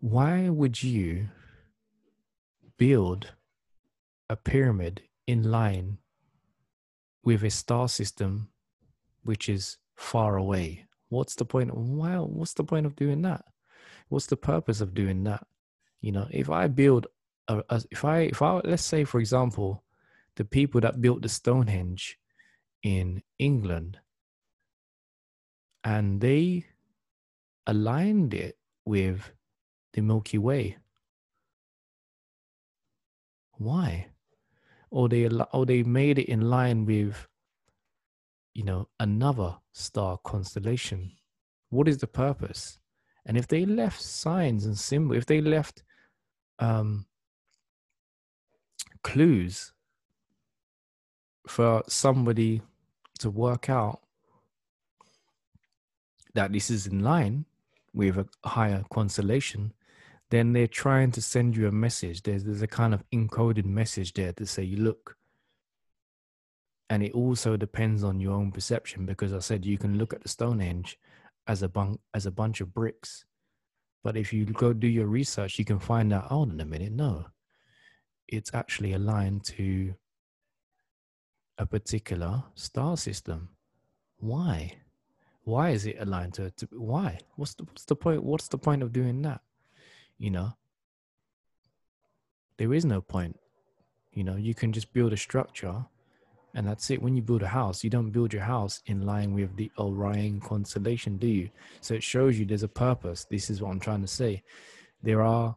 why 0.00 0.48
would 0.48 0.82
you 0.82 1.28
build 2.76 3.32
a 4.28 4.36
pyramid 4.36 5.02
in 5.26 5.44
line 5.44 5.98
with 7.28 7.44
a 7.44 7.50
star 7.50 7.90
system 7.90 8.48
which 9.22 9.50
is 9.50 9.76
far 9.96 10.38
away. 10.38 10.86
What's 11.10 11.34
the 11.34 11.44
point? 11.44 11.74
Wow, 11.74 12.24
what's 12.24 12.54
the 12.54 12.64
point 12.64 12.86
of 12.86 12.96
doing 12.96 13.20
that? 13.20 13.44
What's 14.08 14.24
the 14.24 14.38
purpose 14.38 14.80
of 14.80 14.94
doing 14.94 15.24
that? 15.24 15.46
You 16.00 16.12
know, 16.12 16.26
if 16.30 16.48
I 16.48 16.68
build 16.68 17.06
a, 17.46 17.62
a 17.68 17.82
if 17.90 18.02
I 18.02 18.20
if 18.20 18.40
I 18.40 18.62
let's 18.64 18.82
say 18.82 19.04
for 19.04 19.20
example, 19.20 19.84
the 20.36 20.46
people 20.46 20.80
that 20.80 21.02
built 21.02 21.20
the 21.20 21.28
Stonehenge 21.28 22.18
in 22.82 23.22
England 23.38 23.98
and 25.84 26.22
they 26.22 26.64
aligned 27.66 28.32
it 28.32 28.56
with 28.86 29.32
the 29.92 30.00
Milky 30.00 30.38
Way. 30.38 30.78
Why? 33.58 34.06
Or 34.90 35.08
they 35.08 35.28
or 35.52 35.66
they 35.66 35.82
made 35.82 36.18
it 36.18 36.28
in 36.28 36.50
line 36.50 36.84
with 36.86 37.28
you 38.54 38.64
know 38.64 38.88
another 39.00 39.56
star 39.72 40.18
constellation. 40.24 41.12
What 41.70 41.88
is 41.88 41.98
the 41.98 42.06
purpose? 42.06 42.78
And 43.26 43.36
if 43.36 43.46
they 43.46 43.66
left 43.66 44.00
signs 44.00 44.64
and 44.64 44.78
symbol 44.78 45.16
if 45.16 45.26
they 45.26 45.40
left 45.40 45.82
um 46.58 47.06
clues 49.02 49.72
for 51.46 51.82
somebody 51.88 52.62
to 53.18 53.30
work 53.30 53.68
out 53.68 54.00
that 56.34 56.52
this 56.52 56.70
is 56.70 56.86
in 56.86 57.02
line 57.02 57.44
with 57.94 58.16
a 58.18 58.26
higher 58.48 58.84
constellation 58.90 59.72
then 60.30 60.52
they're 60.52 60.66
trying 60.66 61.10
to 61.12 61.22
send 61.22 61.56
you 61.56 61.68
a 61.68 61.72
message. 61.72 62.22
There's 62.22 62.44
there's 62.44 62.62
a 62.62 62.66
kind 62.66 62.94
of 62.94 63.02
encoded 63.10 63.64
message 63.64 64.12
there 64.14 64.32
to 64.34 64.46
say, 64.46 64.66
look. 64.66 65.16
And 66.90 67.02
it 67.02 67.12
also 67.12 67.56
depends 67.56 68.02
on 68.02 68.18
your 68.18 68.32
own 68.32 68.50
perception 68.50 69.04
because 69.04 69.34
I 69.34 69.40
said 69.40 69.66
you 69.66 69.76
can 69.76 69.98
look 69.98 70.14
at 70.14 70.22
the 70.22 70.28
Stonehenge 70.28 70.98
as 71.46 71.62
a 71.62 71.68
bunk 71.68 72.00
as 72.14 72.26
a 72.26 72.30
bunch 72.30 72.60
of 72.60 72.72
bricks. 72.72 73.24
But 74.04 74.16
if 74.16 74.32
you 74.32 74.44
go 74.46 74.72
do 74.72 74.86
your 74.86 75.06
research, 75.06 75.58
you 75.58 75.64
can 75.64 75.78
find 75.78 76.12
out, 76.12 76.28
oh, 76.30 76.44
in 76.44 76.60
a 76.60 76.64
minute, 76.64 76.92
no. 76.92 77.26
It's 78.28 78.54
actually 78.54 78.92
aligned 78.92 79.44
to 79.44 79.94
a 81.58 81.66
particular 81.66 82.44
star 82.54 82.96
system. 82.96 83.50
Why? 84.18 84.76
Why 85.42 85.70
is 85.70 85.86
it 85.86 85.96
aligned 85.98 86.34
to, 86.34 86.50
to 86.52 86.68
why? 86.72 87.18
What's 87.36 87.54
the 87.54 87.64
what's 87.64 87.84
the 87.84 87.96
point? 87.96 88.22
What's 88.22 88.48
the 88.48 88.58
point 88.58 88.82
of 88.82 88.92
doing 88.92 89.22
that? 89.22 89.40
You 90.18 90.30
know? 90.30 90.52
There 92.56 92.74
is 92.74 92.84
no 92.84 93.00
point 93.00 93.38
you 94.12 94.24
know? 94.24 94.36
You 94.36 94.54
can 94.54 94.72
just 94.72 94.92
build 94.92 95.12
a 95.12 95.16
structure 95.16 95.84
and 96.54 96.66
that's 96.66 96.90
it. 96.90 97.00
When 97.00 97.14
you 97.14 97.22
build 97.22 97.42
a 97.42 97.48
house 97.48 97.84
you 97.84 97.90
don't 97.90 98.10
build 98.10 98.32
your 98.32 98.42
house 98.42 98.82
in 98.86 99.06
line 99.06 99.32
with 99.32 99.56
the 99.56 99.70
orion 99.78 100.40
constellation 100.40 101.16
do 101.16 101.28
you? 101.28 101.50
So 101.80 101.94
it 101.94 102.02
shows 102.02 102.38
you 102.38 102.44
there's 102.44 102.62
a 102.62 102.68
purpose. 102.68 103.26
This 103.30 103.50
is 103.50 103.62
what 103.62 103.70
i'm 103.70 103.80
trying 103.80 104.02
to 104.02 104.08
say. 104.08 104.42
There 105.02 105.22
are 105.22 105.56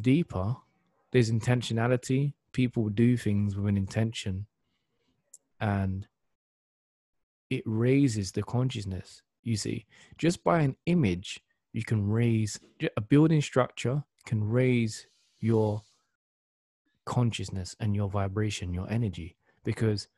deeper 0.00 0.56
there's 1.14 1.30
intentionality. 1.30 2.32
People 2.50 2.88
do 2.88 3.16
things 3.16 3.56
with 3.56 3.68
an 3.68 3.76
intention 3.76 4.46
and 5.60 6.08
it 7.50 7.62
raises 7.64 8.32
the 8.32 8.42
consciousness. 8.42 9.22
You 9.44 9.56
see 9.56 9.86
just 10.18 10.42
by 10.42 10.60
an 10.62 10.76
image 10.86 11.40
you 11.74 11.84
can 11.84 12.08
raise 12.08 12.58
a 12.96 13.00
building 13.02 13.42
structure 13.42 14.02
can 14.24 14.42
raise 14.42 15.06
your 15.40 15.82
consciousness 17.04 17.76
and 17.80 17.94
your 17.94 18.08
vibration 18.08 18.72
your 18.72 18.90
energy 18.90 19.36
because 19.64 20.08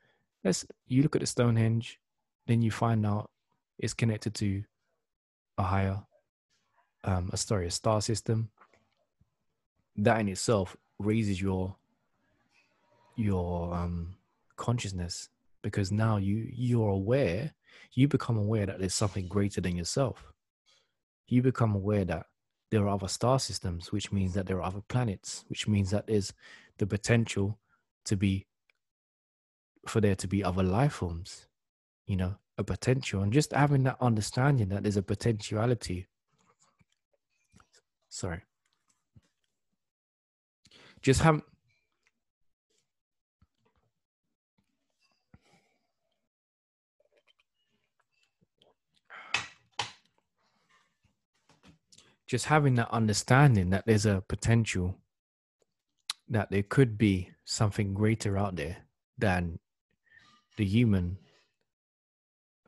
let's 0.44 0.64
you 0.86 1.02
look 1.02 1.16
at 1.16 1.20
the 1.20 1.26
stonehenge 1.26 1.98
then 2.46 2.62
you 2.62 2.70
find 2.70 3.04
out 3.04 3.30
it's 3.78 3.94
connected 3.94 4.34
to 4.34 4.62
a 5.58 5.62
higher 5.62 6.00
um 7.04 7.30
a 7.32 7.36
story 7.36 7.66
a 7.66 7.70
star 7.70 8.00
system. 8.00 8.50
That 9.96 10.20
in 10.20 10.28
itself 10.28 10.76
raises 10.98 11.40
your 11.40 11.76
your 13.16 13.74
um 13.74 14.16
consciousness 14.56 15.28
because 15.62 15.90
now 15.90 16.16
you 16.16 16.48
you're 16.52 16.90
aware 16.90 17.52
you 17.92 18.08
become 18.08 18.36
aware 18.36 18.66
that 18.66 18.78
there's 18.78 18.94
something 18.94 19.26
greater 19.26 19.60
than 19.60 19.76
yourself 19.76 20.32
you 21.28 21.42
become 21.42 21.74
aware 21.74 22.04
that 22.04 22.26
there 22.70 22.82
are 22.82 22.88
other 22.88 23.08
star 23.08 23.38
systems, 23.38 23.92
which 23.92 24.12
means 24.12 24.34
that 24.34 24.46
there 24.46 24.58
are 24.58 24.64
other 24.64 24.82
planets, 24.88 25.44
which 25.48 25.68
means 25.68 25.90
that 25.90 26.06
there's 26.06 26.32
the 26.78 26.86
potential 26.86 27.58
to 28.04 28.16
be 28.16 28.46
for 29.86 30.00
there 30.00 30.16
to 30.16 30.26
be 30.26 30.42
other 30.42 30.62
life 30.62 30.94
forms, 30.94 31.46
you 32.06 32.16
know, 32.16 32.36
a 32.58 32.64
potential, 32.64 33.22
and 33.22 33.32
just 33.32 33.52
having 33.52 33.84
that 33.84 33.96
understanding 34.00 34.68
that 34.68 34.82
there's 34.82 34.96
a 34.96 35.02
potentiality. 35.02 36.08
Sorry. 38.08 38.40
Just 41.02 41.20
have 41.20 41.42
just 52.26 52.46
having 52.46 52.74
that 52.74 52.90
understanding 52.90 53.70
that 53.70 53.86
there's 53.86 54.06
a 54.06 54.22
potential 54.28 54.96
that 56.28 56.50
there 56.50 56.62
could 56.62 56.98
be 56.98 57.30
something 57.44 57.94
greater 57.94 58.36
out 58.36 58.56
there 58.56 58.76
than 59.18 59.58
the 60.56 60.64
human 60.64 61.16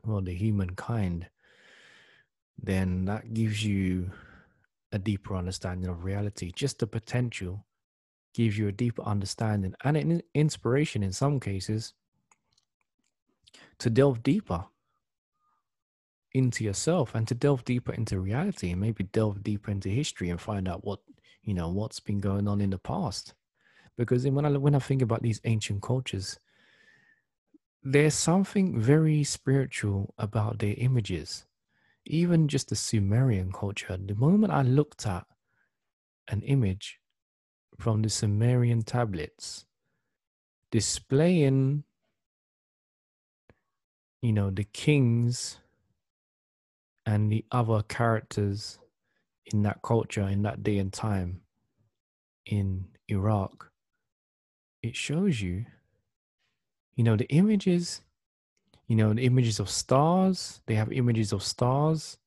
well 0.05 0.21
the 0.21 0.33
humankind 0.33 1.27
then 2.63 3.05
that 3.05 3.33
gives 3.33 3.63
you 3.63 4.11
a 4.91 4.99
deeper 4.99 5.35
understanding 5.35 5.89
of 5.89 6.03
reality. 6.03 6.51
Just 6.55 6.79
the 6.79 6.87
potential 6.87 7.65
gives 8.33 8.57
you 8.57 8.67
a 8.67 8.71
deeper 8.71 9.01
understanding 9.03 9.73
and 9.83 9.97
an 9.97 10.21
inspiration 10.33 11.03
in 11.03 11.11
some 11.11 11.39
cases 11.39 11.93
to 13.79 13.89
delve 13.89 14.23
deeper 14.23 14.65
into 16.33 16.63
yourself 16.63 17.15
and 17.15 17.27
to 17.27 17.35
delve 17.35 17.63
deeper 17.65 17.93
into 17.93 18.19
reality 18.19 18.71
and 18.71 18.81
maybe 18.81 19.03
delve 19.05 19.43
deeper 19.43 19.71
into 19.71 19.89
history 19.89 20.29
and 20.29 20.39
find 20.39 20.67
out 20.67 20.83
what 20.85 20.99
you 21.43 21.53
know 21.53 21.69
what's 21.69 21.99
been 21.99 22.19
going 22.19 22.47
on 22.47 22.61
in 22.61 22.69
the 22.69 22.77
past. 22.77 23.33
Because 23.97 24.25
when 24.27 24.45
i 24.45 24.51
when 24.51 24.75
i 24.75 24.79
think 24.79 25.01
about 25.01 25.23
these 25.23 25.41
ancient 25.43 25.81
cultures 25.81 26.39
there's 27.81 28.13
something 28.13 28.79
very 28.79 29.23
spiritual 29.23 30.13
about 30.17 30.59
their 30.59 30.75
images. 30.77 31.45
Even 32.05 32.47
just 32.47 32.69
the 32.69 32.75
sumerian 32.75 33.51
culture 33.51 33.97
the 33.97 34.15
moment 34.15 34.53
i 34.53 34.61
looked 34.61 35.05
at 35.05 35.25
an 36.27 36.41
image 36.41 36.99
from 37.77 38.01
the 38.01 38.09
sumerian 38.09 38.81
tablets 38.81 39.65
displaying 40.71 41.83
you 44.21 44.33
know 44.33 44.49
the 44.49 44.63
kings 44.63 45.59
and 47.09 47.31
the 47.31 47.43
other 47.51 47.81
characters 47.81 48.77
in 49.47 49.63
that 49.63 49.81
culture 49.81 50.27
in 50.27 50.43
that 50.43 50.61
day 50.61 50.77
and 50.77 50.93
time 50.93 51.41
in 52.45 52.85
Iraq, 53.07 53.71
it 54.83 54.95
shows 54.95 55.41
you, 55.41 55.65
you 56.93 57.03
know, 57.03 57.15
the 57.15 57.27
images, 57.29 58.01
you 58.87 58.95
know, 58.95 59.11
the 59.11 59.25
images 59.25 59.59
of 59.59 59.71
stars, 59.71 60.61
they 60.67 60.75
have 60.75 60.91
images 60.91 61.33
of 61.33 61.41
stars, 61.41 62.19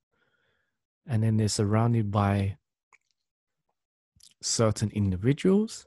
and 1.06 1.22
then 1.22 1.36
they're 1.36 1.46
surrounded 1.46 2.10
by 2.10 2.56
certain 4.42 4.90
individuals. 4.90 5.86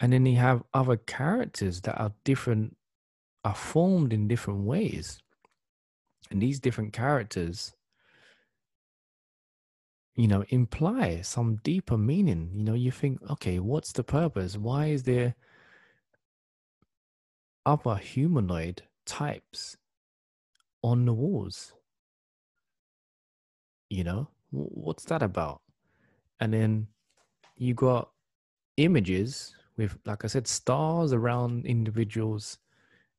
And 0.00 0.10
then 0.10 0.24
they 0.24 0.32
have 0.32 0.62
other 0.72 0.96
characters 0.96 1.82
that 1.82 2.00
are 2.00 2.14
different, 2.24 2.76
are 3.44 3.54
formed 3.54 4.14
in 4.14 4.26
different 4.26 4.64
ways. 4.64 5.20
And 6.34 6.42
these 6.42 6.58
different 6.58 6.92
characters, 6.92 7.74
you 10.16 10.26
know, 10.26 10.44
imply 10.48 11.20
some 11.20 11.60
deeper 11.62 11.96
meaning. 11.96 12.50
You 12.52 12.64
know, 12.64 12.74
you 12.74 12.90
think, 12.90 13.20
okay, 13.30 13.60
what's 13.60 13.92
the 13.92 14.02
purpose? 14.02 14.56
Why 14.56 14.86
is 14.86 15.04
there 15.04 15.36
other 17.64 17.94
humanoid 17.94 18.82
types 19.06 19.76
on 20.82 21.04
the 21.04 21.12
walls? 21.12 21.72
You 23.88 24.02
know, 24.02 24.28
what's 24.50 25.04
that 25.04 25.22
about? 25.22 25.60
And 26.40 26.52
then 26.52 26.88
you 27.56 27.74
got 27.74 28.10
images 28.76 29.54
with, 29.76 29.96
like 30.04 30.24
I 30.24 30.26
said, 30.26 30.48
stars 30.48 31.12
around 31.12 31.64
individuals 31.64 32.58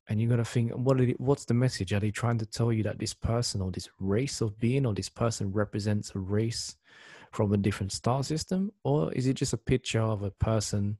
and 0.07 0.21
you're 0.21 0.29
gonna 0.29 0.45
think, 0.45 0.71
what 0.71 0.99
are 0.99 1.05
they, 1.05 1.15
what's 1.17 1.45
the 1.45 1.53
message? 1.53 1.93
Are 1.93 1.99
they 1.99 2.11
trying 2.11 2.37
to 2.37 2.45
tell 2.45 2.71
you 2.71 2.83
that 2.83 2.99
this 2.99 3.13
person 3.13 3.61
or 3.61 3.71
this 3.71 3.89
race 3.99 4.41
of 4.41 4.59
being 4.59 4.85
or 4.85 4.93
this 4.93 5.09
person 5.09 5.51
represents 5.51 6.13
a 6.15 6.19
race 6.19 6.75
from 7.31 7.51
a 7.53 7.57
different 7.57 7.91
star 7.91 8.23
system, 8.23 8.71
or 8.83 9.11
is 9.13 9.27
it 9.27 9.33
just 9.33 9.53
a 9.53 9.57
picture 9.57 10.01
of 10.01 10.23
a 10.23 10.31
person, 10.31 10.97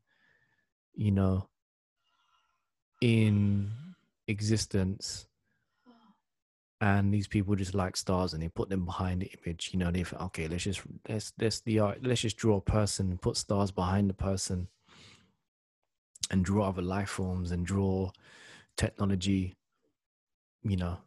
you 0.94 1.12
know, 1.12 1.48
in 3.02 3.72
existence? 4.28 5.28
And 6.82 7.13
these 7.13 7.28
people 7.28 7.56
just 7.56 7.74
like 7.74 7.96
stars, 7.96 8.34
and 8.34 8.44
they 8.44 8.50
put 8.50 8.70
them 8.70 8.84
behind 8.86 9.22
the 9.22 9.32
image. 9.46 9.70
You 9.72 9.80
know, 9.80 9.91
they 9.91 10.04
think, 10.04 10.22
okay, 10.24 10.48
let's 10.50 10.65
just 10.65 10.82
let's 11.08 11.32
let's 11.39 11.62
the 11.62 11.80
art, 11.80 12.00
let's 12.04 12.22
just 12.22 12.36
draw 12.36 12.58
a 12.58 12.62
person 12.62 13.12
and 13.12 13.22
put 13.22 13.38
stars 13.38 13.72
behind 13.72 14.10
the 14.10 14.13
person, 14.13 14.68
and 16.32 16.44
draw 16.44 16.68
other 16.68 16.82
life 16.82 17.10
forms 17.10 17.52
and 17.52 17.65
draw 17.65 18.12
technology, 18.78 19.56
you 20.64 20.78
know. 20.78 20.98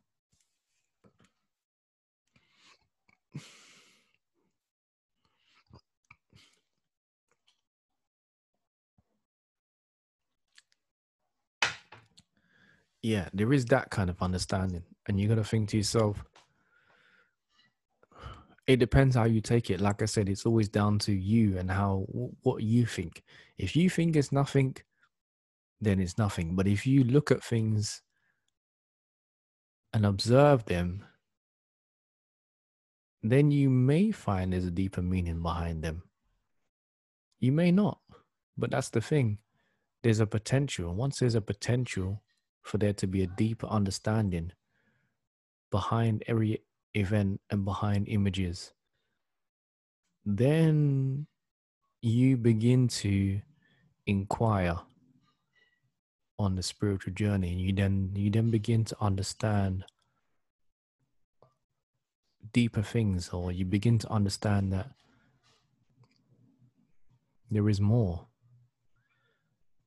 Yeah, 13.02 13.28
there 13.32 13.52
is 13.52 13.64
that 13.66 13.90
kind 13.90 14.10
of 14.10 14.20
understanding. 14.22 14.82
And 15.06 15.20
you 15.20 15.28
got 15.28 15.36
to 15.36 15.44
think 15.44 15.68
to 15.70 15.76
yourself, 15.76 16.24
it 18.66 18.76
depends 18.76 19.16
how 19.16 19.24
you 19.24 19.40
take 19.40 19.70
it. 19.70 19.80
Like 19.80 20.02
I 20.02 20.04
said, 20.04 20.28
it's 20.28 20.44
always 20.44 20.68
down 20.68 20.98
to 21.00 21.12
you 21.12 21.56
and 21.58 21.70
how 21.70 22.06
what 22.42 22.62
you 22.62 22.86
think. 22.86 23.22
If 23.56 23.76
you 23.76 23.88
think 23.88 24.16
it's 24.16 24.32
nothing, 24.32 24.76
then 25.80 26.00
it's 26.00 26.18
nothing. 26.18 26.54
But 26.56 26.66
if 26.66 26.86
you 26.86 27.04
look 27.04 27.30
at 27.30 27.42
things 27.42 28.02
and 29.92 30.04
observe 30.04 30.64
them, 30.64 31.04
then 33.22 33.50
you 33.50 33.70
may 33.70 34.10
find 34.10 34.52
there's 34.52 34.64
a 34.64 34.70
deeper 34.70 35.02
meaning 35.02 35.42
behind 35.42 35.82
them. 35.82 36.02
You 37.40 37.52
may 37.52 37.70
not, 37.70 37.98
but 38.56 38.70
that's 38.70 38.90
the 38.90 39.00
thing. 39.00 39.38
There's 40.02 40.20
a 40.20 40.26
potential. 40.26 40.94
Once 40.94 41.18
there's 41.18 41.34
a 41.34 41.40
potential 41.40 42.22
for 42.62 42.78
there 42.78 42.92
to 42.94 43.06
be 43.06 43.22
a 43.22 43.26
deeper 43.26 43.66
understanding 43.66 44.52
behind 45.70 46.22
every 46.26 46.62
event 46.94 47.40
and 47.50 47.64
behind 47.64 48.08
images, 48.08 48.72
then 50.24 51.26
you 52.02 52.36
begin 52.36 52.88
to 52.88 53.40
inquire 54.06 54.78
on 56.38 56.54
the 56.54 56.62
spiritual 56.62 57.12
journey 57.12 57.52
and 57.52 57.60
you 57.60 57.72
then 57.72 58.10
you 58.14 58.30
then 58.30 58.50
begin 58.50 58.84
to 58.84 58.96
understand 59.00 59.84
deeper 62.52 62.82
things 62.82 63.30
or 63.30 63.50
you 63.52 63.64
begin 63.64 63.98
to 63.98 64.10
understand 64.10 64.72
that 64.72 64.90
there 67.50 67.68
is 67.68 67.80
more 67.80 68.26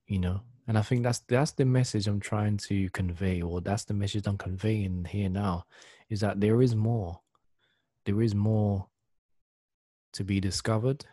you 0.08 0.20
know? 0.20 0.42
And 0.68 0.78
i 0.78 0.82
think 0.82 1.04
that's 1.04 1.20
that's 1.20 1.52
the 1.52 1.66
message 1.66 2.08
i'm 2.08 2.20
trying 2.20 2.58
to 2.58 2.90
convey 2.92 3.42
or 3.42 3.62
that's 3.62 3.86
the 3.86 3.94
message 3.94 4.28
i'm 4.28 4.38
conveying 4.38 5.06
here 5.06 5.30
now 5.30 5.66
is 6.12 6.20
that 6.20 6.42
there 6.42 6.62
is 6.62 6.76
more. 6.76 7.22
There 8.06 8.22
is 8.22 8.36
more 8.36 8.88
to 10.14 10.24
be 10.26 10.42
discovered 10.42 11.06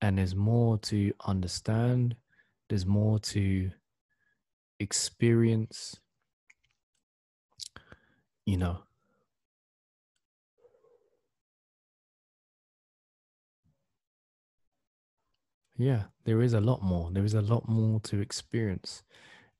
and 0.00 0.18
there's 0.18 0.34
more 0.34 0.78
to 0.78 1.12
understand. 1.26 2.16
There's 2.68 2.86
more 2.86 3.18
to 3.20 3.70
experience, 4.80 5.96
you 8.46 8.56
know, 8.56 8.82
yeah, 15.76 16.04
there 16.24 16.42
is 16.42 16.52
a 16.52 16.60
lot 16.60 16.82
more. 16.82 17.10
There 17.12 17.24
is 17.24 17.34
a 17.34 17.40
lot 17.40 17.68
more 17.68 18.00
to 18.00 18.20
experience. 18.20 19.02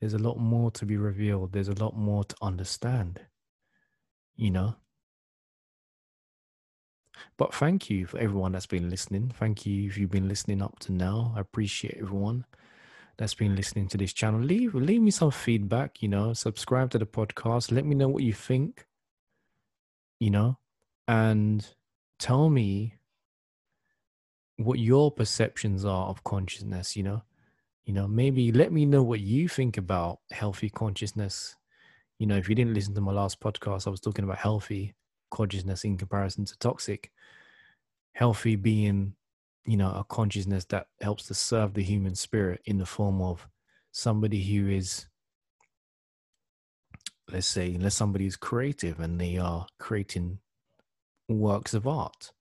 There's 0.01 0.15
a 0.15 0.19
lot 0.19 0.39
more 0.39 0.71
to 0.73 0.87
be 0.87 0.97
revealed. 0.99 1.53
There's 1.53 1.69
a 1.69 1.75
lot 1.85 1.97
more 1.97 2.25
to 2.25 2.37
understand, 2.43 3.21
you 4.37 4.51
know. 4.51 4.77
But 7.37 7.55
thank 7.55 7.89
you 7.91 8.07
for 8.07 8.19
everyone 8.19 8.53
that's 8.53 8.67
been 8.67 8.91
listening. 8.91 9.31
Thank 9.39 9.65
you 9.67 9.87
if 9.89 9.97
you've 9.97 10.11
been 10.11 10.27
listening 10.29 10.61
up 10.63 10.81
to 10.81 10.93
now. 10.93 11.33
I 11.37 11.41
appreciate 11.41 11.97
everyone 11.97 12.45
that's 13.17 13.35
been 13.35 13.57
listening 13.57 13.89
to 13.89 13.97
this 13.97 14.13
channel. 14.13 14.41
Leave 14.41 14.75
leave 14.75 15.01
me 15.01 15.11
some 15.11 15.31
feedback, 15.31 16.03
you 16.03 16.09
know, 16.09 16.33
subscribe 16.33 16.91
to 16.91 16.99
the 16.99 17.07
podcast. 17.07 17.73
Let 17.73 17.85
me 17.85 17.95
know 17.95 18.09
what 18.09 18.23
you 18.23 18.33
think, 18.33 18.87
you 20.21 20.31
know, 20.31 20.59
and 21.07 21.67
tell 22.19 22.51
me 22.51 22.95
what 24.57 24.79
your 24.79 25.11
perceptions 25.11 25.85
are 25.85 26.07
of 26.07 26.25
consciousness, 26.25 26.97
you 26.97 27.03
know. 27.03 27.23
You 27.85 27.93
know, 27.93 28.09
maybe 28.09 28.51
let 28.51 28.73
me 28.73 28.87
know 28.87 29.03
what 29.03 29.21
you 29.21 29.47
think 29.47 29.77
about 29.77 30.21
healthy 30.31 30.71
consciousness. 30.71 31.57
You 32.19 32.27
know, 32.27 32.37
if 32.37 32.49
you 32.49 32.55
didn't 32.55 32.73
listen 32.73 32.95
to 32.95 33.03
my 33.03 33.13
last 33.13 33.41
podcast, 33.41 33.87
I 33.87 33.91
was 33.91 34.01
talking 34.01 34.25
about 34.25 34.39
healthy 34.39 34.95
consciousness 35.31 35.85
in 35.85 35.99
comparison 35.99 36.47
to 36.47 36.59
toxic. 36.59 37.13
Healthy 38.13 38.57
being 38.57 39.15
you 39.67 39.77
know 39.77 39.91
a 39.91 40.05
consciousness 40.05 40.65
that 40.67 40.87
helps 41.01 41.27
to 41.27 41.35
serve 41.35 41.75
the 41.75 41.83
human 41.83 42.15
spirit 42.15 42.61
in 42.65 42.79
the 42.79 42.87
form 42.87 43.21
of 43.21 43.49
somebody 43.93 44.43
who 44.43 44.69
is 44.69 45.07
let's 47.33 47.47
say 47.47 47.75
unless 47.75 47.95
somebody 47.95 48.27
is 48.27 48.37
creative 48.37 49.01
and 49.01 49.21
they 49.21 49.39
are 49.39 49.67
creating 49.79 50.39
works 51.29 51.73
of 51.75 51.87
art 51.87 52.33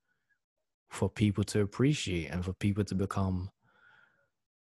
for 0.89 1.09
people 1.09 1.43
to 1.43 1.61
appreciate 1.61 2.27
and 2.27 2.43
for 2.43 2.53
people 2.53 2.83
to 2.83 2.95
become 2.95 3.49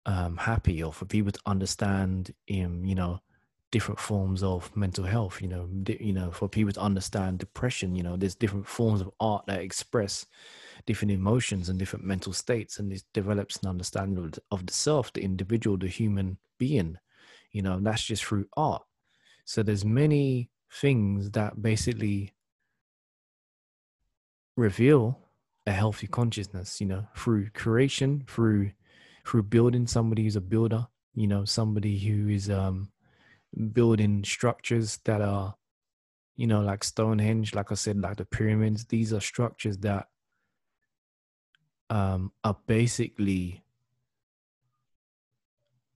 um, 0.06 0.36
happy 0.36 0.82
or 0.82 0.92
for 0.92 1.04
people 1.04 1.30
to 1.30 1.40
understand 1.46 2.34
in 2.46 2.84
you 2.84 2.94
know 2.94 3.20
different 3.70 4.00
forms 4.00 4.42
of 4.42 4.74
mental 4.76 5.04
health 5.04 5.40
you 5.40 5.48
know 5.48 5.66
di- 5.82 5.98
you 6.00 6.12
know 6.12 6.30
for 6.30 6.48
people 6.48 6.72
to 6.72 6.80
understand 6.80 7.38
depression 7.38 7.94
you 7.94 8.02
know 8.02 8.16
there's 8.16 8.34
different 8.34 8.66
forms 8.66 9.00
of 9.00 9.10
art 9.20 9.44
that 9.46 9.60
express 9.60 10.26
different 10.86 11.12
emotions 11.12 11.68
and 11.68 11.78
different 11.78 12.04
mental 12.04 12.32
states 12.32 12.78
and 12.78 12.92
it 12.92 13.02
develops 13.12 13.56
an 13.56 13.68
understanding 13.68 14.24
of 14.24 14.32
the, 14.32 14.42
of 14.50 14.66
the 14.66 14.72
self 14.72 15.12
the 15.12 15.22
individual 15.22 15.76
the 15.76 15.86
human 15.86 16.36
being 16.58 16.96
you 17.52 17.62
know 17.62 17.78
that's 17.80 18.04
just 18.04 18.24
through 18.24 18.46
art 18.56 18.82
so 19.44 19.62
there's 19.62 19.84
many 19.84 20.50
things 20.72 21.30
that 21.30 21.60
basically 21.60 22.32
reveal 24.56 25.18
a 25.66 25.72
healthy 25.72 26.06
consciousness, 26.06 26.80
you 26.80 26.86
know, 26.86 27.06
through 27.16 27.50
creation, 27.50 28.24
through 28.28 28.70
through 29.26 29.42
building 29.42 29.86
somebody 29.86 30.24
who's 30.24 30.36
a 30.36 30.40
builder, 30.40 30.86
you 31.14 31.26
know, 31.26 31.44
somebody 31.44 31.98
who 31.98 32.28
is 32.28 32.50
um 32.50 32.90
building 33.72 34.24
structures 34.24 34.98
that 35.04 35.20
are, 35.20 35.54
you 36.36 36.46
know, 36.46 36.60
like 36.60 36.84
Stonehenge, 36.84 37.54
like 37.54 37.70
I 37.72 37.74
said, 37.74 38.00
like 38.00 38.16
the 38.16 38.24
pyramids. 38.24 38.84
These 38.84 39.12
are 39.12 39.20
structures 39.20 39.78
that 39.78 40.06
um 41.90 42.32
are 42.44 42.56
basically 42.66 43.62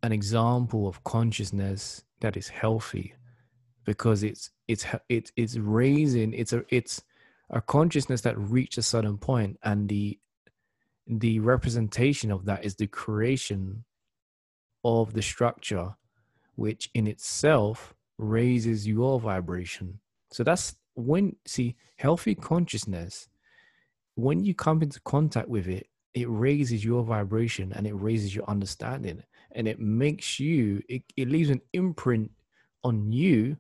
an 0.02 0.12
example 0.12 0.86
of 0.86 1.02
consciousness 1.04 2.04
that 2.20 2.36
is 2.36 2.48
healthy 2.48 3.14
because 3.84 4.22
it's 4.22 4.50
it's 4.68 4.84
it's 5.08 5.32
it's 5.36 5.56
raising 5.56 6.32
it's 6.34 6.52
a 6.52 6.62
it's 6.68 7.02
a 7.50 7.60
consciousness 7.60 8.20
that 8.20 8.38
reached 8.38 8.78
a 8.78 8.82
certain 8.82 9.16
point 9.16 9.58
and 9.62 9.88
the 9.88 10.18
the 11.06 11.38
representation 11.38 12.30
of 12.30 12.44
that 12.46 12.64
is 12.64 12.76
the 12.76 12.86
creation 12.86 13.84
of 14.84 15.12
the 15.12 15.22
structure 15.22 15.94
which 16.56 16.90
in 16.94 17.06
itself 17.06 17.94
raises 18.18 18.86
your 18.86 19.18
vibration. 19.18 19.98
So 20.30 20.44
that's 20.44 20.76
when 20.94 21.36
see 21.46 21.76
healthy 21.96 22.34
consciousness 22.34 23.28
when 24.14 24.44
you 24.44 24.54
come 24.54 24.82
into 24.82 25.00
contact 25.00 25.48
with 25.48 25.66
it 25.68 25.88
it 26.14 26.28
raises 26.30 26.84
your 26.84 27.02
vibration 27.02 27.72
and 27.72 27.86
it 27.86 27.92
raises 27.92 28.34
your 28.34 28.48
understanding 28.48 29.22
and 29.52 29.66
it 29.66 29.80
makes 29.80 30.38
you 30.38 30.80
it, 30.88 31.02
it 31.16 31.28
leaves 31.28 31.50
an 31.50 31.60
imprint 31.72 32.30
on 32.84 33.12
you. 33.12 33.56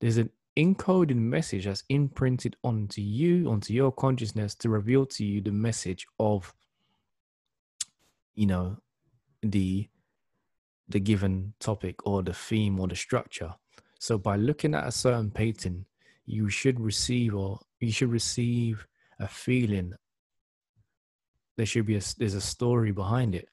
There's 0.00 0.18
an 0.18 0.30
encoded 0.56 1.16
message 1.16 1.64
that's 1.64 1.84
imprinted 1.88 2.56
onto 2.64 3.00
you 3.00 3.48
onto 3.50 3.72
your 3.72 3.92
consciousness 3.92 4.54
to 4.56 4.68
reveal 4.68 5.06
to 5.06 5.24
you 5.24 5.40
the 5.40 5.52
message 5.52 6.06
of 6.18 6.52
you 8.34 8.46
know 8.46 8.76
the 9.42 9.88
the 10.88 11.00
given 11.00 11.54
topic 11.60 12.04
or 12.06 12.22
the 12.22 12.34
theme 12.34 12.78
or 12.78 12.88
the 12.88 12.96
structure. 12.96 13.54
So 13.98 14.18
by 14.18 14.36
looking 14.36 14.74
at 14.74 14.86
a 14.86 14.92
certain 14.92 15.30
painting 15.30 15.86
you 16.26 16.48
should 16.48 16.78
receive 16.78 17.34
or 17.34 17.60
you 17.80 17.92
should 17.92 18.10
receive 18.10 18.86
a 19.20 19.28
feeling. 19.28 19.92
There 21.56 21.66
should 21.66 21.86
be 21.86 21.96
a 21.96 22.02
there's 22.18 22.34
a 22.34 22.40
story 22.40 22.90
behind 22.90 23.34
it. 23.34 23.48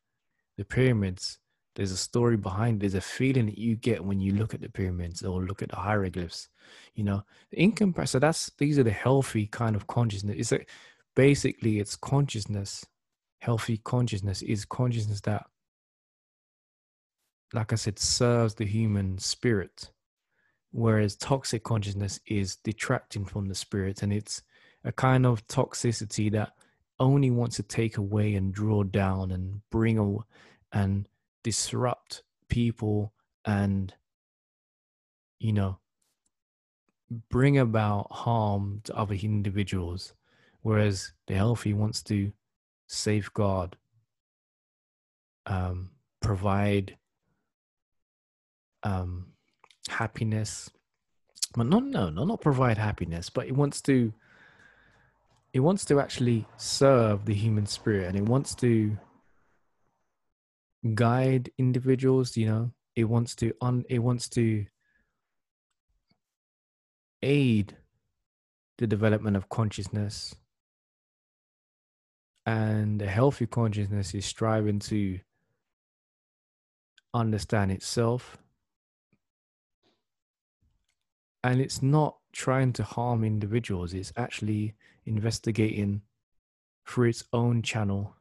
The 0.57 0.65
pyramids 0.65 1.39
there's 1.75 1.91
a 1.91 1.97
story 1.97 2.37
behind 2.37 2.81
there's 2.81 2.95
a 2.95 3.01
feeling 3.01 3.45
that 3.45 3.59
you 3.59 3.75
get 3.75 4.03
when 4.03 4.19
you 4.19 4.33
look 4.33 4.55
at 4.55 4.61
the 4.61 4.69
pyramids 4.69 5.21
or 5.21 5.43
look 5.43 5.61
at 5.61 5.69
the 5.69 5.75
hieroglyphs 5.75 6.49
you 6.95 7.03
know? 7.03 7.23
In 7.51 7.71
comparison 7.71 8.19
that's 8.19 8.51
these 8.57 8.79
are 8.79 8.83
the 8.83 8.89
healthy 8.89 9.45
kind 9.45 9.75
of 9.75 9.85
consciousness. 9.85 10.35
It's 10.39 10.51
a, 10.51 10.65
basically 11.15 11.79
it's 11.79 11.95
consciousness 11.95 12.85
healthy 13.39 13.77
consciousness 13.77 14.41
is 14.43 14.65
consciousness 14.65 15.21
that 15.21 15.45
like 17.53 17.73
i 17.73 17.75
said 17.75 17.97
serves 17.97 18.53
the 18.53 18.65
human 18.65 19.17
spirit 19.17 19.91
whereas 20.71 21.15
toxic 21.15 21.63
consciousness 21.63 22.19
is 22.27 22.57
detracting 22.57 23.25
from 23.25 23.47
the 23.47 23.55
spirit 23.55 24.03
and 24.03 24.13
it's 24.13 24.43
a 24.87 24.91
kind 24.93 25.25
of 25.25 25.45
toxicity 25.47 26.31
that 26.31 26.53
only 26.99 27.29
wants 27.29 27.57
to 27.57 27.63
take 27.63 27.97
away 27.97 28.35
and 28.35 28.53
draw 28.53 28.83
down 28.83 29.31
and 29.31 29.61
bring 29.69 29.99
a 29.99 30.17
and 30.75 31.07
disrupt 31.43 32.23
people 32.47 33.13
and 33.45 33.93
you 35.39 35.51
know 35.51 35.77
bring 37.29 37.57
about 37.57 38.07
harm 38.11 38.81
to 38.85 38.95
other 38.95 39.13
individuals 39.15 40.13
whereas 40.61 41.11
the 41.27 41.35
healthy 41.35 41.73
wants 41.73 42.01
to 42.01 42.31
safeguard 42.87 43.75
um, 45.45 45.91
provide 46.21 46.97
um, 48.83 49.27
happiness. 49.89 50.69
But 51.55 51.67
not 51.67 51.83
no 51.83 52.09
no 52.09 52.23
not 52.25 52.41
provide 52.41 52.77
happiness 52.77 53.29
but 53.29 53.47
it 53.47 53.55
wants 53.55 53.81
to 53.81 54.13
it 55.57 55.61
wants 55.61 55.83
to 55.85 55.99
actually 55.99 56.45
serve 56.57 57.25
the 57.25 57.33
human 57.33 57.65
spirit 57.65 58.05
and 58.05 58.15
it 58.15 58.21
wants 58.21 58.53
to 58.53 58.95
guide 60.93 61.49
individuals 61.57 62.37
you 62.37 62.45
know? 62.45 62.69
It 62.95 63.05
wants 63.05 63.33
to 63.37 63.51
un 63.59 63.83
it 63.89 63.97
wants 63.97 64.29
to 64.37 64.67
aid 67.23 67.75
the 68.77 68.85
development 68.85 69.35
of 69.35 69.49
consciousness. 69.49 70.35
And 72.45 73.01
a 73.01 73.07
healthy 73.07 73.47
consciousness 73.47 74.13
is 74.13 74.25
striving 74.25 74.77
to 74.91 75.19
understand 77.15 77.71
itself. 77.71 78.37
And 81.43 81.59
it's 81.59 81.81
not 81.81 82.17
trying 82.37 82.71
to 82.71 82.83
harm 82.83 83.23
individuals 83.23 83.95
it's 83.95 84.13
actually 84.15 84.75
investigating 85.07 85.99
through 86.87 87.09
its 87.09 87.23
own 87.33 87.63
channel 87.63 88.15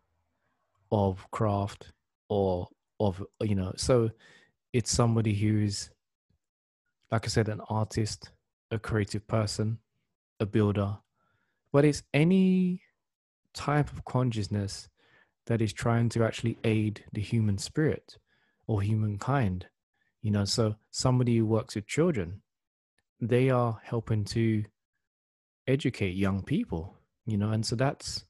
of 0.91 1.31
craft 1.33 1.93
or 2.31 2.67
of 2.99 3.23
you 3.43 3.55
know 3.55 3.71
so 3.77 4.11
it's 4.73 4.91
somebody 4.91 5.35
who's 5.35 5.91
like 7.13 7.27
i 7.27 7.29
said 7.29 7.51
an 7.51 7.61
artist 7.69 8.31
a 8.71 8.79
creative 8.79 9.27
person 9.29 9.77
a 10.41 10.47
builder 10.47 10.97
but 11.71 11.85
it's 11.85 12.03
any 12.15 12.81
type 13.53 13.93
of 13.93 14.03
consciousness 14.07 14.89
that 15.45 15.61
is 15.61 15.75
trying 15.75 16.09
to 16.09 16.25
actually 16.25 16.57
aid 16.65 17.05
the 17.13 17.21
human 17.21 17.59
spirit 17.59 18.17
or 18.67 18.81
humankind 18.81 19.67
you 20.23 20.31
know 20.31 20.47
so 20.47 20.75
somebody 20.91 21.37
who 21.37 21.45
works 21.45 21.75
with 21.75 21.87
children 21.87 22.41
they 23.21 23.51
are 23.51 23.81
helping 23.85 24.25
to 24.25 24.65
educate 25.67 26.15
young 26.15 26.43
people 26.43 26.95
you 27.27 27.37
know 27.37 27.51
and 27.51 27.65
so 27.67 27.75
that's 27.75 28.25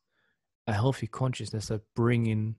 a 0.66 0.72
healthy 0.72 1.06
consciousness 1.06 1.70
of 1.70 1.82
bringing 1.94 2.56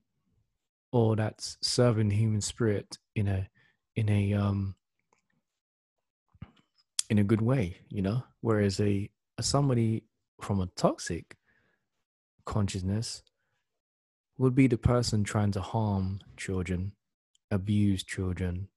or 0.91 1.15
that's 1.15 1.57
serving 1.61 2.09
the 2.09 2.15
human 2.15 2.41
spirit 2.41 2.97
in 3.15 3.27
a 3.27 3.47
in 3.95 4.09
a 4.09 4.33
um 4.33 4.75
in 7.09 7.17
a 7.19 7.23
good 7.23 7.41
way 7.41 7.77
you 7.89 8.01
know? 8.01 8.23
Whereas 8.41 8.79
a, 8.79 9.09
a 9.37 9.43
somebody 9.43 10.03
from 10.41 10.61
a 10.61 10.69
toxic 10.75 11.35
consciousness 12.45 13.23
would 14.37 14.55
be 14.55 14.67
the 14.67 14.77
person 14.77 15.23
trying 15.23 15.51
to 15.51 15.61
harm 15.61 16.19
children 16.37 16.93
abuse 17.51 18.03
children 18.03 18.67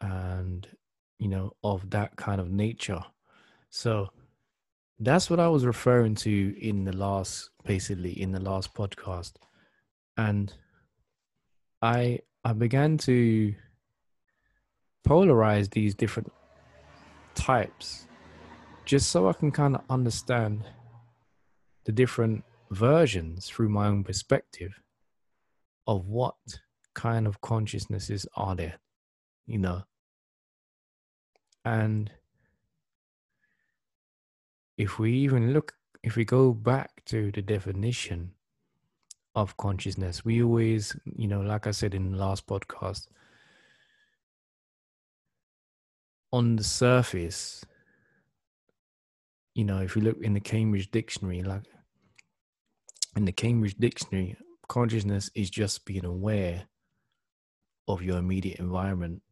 and 0.00 0.66
you 1.20 1.28
know 1.28 1.52
of 1.62 1.88
that 1.90 2.16
kind 2.16 2.40
of 2.40 2.50
nature 2.50 3.04
so 3.68 4.08
that's 4.98 5.30
what 5.30 5.38
i 5.38 5.46
was 5.48 5.64
referring 5.64 6.14
to 6.14 6.54
in 6.60 6.84
the 6.84 6.92
last 6.92 7.50
basically 7.64 8.20
in 8.20 8.32
the 8.32 8.40
last 8.40 8.74
podcast 8.74 9.34
and 10.16 10.52
I 11.82 12.20
I 12.44 12.52
began 12.52 12.98
to 12.98 13.54
polarize 15.06 15.70
these 15.70 15.94
different 15.94 16.32
types 17.34 18.06
just 18.84 19.10
so 19.10 19.28
I 19.28 19.32
can 19.32 19.50
kind 19.50 19.76
of 19.76 19.82
understand 19.88 20.64
the 21.84 21.92
different 21.92 22.44
versions 22.70 23.46
through 23.46 23.68
my 23.68 23.86
own 23.86 24.04
perspective 24.04 24.72
of 25.86 26.06
what 26.06 26.36
kind 26.94 27.26
of 27.26 27.40
consciousnesses 27.40 28.26
are 28.36 28.54
there, 28.54 28.78
you 29.46 29.58
know. 29.58 29.82
And 31.64 32.10
if 34.76 34.98
we 34.98 35.12
even 35.12 35.52
look, 35.52 35.74
if 36.02 36.16
we 36.16 36.24
go 36.24 36.52
back 36.52 37.04
to 37.06 37.30
the 37.32 37.42
definition 37.42 38.32
of 39.34 39.56
consciousness. 39.56 40.24
We 40.24 40.42
always, 40.42 40.96
you 41.04 41.28
know, 41.28 41.40
like 41.40 41.66
I 41.66 41.70
said 41.70 41.94
in 41.94 42.12
the 42.12 42.18
last 42.18 42.46
podcast, 42.46 43.06
on 46.32 46.56
the 46.56 46.64
surface, 46.64 47.64
you 49.54 49.64
know, 49.64 49.78
if 49.78 49.96
you 49.96 50.02
look 50.02 50.18
in 50.20 50.34
the 50.34 50.40
Cambridge 50.40 50.90
Dictionary, 50.90 51.42
like 51.42 51.62
in 53.16 53.24
the 53.24 53.32
Cambridge 53.32 53.76
Dictionary, 53.78 54.36
consciousness 54.68 55.30
is 55.34 55.50
just 55.50 55.84
being 55.84 56.04
aware 56.04 56.64
of 57.88 58.02
your 58.02 58.18
immediate 58.18 58.58
environment. 58.60 59.22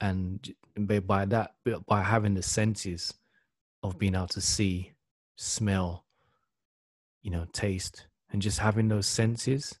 And 0.00 0.54
by 0.76 1.26
that, 1.26 1.54
by 1.86 2.02
having 2.02 2.34
the 2.34 2.42
senses 2.42 3.14
of 3.82 3.98
being 3.98 4.14
able 4.14 4.28
to 4.28 4.40
see, 4.40 4.92
smell, 5.36 6.04
you 7.22 7.30
know, 7.30 7.46
taste, 7.52 8.06
and 8.32 8.40
just 8.40 8.58
having 8.58 8.88
those 8.88 9.06
senses, 9.06 9.78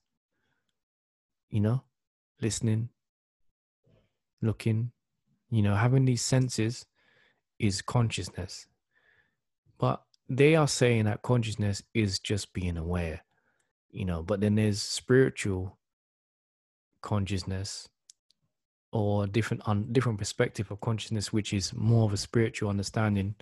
you 1.48 1.60
know, 1.60 1.82
listening, 2.40 2.90
looking, 4.42 4.92
you 5.50 5.62
know, 5.62 5.74
having 5.74 6.04
these 6.04 6.22
senses 6.22 6.86
is 7.58 7.82
consciousness. 7.82 8.66
But 9.78 10.02
they 10.28 10.54
are 10.54 10.68
saying 10.68 11.04
that 11.04 11.22
consciousness 11.22 11.82
is 11.94 12.18
just 12.18 12.52
being 12.52 12.76
aware, 12.76 13.24
you 13.90 14.04
know, 14.04 14.22
but 14.22 14.40
then 14.40 14.54
there's 14.54 14.80
spiritual 14.80 15.78
consciousness 17.02 17.88
or 18.92 19.26
different 19.26 19.62
on 19.66 19.92
different 19.92 20.18
perspective 20.18 20.70
of 20.70 20.80
consciousness, 20.80 21.32
which 21.32 21.52
is 21.52 21.72
more 21.74 22.04
of 22.04 22.12
a 22.12 22.16
spiritual 22.16 22.70
understanding, 22.70 23.34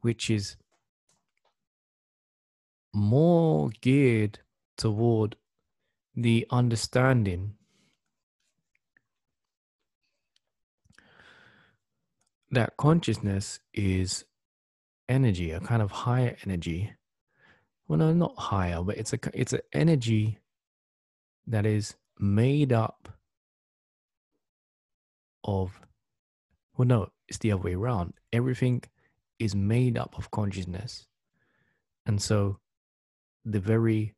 which 0.00 0.30
is 0.30 0.56
more 2.94 3.70
geared 3.80 4.38
toward 4.76 5.36
the 6.16 6.46
understanding 6.50 7.54
that 12.50 12.76
consciousness 12.76 13.60
is 13.74 14.24
energy, 15.08 15.50
a 15.50 15.60
kind 15.60 15.82
of 15.82 15.90
higher 15.90 16.36
energy. 16.44 16.92
Well, 17.86 17.98
no, 17.98 18.12
not 18.12 18.36
higher, 18.36 18.82
but 18.82 18.96
it's 18.96 19.12
a 19.12 19.18
it's 19.32 19.52
an 19.52 19.60
energy 19.72 20.38
that 21.46 21.64
is 21.64 21.94
made 22.18 22.72
up 22.72 23.08
of. 25.48 25.80
Well, 26.76 26.86
no, 26.86 27.08
it's 27.26 27.38
the 27.38 27.52
other 27.52 27.62
way 27.62 27.74
around. 27.74 28.12
Everything 28.32 28.82
is 29.38 29.54
made 29.54 29.96
up 29.96 30.16
of 30.18 30.30
consciousness, 30.30 31.06
and 32.06 32.20
so 32.20 32.58
the 33.44 33.60
very 33.60 34.14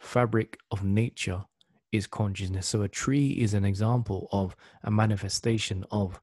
fabric 0.00 0.58
of 0.70 0.84
nature 0.84 1.44
is 1.92 2.06
consciousness. 2.06 2.66
So 2.66 2.82
a 2.82 2.88
tree 2.88 3.30
is 3.30 3.54
an 3.54 3.64
example 3.64 4.28
of 4.32 4.56
a 4.82 4.90
manifestation 4.90 5.84
of 5.90 6.20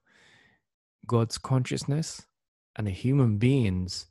God's 1.07 1.37
consciousness, 1.37 2.25
and 2.75 2.87
a 2.87 2.91
human 2.91 3.37
being's 3.37 4.07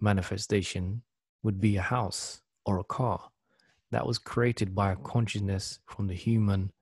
manifestation 0.00 1.02
would 1.42 1.60
be 1.60 1.76
a 1.76 1.82
house 1.82 2.42
or 2.66 2.78
a 2.78 2.84
car 2.84 3.30
that 3.90 4.06
was 4.06 4.18
created 4.18 4.74
by 4.74 4.92
a 4.92 4.96
consciousness 4.96 5.78
from 5.86 6.06
the 6.06 6.14
human 6.14 6.72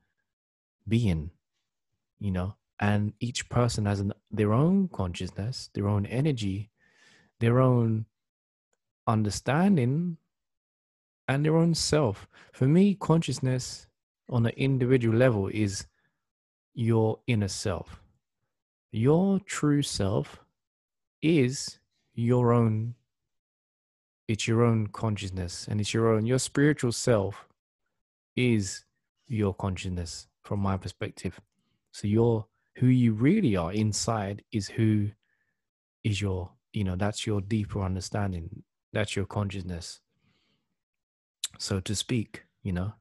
being, 0.88 1.30
you 2.18 2.30
know, 2.30 2.54
and 2.78 3.12
each 3.20 3.48
person 3.48 3.86
has 3.86 4.00
an, 4.00 4.12
their 4.30 4.52
own 4.52 4.88
consciousness, 4.88 5.70
their 5.74 5.88
own 5.88 6.06
energy, 6.06 6.70
their 7.40 7.60
own 7.60 8.06
understanding, 9.06 10.16
and 11.28 11.44
their 11.44 11.56
own 11.56 11.74
self. 11.74 12.28
For 12.52 12.66
me, 12.66 12.94
consciousness 12.94 13.86
on 14.30 14.46
an 14.46 14.52
individual 14.56 15.16
level 15.16 15.48
is 15.48 15.86
your 16.74 17.20
inner 17.26 17.48
self. 17.48 18.00
Your 18.92 19.40
true 19.40 19.82
self 19.82 20.44
is 21.22 21.78
your 22.14 22.52
own, 22.52 22.94
it's 24.28 24.46
your 24.46 24.62
own 24.62 24.88
consciousness 24.88 25.66
and 25.68 25.80
it's 25.80 25.92
your 25.92 26.12
own, 26.12 26.26
your 26.26 26.38
spiritual 26.38 26.92
self 26.92 27.46
is 28.36 28.84
your 29.26 29.54
consciousness 29.54 30.28
from 30.46 30.60
my 30.60 30.76
perspective. 30.76 31.40
So 31.92 32.06
your, 32.06 32.46
who 32.76 32.86
you 32.86 33.12
really 33.12 33.56
are 33.56 33.72
inside 33.72 34.42
is 34.52 34.68
who 34.68 35.10
is 36.04 36.20
your, 36.20 36.50
you 36.72 36.84
know, 36.84 36.96
that's 36.96 37.26
your 37.26 37.40
deeper 37.40 37.82
understanding. 37.82 38.62
That's 38.92 39.16
your 39.16 39.26
consciousness. 39.26 40.00
So 41.58 41.80
to 41.80 41.94
speak, 41.94 42.44
you 42.62 42.72
know, 42.72 42.92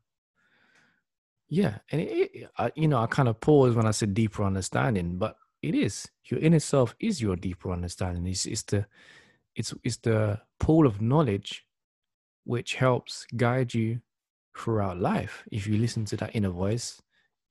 yeah, 1.48 1.78
and 1.92 2.02
it, 2.02 2.32
it, 2.34 2.50
I, 2.58 2.72
you 2.76 2.88
know, 2.88 2.98
I 2.98 3.06
kind 3.06 3.30
of 3.30 3.40
paused 3.40 3.76
when 3.78 3.86
I 3.86 3.92
said 3.92 4.14
deeper 4.14 4.44
understanding, 4.44 5.18
but 5.18 5.36
it 5.62 5.76
is 5.76 6.10
your 6.26 6.40
inner 6.40 6.60
self 6.60 6.96
is 7.00 7.22
your 7.22 7.36
deeper 7.36 7.72
understanding. 7.72 8.26
It's, 8.26 8.46
it's 8.46 8.64
the 8.64 8.86
it's 9.56 9.74
it's 9.84 9.98
the 9.98 10.42
pool 10.60 10.88
of 10.88 11.02
knowledge 11.02 11.66
which 12.46 12.76
helps 12.76 13.26
guide 13.36 13.74
you 13.74 14.00
throughout 14.58 15.00
life. 15.00 15.44
If 15.52 15.68
you 15.68 15.78
listen 15.78 16.06
to 16.06 16.18
that 16.18 16.36
inner 16.36 16.50
voice, 16.50 17.02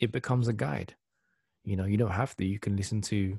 it 0.00 0.12
becomes 0.12 0.48
a 0.48 0.52
guide. 0.52 0.94
You 1.64 1.76
know, 1.76 1.84
you 1.84 1.96
don't 1.96 2.10
have 2.10 2.36
to. 2.36 2.44
You 2.44 2.58
can 2.58 2.76
listen 2.76 3.00
to, 3.02 3.38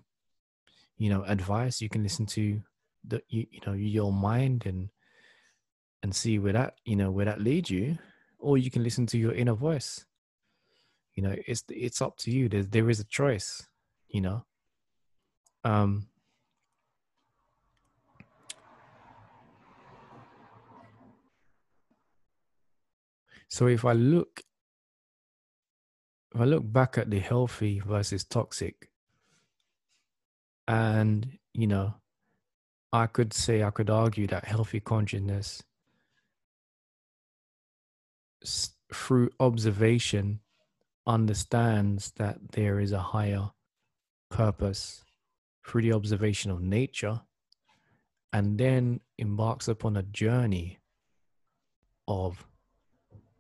you 0.98 1.10
know, 1.10 1.24
advice. 1.24 1.82
You 1.82 1.90
can 1.90 2.04
listen 2.04 2.26
to 2.28 2.62
the 3.08 3.22
you, 3.30 3.46
you 3.52 3.60
know 3.66 3.74
your 3.74 4.12
mind 4.12 4.66
and 4.66 4.90
and 6.02 6.16
see 6.16 6.40
where 6.40 6.54
that 6.54 6.76
you 6.86 6.96
know 6.96 7.12
where 7.12 7.26
that 7.26 7.42
leads 7.42 7.70
you, 7.70 7.98
or 8.40 8.58
you 8.58 8.72
can 8.72 8.84
listen 8.84 9.06
to 9.08 9.18
your 9.18 9.34
inner 9.34 9.54
voice 9.54 10.06
you 11.16 11.24
know 11.24 11.36
it's 11.48 11.64
it's 11.70 12.02
up 12.02 12.18
to 12.18 12.32
you 12.32 12.48
there, 12.48 12.64
there 12.64 12.90
is 12.90 13.00
a 13.00 13.06
choice 13.06 13.68
you 14.10 14.22
know 14.22 14.46
um 15.64 16.08
so 23.48 23.68
if 23.68 23.86
i 23.86 23.94
look 23.94 24.42
if 26.36 26.42
i 26.42 26.44
look 26.44 26.72
back 26.72 26.98
at 26.98 27.10
the 27.10 27.20
healthy 27.20 27.80
versus 27.80 28.24
toxic 28.26 28.90
and 30.68 31.38
you 31.54 31.66
know 31.66 31.94
i 32.92 33.08
could 33.08 33.34
say 33.34 33.64
i 33.64 33.70
could 33.70 33.90
argue 33.90 34.28
that 34.28 34.46
healthy 34.46 34.80
consciousness 34.80 35.64
through 38.94 39.30
observation 39.40 40.40
understands 41.08 42.12
that 42.18 42.52
there 42.52 42.80
is 42.80 42.92
a 42.92 43.00
higher 43.00 43.52
purpose 44.30 45.04
through 45.66 45.82
the 45.82 45.94
observation 45.94 46.52
of 46.52 46.62
nature 46.62 47.22
and 48.34 48.58
then 48.58 49.00
embarks 49.18 49.68
upon 49.68 49.96
a 49.96 50.04
journey 50.04 50.80
of 52.08 52.46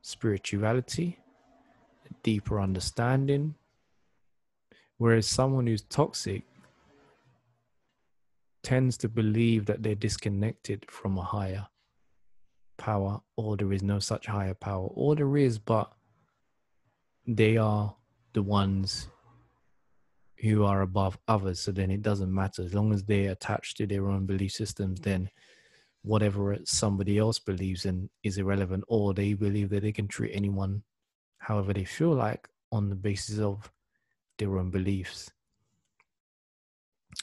spirituality, 0.01 1.19
deeper 2.25 2.59
understanding. 2.59 3.53
Whereas 4.97 5.27
someone 5.27 5.67
who's 5.67 5.83
toxic 5.83 6.41
tends 8.63 8.97
to 8.97 9.07
believe 9.07 9.67
that 9.67 9.83
they're 9.83 9.93
disconnected 9.93 10.83
from 10.89 11.19
a 11.19 11.21
higher 11.21 11.67
power, 12.77 13.21
or 13.37 13.55
there 13.55 13.71
is 13.71 13.83
no 13.83 13.99
such 13.99 14.25
higher 14.25 14.55
power, 14.55 14.87
or 14.87 15.15
there 15.15 15.37
is, 15.37 15.59
but 15.59 15.93
they 17.27 17.57
are 17.57 17.95
the 18.33 18.41
ones 18.41 19.07
who 20.37 20.65
are 20.65 20.81
above 20.81 21.19
others. 21.27 21.59
So 21.59 21.71
then 21.71 21.91
it 21.91 22.01
doesn't 22.01 22.33
matter 22.33 22.63
as 22.63 22.73
long 22.73 22.91
as 22.91 23.03
they're 23.03 23.33
attached 23.33 23.77
to 23.77 23.85
their 23.85 24.09
own 24.09 24.25
belief 24.25 24.53
systems. 24.53 24.99
Then 24.99 25.29
whatever 26.01 26.57
somebody 26.65 27.19
else 27.19 27.37
believes 27.37 27.85
in 27.85 28.09
is 28.23 28.39
irrelevant, 28.39 28.83
or 28.87 29.13
they 29.13 29.35
believe 29.35 29.69
that 29.69 29.83
they 29.83 29.91
can 29.91 30.07
treat 30.07 30.31
anyone 30.33 30.81
however 31.45 31.73
they 31.73 31.83
feel 31.83 32.11
like 32.11 32.49
on 32.71 32.89
the 32.89 32.95
basis 32.95 33.37
of 33.37 33.71
their 34.39 34.57
own 34.57 34.71
beliefs. 34.71 35.31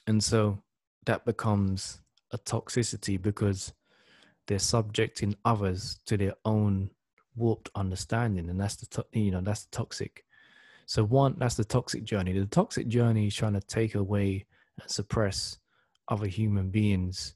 And 0.07 0.23
so 0.23 0.62
that 1.07 1.25
becomes 1.25 2.01
a 2.31 2.39
toxicity 2.39 3.20
because 3.20 3.73
they're 4.47 4.61
subjecting 4.61 5.35
others 5.45 5.99
to 6.07 6.16
their 6.16 6.35
own 6.45 6.91
warped 7.35 7.70
understanding 7.75 8.49
and 8.49 8.61
that's 8.61 8.77
the 8.77 8.87
to- 8.87 9.18
you 9.18 9.31
know 9.31 9.41
that's 9.41 9.66
toxic 9.73 10.23
so 10.85 11.03
one 11.03 11.35
that's 11.39 11.55
the 11.55 11.64
toxic 11.64 12.05
journey 12.05 12.39
the 12.39 12.45
toxic 12.47 12.89
journey 12.89 13.27
is 13.27 13.35
trying 13.35 13.55
to 13.55 13.61
take 13.62 13.95
away 13.95 14.45
and 14.83 14.91
suppress 14.91 15.57
other 16.09 16.27
human 16.27 16.68
beings 16.68 17.35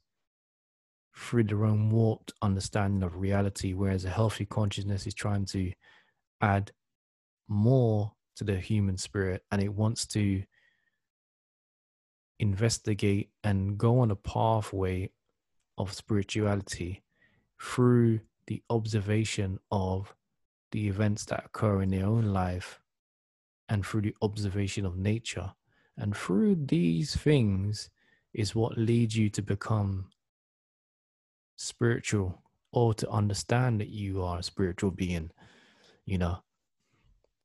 through 1.17 1.45
their 1.45 1.65
own 1.65 1.89
warped 1.89 2.35
understanding 2.43 3.03
of 3.03 3.17
reality 3.17 3.73
whereas 3.73 4.05
a 4.05 4.11
healthy 4.11 4.45
consciousness 4.45 5.07
is 5.07 5.15
trying 5.15 5.47
to 5.47 5.73
add 6.43 6.71
more 7.49 8.13
to 8.37 8.45
the 8.45 8.57
human 8.57 8.97
spirit 8.97 9.43
and 9.51 9.63
it 9.63 9.73
wants 9.73 10.07
to 10.07 10.43
investigate 12.39 13.31
and 13.45 13.79
go 13.79 14.01
on 14.01 14.11
a 14.11 14.17
pathway 14.17 15.11
of 15.79 15.93
spirituality 15.93 17.03
through 17.61 18.21
the 18.47 18.63
observation 18.71 19.59
of 19.71 20.15
the 20.73 20.89
events 20.89 21.25
that 21.27 21.45
occur 21.47 21.83
in 21.83 21.91
their 21.91 22.07
own 22.07 22.27
life 22.27 22.81
and 23.69 23.85
through 23.85 24.03
the 24.03 24.15
observation 24.23 24.85
of 24.85 24.97
nature. 24.97 25.53
And 25.97 26.17
through 26.17 26.67
these 26.67 27.17
things 27.17 27.91
is 28.35 28.55
what 28.55 28.77
leads 28.77 29.17
you 29.17 29.31
to 29.31 29.43
become 29.43 30.11
spiritual 31.57 32.43
or 32.73 32.93
to 32.95 33.09
understand 33.09 33.81
that 33.81 33.89
you 33.89 34.23
are 34.23 34.39
a 34.41 34.43
spiritual 34.43 34.91
being, 34.91 35.31
you 36.05 36.19
know. 36.19 36.43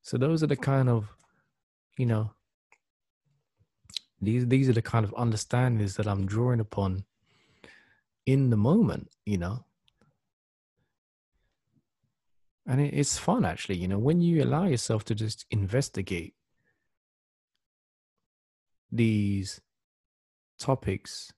So 0.01 0.17
those 0.17 0.43
are 0.43 0.47
the 0.47 0.55
kind 0.55 0.89
of, 0.89 1.07
you 1.97 2.05
know, 2.05 2.31
these 4.21 4.47
these 4.47 4.69
are 4.69 4.73
the 4.73 4.81
kind 4.81 5.05
of 5.05 5.13
understandings 5.15 5.95
that 5.95 6.07
I'm 6.07 6.25
drawing 6.25 6.59
upon 6.59 7.05
in 8.25 8.49
the 8.49 8.57
moment, 8.57 9.09
you 9.25 9.37
know. 9.37 9.65
And 12.67 12.79
it, 12.79 12.93
it's 12.93 13.17
fun 13.17 13.45
actually, 13.45 13.77
you 13.77 13.87
know, 13.87 13.99
when 13.99 14.21
you 14.21 14.43
allow 14.43 14.65
yourself 14.65 15.03
to 15.05 15.15
just 15.15 15.45
investigate 15.49 16.35
these 18.91 19.61
topics 20.59 21.33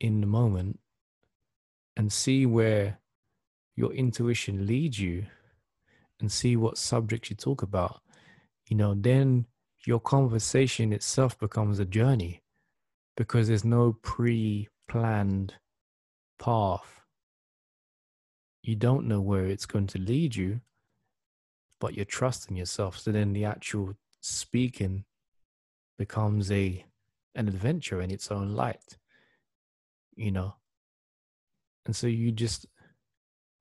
in 0.00 0.20
the 0.20 0.26
moment 0.26 0.78
and 1.96 2.12
see 2.12 2.46
where 2.46 2.98
your 3.78 3.92
intuition 3.92 4.66
leads 4.66 4.98
you 4.98 5.24
and 6.18 6.32
see 6.32 6.56
what 6.56 6.76
subjects 6.76 7.30
you 7.30 7.36
talk 7.36 7.62
about, 7.62 8.00
you 8.66 8.76
know, 8.76 8.92
then 8.92 9.46
your 9.86 10.00
conversation 10.00 10.92
itself 10.92 11.38
becomes 11.38 11.78
a 11.78 11.84
journey 11.84 12.42
because 13.16 13.46
there's 13.46 13.64
no 13.64 13.96
pre 14.02 14.68
planned 14.88 15.54
path. 16.40 17.02
You 18.64 18.74
don't 18.74 19.06
know 19.06 19.20
where 19.20 19.46
it's 19.46 19.64
going 19.64 19.86
to 19.88 20.00
lead 20.00 20.34
you, 20.34 20.60
but 21.78 21.94
you're 21.94 22.04
trusting 22.04 22.56
yourself. 22.56 22.98
So 22.98 23.12
then 23.12 23.32
the 23.32 23.44
actual 23.44 23.94
speaking 24.20 25.04
becomes 25.96 26.50
a 26.50 26.84
an 27.36 27.46
adventure 27.46 28.00
in 28.00 28.10
its 28.10 28.32
own 28.32 28.56
light, 28.56 28.98
you 30.16 30.32
know. 30.32 30.56
And 31.86 31.94
so 31.94 32.08
you 32.08 32.32
just 32.32 32.66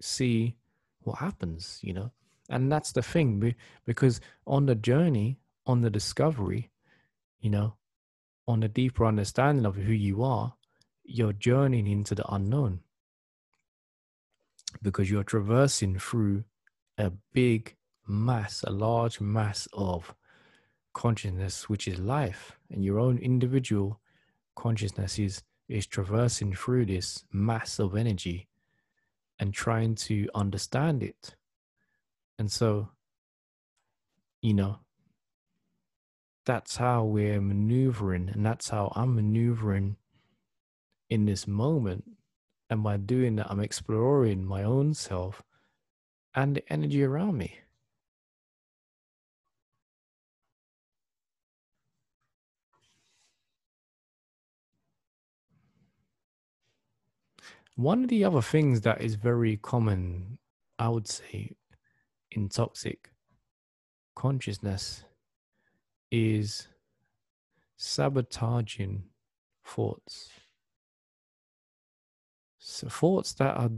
see 0.01 0.55
what 1.01 1.19
happens, 1.19 1.79
you 1.81 1.93
know. 1.93 2.11
And 2.49 2.71
that's 2.71 2.91
the 2.91 3.01
thing, 3.01 3.55
because 3.85 4.21
on 4.45 4.65
the 4.65 4.75
journey, 4.75 5.39
on 5.65 5.81
the 5.81 5.89
discovery, 5.89 6.71
you 7.39 7.49
know, 7.49 7.75
on 8.47 8.61
the 8.61 8.69
deeper 8.69 9.05
understanding 9.05 9.65
of 9.65 9.75
who 9.75 9.91
you 9.91 10.23
are, 10.23 10.53
you're 11.03 11.33
journeying 11.33 11.87
into 11.87 12.15
the 12.15 12.33
unknown 12.33 12.81
because 14.81 15.09
you're 15.09 15.23
traversing 15.23 15.97
through 15.97 16.43
a 16.97 17.11
big 17.33 17.75
mass, 18.07 18.63
a 18.63 18.71
large 18.71 19.19
mass 19.19 19.67
of 19.73 20.13
consciousness, 20.93 21.69
which 21.69 21.87
is 21.87 21.99
life, 21.99 22.57
and 22.71 22.83
your 22.83 22.99
own 22.99 23.17
individual 23.17 23.99
consciousness 24.55 25.19
is 25.19 25.43
is 25.69 25.85
traversing 25.85 26.53
through 26.53 26.85
this 26.85 27.25
mass 27.31 27.77
of 27.77 27.95
energy 27.95 28.46
and 29.39 29.53
trying 29.53 29.95
to 29.95 30.27
understand 30.33 31.03
it. 31.03 31.35
And 32.39 32.51
so, 32.51 32.89
you 34.41 34.53
know, 34.53 34.79
that's 36.45 36.77
how 36.77 37.03
we're 37.03 37.41
maneuvering, 37.41 38.29
and 38.29 38.45
that's 38.45 38.69
how 38.69 38.91
I'm 38.95 39.15
maneuvering 39.15 39.97
in 41.09 41.25
this 41.25 41.47
moment. 41.47 42.05
And 42.69 42.83
by 42.83 42.97
doing 42.97 43.35
that, 43.37 43.47
I'm 43.49 43.59
exploring 43.59 44.45
my 44.45 44.63
own 44.63 44.93
self 44.93 45.43
and 46.35 46.55
the 46.55 46.71
energy 46.71 47.03
around 47.03 47.37
me. 47.37 47.59
One 57.77 58.03
of 58.05 58.09
the 58.09 58.23
other 58.23 58.41
things 58.41 58.81
that 58.81 59.01
is 59.01 59.13
very 59.13 59.57
common, 59.57 60.39
I 60.79 60.89
would 60.89 61.07
say, 61.07 61.51
in 62.31 62.49
toxic 62.49 63.11
consciousness 64.15 65.03
is 66.09 66.67
sabotaging 67.75 69.03
thoughts. 69.63 70.31
So 72.57 72.89
thoughts 72.89 73.33
that 73.33 73.55
are 73.55 73.69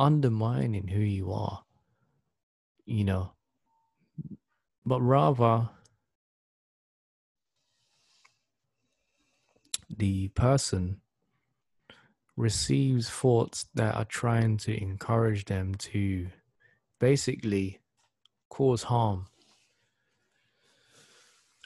undermining 0.00 0.88
who 0.88 0.98
you 0.98 1.32
are, 1.32 1.62
you 2.86 3.04
know, 3.04 3.34
but 4.84 5.00
rather 5.00 5.70
the 9.96 10.26
person 10.30 11.01
receives 12.36 13.08
thoughts 13.08 13.66
that 13.74 13.94
are 13.94 14.04
trying 14.04 14.56
to 14.56 14.82
encourage 14.82 15.44
them 15.44 15.74
to 15.74 16.28
basically 16.98 17.78
cause 18.48 18.84
harm. 18.84 19.26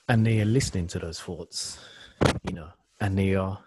And 0.09 0.27
they 0.27 0.41
are 0.41 0.47
listening 0.47 0.87
to 0.89 0.99
those 0.99 1.21
thoughts, 1.21 1.79
you 2.43 2.55
know, 2.55 2.69
and 3.01 3.19
they 3.19 3.35
are 3.35 3.59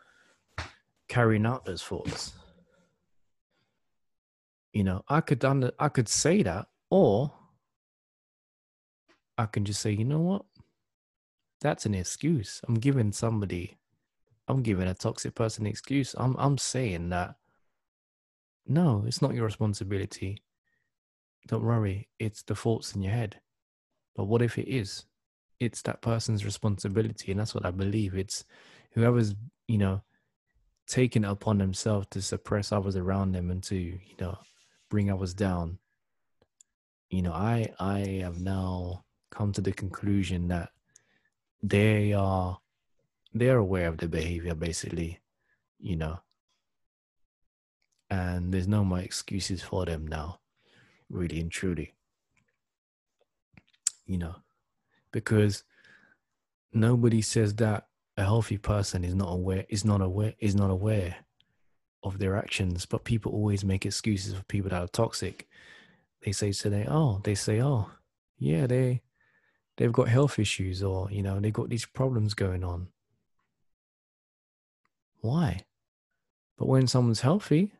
carrying 1.07 1.45
out 1.45 1.65
those 1.65 1.83
thoughts. 1.83 2.33
You 4.73 4.83
know, 4.83 5.03
I 5.09 5.21
could 5.21 5.43
under, 5.43 5.71
I 5.79 5.89
could 5.89 6.07
say 6.07 6.43
that, 6.43 6.67
or 6.89 7.33
I 9.37 9.47
can 9.47 9.65
just 9.65 9.81
say, 9.81 9.91
you 9.91 10.05
know 10.05 10.19
what? 10.19 10.45
That's 11.61 11.85
an 11.85 11.93
excuse. 11.93 12.61
I'm 12.67 12.75
giving 12.75 13.11
somebody 13.11 13.78
I'm 14.49 14.63
giving 14.63 14.87
a 14.87 14.95
toxic 14.95 15.35
person 15.35 15.65
an 15.65 15.69
excuse. 15.69 16.15
I'm 16.17 16.35
I'm 16.39 16.57
saying 16.57 17.09
that 17.09 17.35
no, 18.67 19.03
it's 19.07 19.21
not 19.21 19.33
your 19.33 19.45
responsibility. 19.45 20.41
Don't 21.47 21.63
worry, 21.63 22.09
it's 22.19 22.43
the 22.43 22.55
thoughts 22.55 22.93
in 22.95 23.01
your 23.01 23.13
head. 23.13 23.39
But 24.15 24.25
what 24.25 24.41
if 24.41 24.57
it 24.57 24.67
is? 24.67 25.05
It's 25.59 25.81
that 25.83 26.01
person's 26.01 26.45
responsibility, 26.45 27.31
and 27.31 27.39
that's 27.39 27.55
what 27.55 27.65
I 27.65 27.71
believe. 27.71 28.15
It's 28.15 28.43
whoever's, 28.91 29.35
you 29.67 29.77
know, 29.77 30.01
taking 30.87 31.23
it 31.23 31.29
upon 31.29 31.57
themselves 31.57 32.07
to 32.11 32.21
suppress 32.21 32.71
others 32.71 32.95
around 32.95 33.31
them 33.33 33.51
and 33.51 33.63
to, 33.63 33.75
you 33.75 34.15
know, 34.19 34.37
bring 34.89 35.11
others 35.11 35.33
down. 35.33 35.77
You 37.09 37.21
know, 37.21 37.33
I 37.33 37.73
I 37.79 38.21
have 38.23 38.39
now 38.39 39.05
come 39.31 39.51
to 39.53 39.61
the 39.61 39.71
conclusion 39.71 40.47
that 40.47 40.69
they 41.61 42.13
are 42.13 42.59
they're 43.34 43.57
aware 43.57 43.88
of 43.88 43.97
the 43.97 44.07
behavior 44.07 44.55
basically 44.55 45.19
you 45.80 45.95
know. 45.95 46.19
And 48.11 48.51
there's 48.51 48.67
no 48.67 48.84
more 48.84 48.99
excuses 48.99 49.61
for 49.61 49.86
them 49.86 50.07
now 50.07 50.39
really 51.09 51.39
and 51.39 51.51
truly 51.51 51.93
you 54.05 54.17
know. 54.17 54.36
Because 55.11 55.63
nobody 56.73 57.21
says 57.21 57.55
that 57.55 57.88
a 58.17 58.23
healthy 58.23 58.57
person 58.57 59.03
is 59.03 59.15
not 59.15 59.32
aware 59.32 59.65
is 59.69 59.86
not 59.86 60.01
aware 60.01 60.34
is 60.39 60.55
not 60.55 60.69
aware 60.69 61.15
of 62.03 62.19
their 62.19 62.36
actions 62.36 62.86
but 62.86 63.03
people 63.03 63.32
always 63.32 63.63
make 63.63 63.86
excuses 63.86 64.34
for 64.34 64.43
people 64.43 64.69
that 64.69 64.82
are 64.82 64.88
toxic. 64.88 65.47
They 66.23 66.32
say 66.32 66.51
today 66.51 66.86
oh 66.89 67.21
they 67.23 67.36
say 67.36 67.61
oh 67.61 67.91
yeah 68.38 68.67
they 68.67 69.01
they've 69.77 69.91
got 69.91 70.09
health 70.09 70.39
issues 70.39 70.84
or 70.84 71.09
you 71.11 71.23
know 71.23 71.39
they've 71.39 71.53
got 71.53 71.69
these 71.69 71.86
problems 71.86 72.34
going 72.34 72.63
on 72.63 72.88
why? 75.22 75.61
But 76.57 76.67
when 76.67 76.88
someone's 76.88 77.22
healthy, 77.22 77.74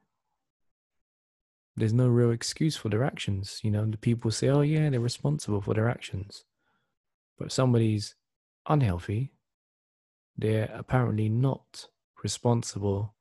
there's 1.76 1.94
no 1.94 2.08
real 2.08 2.32
excuse 2.32 2.76
for 2.76 2.90
their 2.90 3.04
actions. 3.04 3.60
You 3.64 3.72
know, 3.72 3.86
the 3.86 3.98
people 3.98 4.32
say, 4.32 4.50
oh, 4.50 4.62
yeah, 4.62 4.90
they're 4.90 5.00
responsible 5.00 5.62
for 5.62 5.74
their 5.74 5.90
actions. 5.90 6.44
But 7.38 7.48
if 7.48 7.52
somebody's 7.52 8.16
unhealthy, 8.68 9.32
they're 10.38 10.72
apparently 10.74 11.30
not 11.30 11.88
responsible 12.24 13.16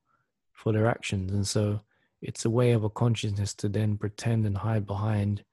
for 0.53 0.73
their 0.73 0.89
actions. 0.89 1.33
And 1.33 1.47
so 1.47 1.81
it's 2.21 2.45
a 2.45 2.51
way 2.51 2.73
of 2.73 2.85
a 2.85 2.91
consciousness 2.91 3.55
to 3.55 3.69
then 3.69 3.97
pretend 3.97 4.45
and 4.47 4.59
hide 4.59 4.87
behind 4.87 5.45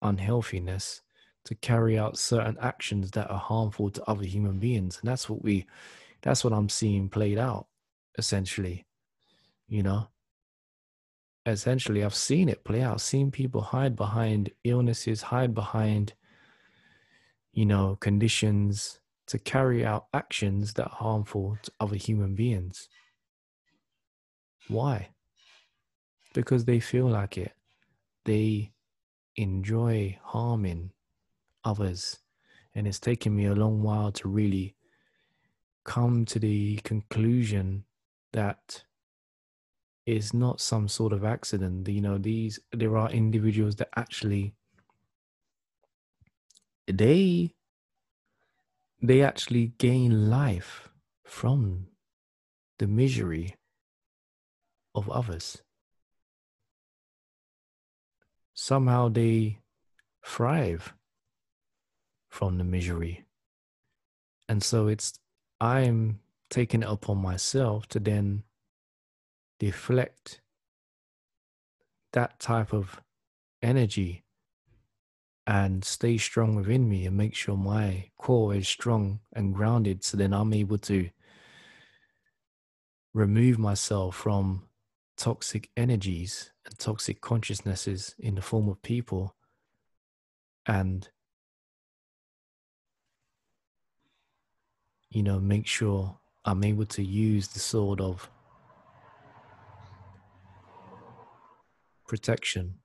unhealthiness 0.00 1.02
to 1.44 1.54
carry 1.56 1.98
out 1.98 2.18
certain 2.18 2.56
actions 2.60 3.10
that 3.12 3.30
are 3.30 3.38
harmful 3.38 3.90
to 3.90 4.10
other 4.10 4.24
human 4.24 4.58
beings. 4.58 4.98
And 5.00 5.10
that's 5.10 5.28
what 5.28 5.42
we, 5.42 5.66
that's 6.22 6.42
what 6.42 6.52
I'm 6.52 6.68
seeing 6.68 7.08
played 7.08 7.38
out 7.38 7.66
essentially, 8.18 8.86
you 9.68 9.82
know. 9.82 10.08
Essentially, 11.44 12.02
I've 12.02 12.14
seen 12.14 12.48
it 12.48 12.64
play 12.64 12.82
out, 12.82 13.00
seen 13.00 13.30
people 13.30 13.60
hide 13.60 13.94
behind 13.94 14.50
illnesses, 14.64 15.22
hide 15.22 15.54
behind, 15.54 16.14
you 17.52 17.64
know, 17.64 17.96
conditions 18.00 18.98
to 19.28 19.38
carry 19.38 19.84
out 19.84 20.06
actions 20.12 20.72
that 20.74 20.86
are 20.88 20.96
harmful 20.96 21.56
to 21.62 21.72
other 21.78 21.96
human 21.96 22.34
beings. 22.34 22.88
Why? 24.68 25.10
Because 26.34 26.64
they 26.64 26.80
feel 26.80 27.06
like 27.06 27.38
it. 27.38 27.52
They 28.24 28.72
enjoy 29.36 30.18
harming 30.22 30.90
others. 31.64 32.18
And 32.74 32.86
it's 32.88 32.98
taken 32.98 33.34
me 33.34 33.46
a 33.46 33.54
long 33.54 33.82
while 33.82 34.10
to 34.12 34.28
really 34.28 34.74
come 35.84 36.24
to 36.26 36.38
the 36.38 36.76
conclusion 36.78 37.84
that 38.36 38.84
is 40.04 40.32
not 40.32 40.60
some 40.60 40.88
sort 40.88 41.12
of 41.12 41.24
accident. 41.24 41.88
You 41.88 42.00
know, 42.00 42.18
these 42.18 42.60
there 42.72 42.96
are 42.96 43.10
individuals 43.10 43.76
that 43.76 43.88
actually 43.96 44.54
they 46.86 47.54
they 49.02 49.22
actually 49.22 49.72
gain 49.78 50.30
life 50.30 50.88
from 51.24 51.88
the 52.78 52.86
misery 52.86 53.56
of 54.94 55.08
others. 55.10 55.62
Somehow 58.54 59.08
they 59.08 59.58
thrive 60.24 60.94
from 62.28 62.58
the 62.58 62.64
misery. 62.64 63.24
And 64.48 64.62
so 64.62 64.88
it's 64.88 65.18
I'm 65.60 66.20
taking 66.50 66.82
it 66.82 66.88
upon 66.88 67.18
myself 67.18 67.86
to 67.88 68.00
then 68.00 68.42
deflect 69.58 70.40
that 72.12 72.38
type 72.38 72.72
of 72.72 73.00
energy 73.62 74.24
and 75.46 75.84
stay 75.84 76.18
strong 76.18 76.56
within 76.56 76.88
me 76.88 77.06
and 77.06 77.16
make 77.16 77.34
sure 77.34 77.56
my 77.56 78.10
core 78.18 78.54
is 78.54 78.66
strong 78.66 79.20
and 79.32 79.54
grounded 79.54 80.02
so 80.02 80.16
then 80.16 80.32
I'm 80.32 80.52
able 80.52 80.78
to 80.78 81.08
remove 83.14 83.58
myself 83.58 84.16
from 84.16 84.64
toxic 85.16 85.70
energies 85.76 86.52
and 86.66 86.78
toxic 86.78 87.20
consciousnesses 87.20 88.14
in 88.18 88.34
the 88.34 88.42
form 88.42 88.68
of 88.68 88.82
people 88.82 89.34
and 90.66 91.08
you 95.10 95.22
know 95.22 95.38
make 95.38 95.66
sure 95.66 96.18
I'm 96.46 96.62
able 96.62 96.86
to 96.86 97.02
use 97.02 97.48
the 97.48 97.58
sword 97.58 98.00
of 98.00 98.30
protection 102.06 102.76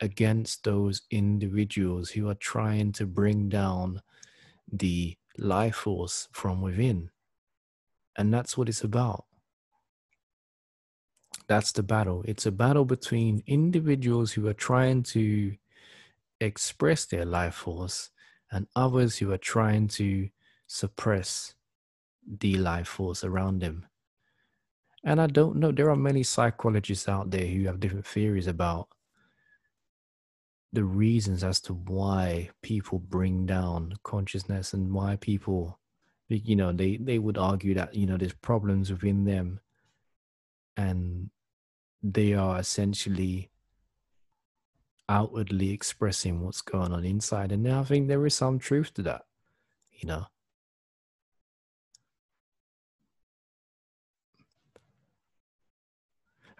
against 0.00 0.64
those 0.64 1.02
individuals 1.10 2.08
who 2.08 2.30
are 2.30 2.34
trying 2.34 2.92
to 2.92 3.04
bring 3.04 3.50
down 3.50 4.00
the 4.72 5.14
life 5.36 5.76
force 5.76 6.28
from 6.32 6.62
within. 6.62 7.10
And 8.16 8.32
that's 8.32 8.56
what 8.56 8.70
it's 8.70 8.82
about. 8.82 9.26
That's 11.48 11.72
the 11.72 11.82
battle. 11.82 12.24
It's 12.26 12.46
a 12.46 12.52
battle 12.52 12.86
between 12.86 13.42
individuals 13.46 14.32
who 14.32 14.46
are 14.48 14.54
trying 14.54 15.02
to 15.14 15.54
express 16.40 17.04
their 17.04 17.26
life 17.26 17.56
force 17.56 18.08
and 18.50 18.66
others 18.74 19.18
who 19.18 19.30
are 19.32 19.38
trying 19.38 19.88
to 19.88 20.30
suppress 20.66 21.54
the 22.38 22.56
life 22.56 22.88
force 22.88 23.24
around 23.24 23.60
them. 23.60 23.86
And 25.02 25.20
I 25.20 25.26
don't 25.26 25.56
know, 25.56 25.72
there 25.72 25.90
are 25.90 25.96
many 25.96 26.22
psychologists 26.22 27.08
out 27.08 27.30
there 27.30 27.46
who 27.46 27.66
have 27.66 27.80
different 27.80 28.06
theories 28.06 28.46
about 28.46 28.88
the 30.72 30.84
reasons 30.84 31.42
as 31.42 31.60
to 31.60 31.74
why 31.74 32.50
people 32.62 32.98
bring 32.98 33.46
down 33.46 33.94
consciousness 34.04 34.72
and 34.72 34.92
why 34.92 35.16
people 35.16 35.78
you 36.28 36.54
know 36.54 36.70
they 36.70 36.96
they 36.96 37.18
would 37.18 37.36
argue 37.36 37.74
that 37.74 37.92
you 37.94 38.06
know 38.06 38.16
there's 38.16 38.32
problems 38.34 38.90
within 38.90 39.24
them 39.24 39.58
and 40.76 41.28
they 42.02 42.34
are 42.34 42.60
essentially 42.60 43.50
outwardly 45.08 45.72
expressing 45.72 46.40
what's 46.40 46.62
going 46.62 46.92
on 46.92 47.04
inside 47.04 47.50
and 47.50 47.64
now 47.64 47.80
i 47.80 47.84
think 47.84 48.06
there 48.06 48.24
is 48.24 48.34
some 48.34 48.60
truth 48.60 48.94
to 48.94 49.02
that 49.02 49.22
you 49.90 50.06
know 50.06 50.24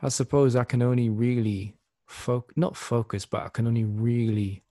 i 0.03 0.09
suppose 0.09 0.57
i 0.57 0.64
can 0.64 0.82
only 0.82 1.09
really 1.09 1.76
fo- 2.11 2.44
not 2.57 2.76
focus, 2.76 3.24
but 3.24 3.42
I 3.42 3.48
can 3.48 3.66
only 3.66 3.84
really 3.84 4.64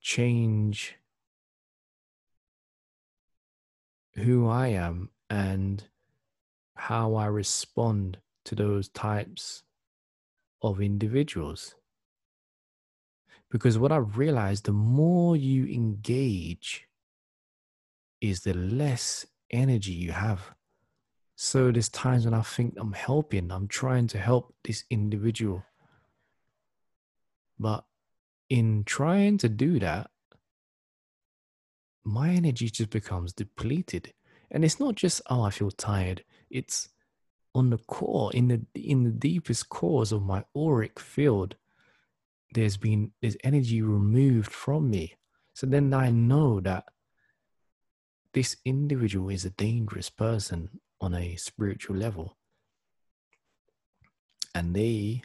change 0.00 0.96
who 4.14 4.48
I 4.48 4.68
am 4.68 5.10
and 5.28 5.84
how 6.74 7.14
I 7.14 7.26
respond 7.26 8.18
to 8.44 8.54
those 8.54 8.88
types 8.88 9.62
of 10.60 10.80
individuals. 10.80 11.74
Because 13.50 13.78
what 13.78 13.92
I've 13.92 14.16
realized, 14.16 14.64
the 14.64 14.72
more 14.72 15.36
you 15.36 15.66
engage, 15.66 16.88
is 18.20 18.40
the 18.40 18.54
less 18.54 19.26
energy 19.50 19.92
you 19.92 20.12
have. 20.12 20.54
So 21.44 21.72
there's 21.72 21.88
times 21.88 22.24
when 22.24 22.34
I 22.34 22.42
think 22.42 22.74
I'm 22.76 22.92
helping, 22.92 23.50
I'm 23.50 23.66
trying 23.66 24.06
to 24.06 24.18
help 24.18 24.54
this 24.62 24.84
individual. 24.90 25.64
But 27.58 27.84
in 28.48 28.84
trying 28.84 29.38
to 29.38 29.48
do 29.48 29.80
that, 29.80 30.08
my 32.04 32.30
energy 32.30 32.70
just 32.70 32.90
becomes 32.90 33.32
depleted. 33.32 34.12
And 34.52 34.64
it's 34.64 34.78
not 34.78 34.94
just, 34.94 35.20
oh, 35.30 35.42
I 35.42 35.50
feel 35.50 35.72
tired. 35.72 36.22
It's 36.48 36.90
on 37.56 37.70
the 37.70 37.78
core, 37.78 38.30
in 38.32 38.46
the 38.46 38.60
in 38.76 39.02
the 39.02 39.10
deepest 39.10 39.68
cores 39.68 40.12
of 40.12 40.22
my 40.22 40.44
auric 40.56 41.00
field, 41.00 41.56
there's 42.54 42.76
been 42.76 43.10
there's 43.20 43.36
energy 43.42 43.82
removed 43.82 44.52
from 44.52 44.90
me. 44.90 45.16
So 45.54 45.66
then 45.66 45.92
I 45.92 46.08
know 46.10 46.60
that 46.60 46.84
this 48.32 48.58
individual 48.64 49.28
is 49.28 49.44
a 49.44 49.50
dangerous 49.50 50.08
person 50.08 50.78
on 51.02 51.14
a 51.14 51.34
spiritual 51.34 51.96
level. 51.96 52.36
And 54.54 54.74
they 54.74 55.22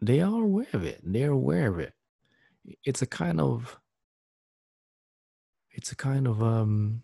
they 0.00 0.20
are 0.20 0.42
aware 0.42 0.66
of 0.72 0.84
it. 0.84 1.00
They're 1.04 1.32
aware 1.32 1.68
of 1.68 1.78
it. 1.80 1.92
It's 2.84 3.02
a 3.02 3.06
kind 3.06 3.40
of 3.40 3.78
it's 5.70 5.90
a 5.90 5.96
kind 5.96 6.28
of 6.28 6.42
um 6.42 7.02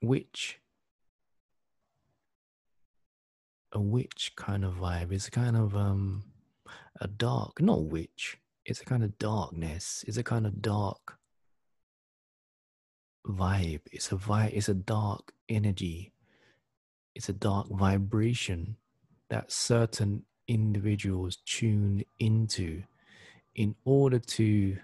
witch. 0.00 0.60
A 3.72 3.80
witch 3.80 4.32
kind 4.36 4.64
of 4.64 4.74
vibe. 4.74 5.12
It's 5.12 5.28
a 5.28 5.32
kind 5.32 5.56
of 5.56 5.74
um 5.74 6.24
a 7.00 7.08
dark 7.08 7.60
not 7.60 7.84
witch. 7.86 8.38
It's 8.64 8.82
a 8.82 8.84
kind 8.84 9.02
of 9.02 9.18
darkness. 9.18 10.04
It's 10.06 10.18
a 10.18 10.22
kind 10.22 10.46
of 10.46 10.62
dark 10.62 11.18
vibe. 13.26 13.80
It's 13.92 14.12
a 14.12 14.16
vibe. 14.16 14.52
It's 14.52 14.68
a 14.68 14.74
dark 14.74 15.32
energy. 15.48 16.12
It's 17.14 17.28
a 17.28 17.32
dark 17.32 17.68
vibration 17.68 18.76
that 19.28 19.52
certain 19.52 20.24
individuals 20.48 21.38
tune 21.46 22.04
into 22.18 22.82
in 23.54 23.74
order 23.84 24.18
to 24.18 24.76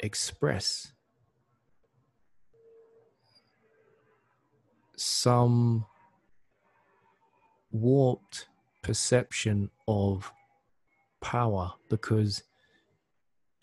express 0.00 0.92
some 4.96 5.84
warped 7.70 8.48
perception 8.82 9.70
of 9.86 10.32
power 11.20 11.72
because 11.88 12.42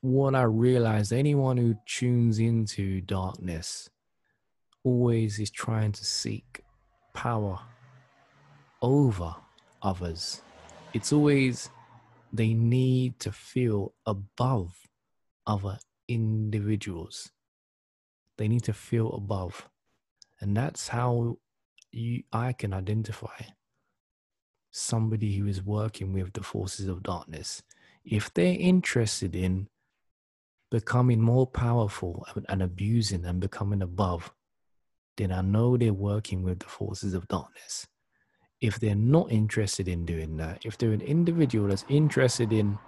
what 0.04 0.36
I 0.36 0.41
realized 0.41 1.14
anyone 1.14 1.56
who 1.56 1.78
tunes 1.86 2.38
into 2.38 2.99
darkness 2.99 3.89
always 4.84 5.39
is 5.39 5.49
trying 5.49 5.93
to 5.93 6.04
seek 6.04 6.66
power 7.14 7.58
over 8.82 9.34
others. 9.82 10.41
It's 10.93 11.14
always 11.14 11.70
they 12.34 12.54
need 12.54 13.18
to 13.22 13.32
feel 13.32 13.93
above 14.06 14.76
other 15.47 15.80
individuals. 16.10 17.32
They 18.38 18.49
need 18.49 18.64
to 18.64 18.74
feel 18.74 19.10
above. 19.14 19.70
And 20.41 20.58
that's 20.58 20.89
how 20.89 21.38
you 21.93 22.24
I 22.34 22.51
can 22.51 22.74
identify 22.74 23.43
somebody 24.70 25.38
who 25.38 25.47
is 25.47 25.64
working 25.64 26.12
with 26.12 26.34
the 26.34 26.43
forces 26.43 26.89
of 26.89 27.04
darkness. 27.04 27.64
If 28.04 28.34
they're 28.34 28.58
interested 28.60 29.34
in 29.34 29.70
becoming 30.74 31.21
more 31.21 31.45
powerful 31.45 32.26
and 32.49 32.63
abusing 32.63 33.24
and 33.26 33.39
becoming 33.39 33.84
above, 33.84 34.34
then 35.17 35.32
I 35.32 35.41
know 35.41 35.78
they're 35.78 35.93
working 35.93 36.41
with 36.41 36.57
the 36.57 36.65
forces 36.65 37.13
of 37.13 37.28
darkness. 37.28 37.86
If 38.59 38.80
they're 38.80 38.95
not 38.95 39.32
interested 39.32 39.88
in 39.88 40.03
doing 40.03 40.38
that, 40.38 40.65
if 40.65 40.80
they're 40.80 40.91
an 40.91 41.01
individual 41.01 41.67
that's 41.67 41.86
interested 41.89 42.51
in 42.51 42.80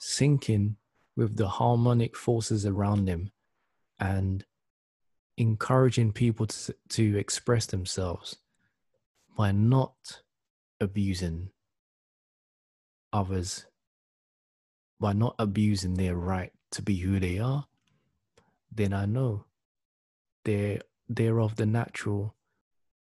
syncing 0.00 0.74
with 1.14 1.36
the 1.36 1.46
harmonic 1.46 2.16
forces 2.16 2.66
around 2.66 3.04
them 3.04 3.30
and 4.00 4.44
encouraging 5.36 6.10
people 6.10 6.48
to, 6.48 6.74
to 6.88 7.16
express 7.16 7.66
themselves 7.66 8.38
by 9.36 9.52
not 9.52 10.22
abusing 10.80 11.50
others 13.12 13.67
by 15.00 15.12
not 15.12 15.34
abusing 15.38 15.94
their 15.94 16.16
right 16.16 16.52
to 16.72 16.82
be 16.82 16.96
who 16.96 17.20
they 17.20 17.38
are, 17.38 17.66
then 18.70 18.92
I 18.92 19.06
know 19.06 19.44
they're 20.44 20.80
they're 21.08 21.40
of 21.40 21.56
the 21.56 21.66
natural 21.66 22.34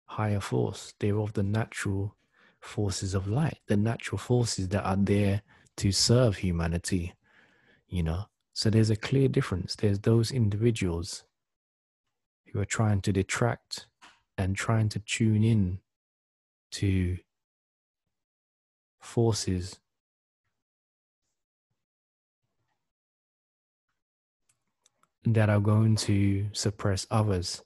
higher 0.06 0.40
force. 0.40 0.94
They're 1.00 1.20
of 1.20 1.34
the 1.34 1.44
natural 1.44 2.16
forces 2.60 3.14
of 3.14 3.28
light, 3.28 3.60
the 3.68 3.78
natural 3.78 4.18
forces 4.18 4.68
that 4.70 4.84
are 4.84 4.98
there 4.98 5.42
to 5.78 5.92
serve 5.92 6.38
humanity. 6.38 7.14
You 7.88 8.04
know, 8.04 8.26
so 8.54 8.70
there's 8.70 8.90
a 8.90 8.96
clear 8.96 9.28
difference. 9.28 9.76
There's 9.76 10.00
those 10.00 10.32
individuals 10.32 11.24
who 12.52 12.60
are 12.60 12.66
trying 12.66 13.02
to 13.02 13.12
detract 13.12 13.88
and 14.38 14.56
trying 14.56 14.90
to 14.90 15.00
tune 15.00 15.44
in 15.44 15.80
to 16.72 17.18
forces 19.00 19.80
that 25.26 25.50
are 25.50 25.60
going 25.60 25.96
to 25.96 26.48
suppress 26.54 27.06
others, 27.12 27.64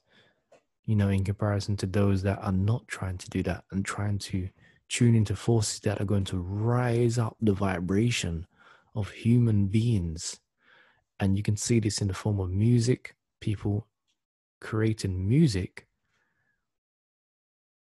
you 0.86 0.96
know, 0.96 1.08
in 1.08 1.24
comparison 1.24 1.76
to 1.76 1.86
those 1.86 2.22
that 2.22 2.38
are 2.42 2.52
not 2.52 2.86
trying 2.88 3.18
to 3.18 3.30
do 3.30 3.42
that 3.42 3.64
and 3.70 3.84
trying 3.84 4.18
to 4.18 4.48
tune 4.88 5.14
into 5.14 5.34
forces 5.34 5.80
that 5.80 6.00
are 6.00 6.04
going 6.04 6.24
to 6.24 6.38
rise 6.38 7.18
up 7.18 7.36
the 7.40 7.52
vibration 7.52 8.46
of 8.94 9.10
human 9.10 9.66
beings. 9.66 10.40
And 11.20 11.36
you 11.36 11.42
can 11.42 11.56
see 11.56 11.80
this 11.80 12.00
in 12.00 12.08
the 12.08 12.14
form 12.14 12.40
of 12.40 12.50
music, 12.50 13.14
people 13.40 13.86
creating 14.60 15.28
music 15.28 15.86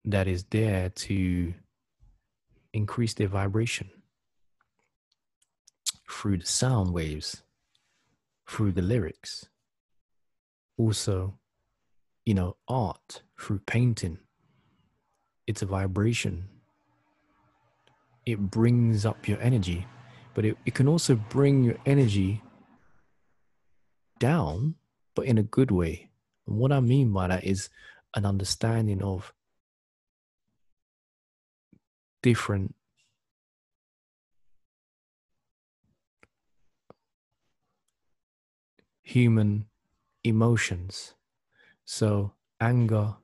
that 0.05 0.29
is 0.29 0.45
there 0.45 0.89
to 0.89 1.55
increase 2.73 3.15
their 3.15 3.29
vibration 3.29 3.91
through 6.09 6.39
the 6.39 6.47
sound 6.47 6.93
waves, 6.93 7.43
through 8.47 8.73
the 8.73 8.83
lyrics. 8.83 9.49
Also, 10.77 11.39
you 12.25 12.35
know, 12.35 12.57
art 12.69 13.23
through 13.39 13.61
painting. 13.61 14.19
It's 15.47 15.63
a 15.63 15.67
vibration. 15.67 16.49
It 18.27 18.41
brings 18.41 19.07
up 19.07 19.29
your 19.29 19.41
energy, 19.41 19.87
but 20.35 20.45
it, 20.45 20.59
it 20.67 20.75
can 20.75 20.89
also 20.89 21.15
bring 21.15 21.63
your 21.63 21.77
energy 21.87 22.43
down, 24.19 24.75
but 25.15 25.27
in 25.27 25.39
a 25.39 25.43
good 25.43 25.71
way. 25.71 26.11
And 26.47 26.57
what 26.57 26.73
I 26.73 26.81
mean 26.81 27.13
by 27.13 27.29
that 27.29 27.45
is 27.45 27.69
an 28.15 28.27
understanding 28.27 29.03
of 29.03 29.33
different 32.23 32.75
human 39.03 39.67
emotions. 40.27 41.15
So, 41.85 42.35
anger, 42.61 43.15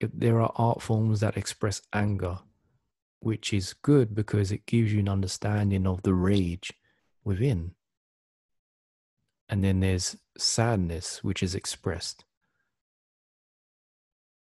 if 0.00 0.10
there 0.12 0.40
are 0.40 0.52
art 0.56 0.82
forms 0.82 1.20
that 1.20 1.36
express 1.36 1.82
anger, 1.92 2.38
which 3.20 3.52
is 3.54 3.72
good 3.72 4.14
because 4.14 4.52
it 4.52 4.66
gives 4.66 4.92
you 4.92 5.00
an 5.00 5.08
understanding 5.08 5.86
of 5.86 6.02
the 6.02 6.12
rage 6.12 6.72
within. 7.24 7.72
And 9.48 9.64
then 9.64 9.80
there's 9.80 10.16
sadness, 10.36 11.24
which 11.24 11.42
is 11.42 11.54
expressed. 11.54 12.24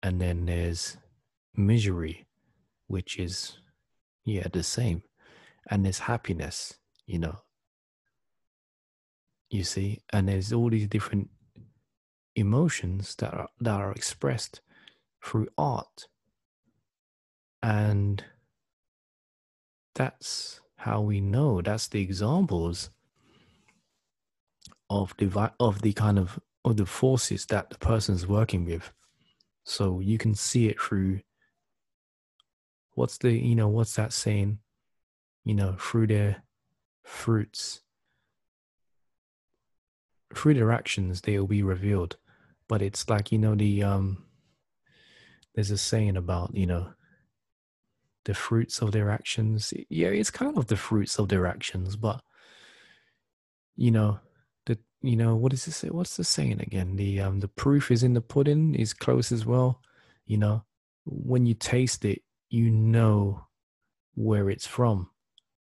And 0.02 0.20
then 0.20 0.44
there's 0.44 0.98
misery, 1.54 2.26
which 2.86 3.18
is, 3.18 3.56
yeah, 4.24 4.46
the 4.52 4.62
same. 4.62 5.02
And 5.70 5.84
there's 5.84 6.00
happiness, 6.00 6.74
you 7.06 7.18
know, 7.18 7.40
you 9.50 9.64
see, 9.64 10.02
and 10.12 10.28
there's 10.28 10.52
all 10.52 10.70
these 10.70 10.88
different 10.88 11.30
emotions 12.34 13.14
that 13.16 13.32
are, 13.32 13.48
that 13.60 13.80
are 13.80 13.92
expressed 13.92 14.60
through 15.24 15.48
art. 15.56 16.08
And 17.62 18.22
that's 19.94 20.60
how 20.76 21.00
we 21.00 21.20
know, 21.20 21.62
that's 21.62 21.88
the 21.88 22.02
examples 22.02 22.90
of 24.90 25.14
the, 25.18 25.52
of 25.58 25.82
the 25.82 25.92
kind 25.92 26.18
of, 26.18 26.38
of 26.64 26.76
the 26.76 26.86
forces 26.86 27.46
that 27.46 27.70
the 27.70 27.78
person's 27.78 28.26
working 28.26 28.64
with. 28.64 28.92
So 29.64 30.00
you 30.00 30.18
can 30.18 30.34
see 30.34 30.68
it 30.68 30.80
through 30.80 31.20
what's 32.96 33.18
the 33.18 33.30
you 33.30 33.54
know 33.54 33.68
what's 33.68 33.94
that 33.94 34.12
saying 34.12 34.58
you 35.44 35.54
know 35.54 35.76
through 35.78 36.06
their 36.08 36.42
fruits 37.04 37.82
through 40.34 40.54
their 40.54 40.72
actions 40.72 41.20
they 41.20 41.38
will 41.38 41.46
be 41.46 41.62
revealed. 41.62 42.16
But 42.68 42.82
it's 42.82 43.08
like 43.08 43.30
you 43.32 43.38
know 43.38 43.54
the 43.54 43.82
um 43.82 44.24
there's 45.54 45.70
a 45.70 45.78
saying 45.78 46.16
about 46.16 46.54
you 46.54 46.66
know 46.66 46.92
the 48.24 48.34
fruits 48.34 48.80
of 48.80 48.92
their 48.92 49.10
actions. 49.10 49.72
Yeah 49.88 50.08
it's 50.08 50.30
kind 50.30 50.56
of 50.56 50.66
the 50.66 50.76
fruits 50.76 51.18
of 51.18 51.28
their 51.28 51.46
actions 51.46 51.96
but 51.96 52.20
you 53.76 53.90
know 53.90 54.18
the 54.66 54.78
you 55.02 55.16
know 55.16 55.36
what 55.36 55.52
is 55.52 55.64
this 55.66 55.82
what's 55.82 56.16
the 56.16 56.24
saying 56.24 56.60
again? 56.60 56.96
The 56.96 57.20
um 57.20 57.40
the 57.40 57.48
proof 57.48 57.90
is 57.90 58.02
in 58.02 58.14
the 58.14 58.20
pudding 58.20 58.74
is 58.74 58.92
close 58.92 59.32
as 59.32 59.46
well. 59.46 59.80
You 60.26 60.38
know 60.38 60.64
when 61.04 61.46
you 61.46 61.54
taste 61.54 62.04
it 62.04 62.22
you 62.48 62.70
know 62.70 63.46
where 64.14 64.50
it's 64.50 64.66
from. 64.66 65.10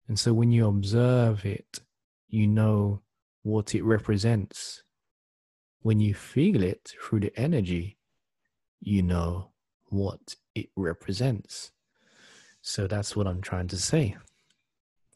And 0.08 0.20
so 0.20 0.34
when 0.34 0.52
you 0.52 0.68
observe 0.68 1.46
it 1.46 1.80
you 2.28 2.48
know 2.48 3.02
what 3.44 3.74
it 3.76 3.84
represents. 3.84 4.84
When 5.82 6.00
you 6.00 6.14
feel 6.14 6.62
it 6.64 6.94
through 7.02 7.22
the 7.22 7.34
energy, 7.40 7.98
you 8.80 9.02
know 9.02 9.52
what 9.90 10.36
it 10.56 10.70
represents. 10.76 11.72
So 12.62 12.88
that's 12.88 13.16
what 13.16 13.28
I'm 13.28 13.42
trying 13.42 13.68
to 13.70 13.78
say. 13.78 14.16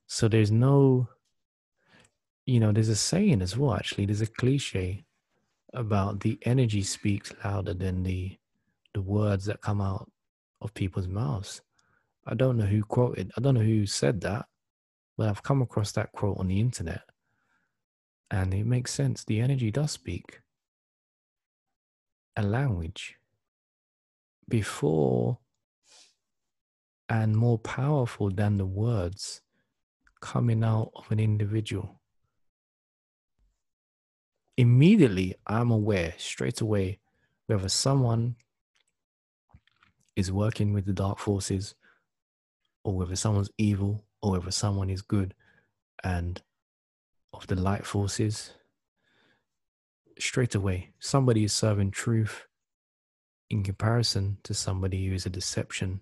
So 0.07 0.27
there's 0.27 0.51
no, 0.51 1.07
you 2.45 2.59
know, 2.59 2.71
there's 2.71 2.89
a 2.89 2.95
saying 2.95 3.41
as 3.41 3.57
well, 3.57 3.75
actually, 3.75 4.05
there's 4.05 4.21
a 4.21 4.27
cliche 4.27 5.05
about 5.73 6.21
the 6.21 6.39
energy 6.43 6.81
speaks 6.81 7.33
louder 7.43 7.73
than 7.73 8.03
the 8.03 8.37
the 8.93 9.01
words 9.01 9.45
that 9.45 9.59
come 9.59 9.81
out 9.81 10.09
of 10.61 10.73
people's 10.73 11.07
mouths. 11.07 11.61
I 12.25 12.33
don't 12.33 12.57
know 12.57 12.65
who 12.65 12.81
quoted, 12.81 13.31
I 13.37 13.41
don't 13.41 13.55
know 13.55 13.61
who 13.61 13.85
said 13.85 14.21
that, 14.21 14.45
but 15.17 15.27
I've 15.27 15.43
come 15.43 15.61
across 15.61 15.91
that 15.91 16.13
quote 16.13 16.39
on 16.39 16.47
the 16.47 16.61
internet. 16.61 17.01
And 18.35 18.53
it 18.53 18.65
makes 18.65 18.93
sense. 18.93 19.23
The 19.23 19.39
energy 19.39 19.71
does 19.71 19.91
speak 19.91 20.41
a 22.35 22.43
language 22.43 23.15
before 24.49 25.37
and 27.07 27.37
more 27.37 27.57
powerful 27.57 28.29
than 28.29 28.57
the 28.57 28.65
words 28.65 29.41
coming 30.19 30.65
out 30.65 30.91
of 30.97 31.09
an 31.11 31.19
individual. 31.21 32.01
Immediately, 34.57 35.35
I'm 35.47 35.71
aware 35.71 36.13
straight 36.17 36.59
away 36.59 36.99
whether 37.47 37.69
someone 37.69 38.35
is 40.17 40.29
working 40.29 40.73
with 40.73 40.85
the 40.85 40.91
dark 40.91 41.19
forces 41.19 41.73
or 42.83 42.97
whether 42.97 43.15
someone's 43.15 43.51
evil 43.57 44.03
or 44.21 44.33
whether 44.33 44.51
someone 44.51 44.89
is 44.89 45.01
good. 45.01 45.33
And 46.03 46.41
of 47.35 47.47
the 47.47 47.55
light 47.55 47.85
forces, 47.85 48.51
straight 50.17 50.55
away, 50.55 50.91
somebody 50.99 51.43
is 51.43 51.53
serving 51.53 51.91
truth 51.91 52.45
in 53.49 53.63
comparison 53.63 54.37
to 54.43 54.53
somebody 54.53 55.07
who 55.07 55.13
is 55.13 55.25
a 55.25 55.29
deception 55.29 56.01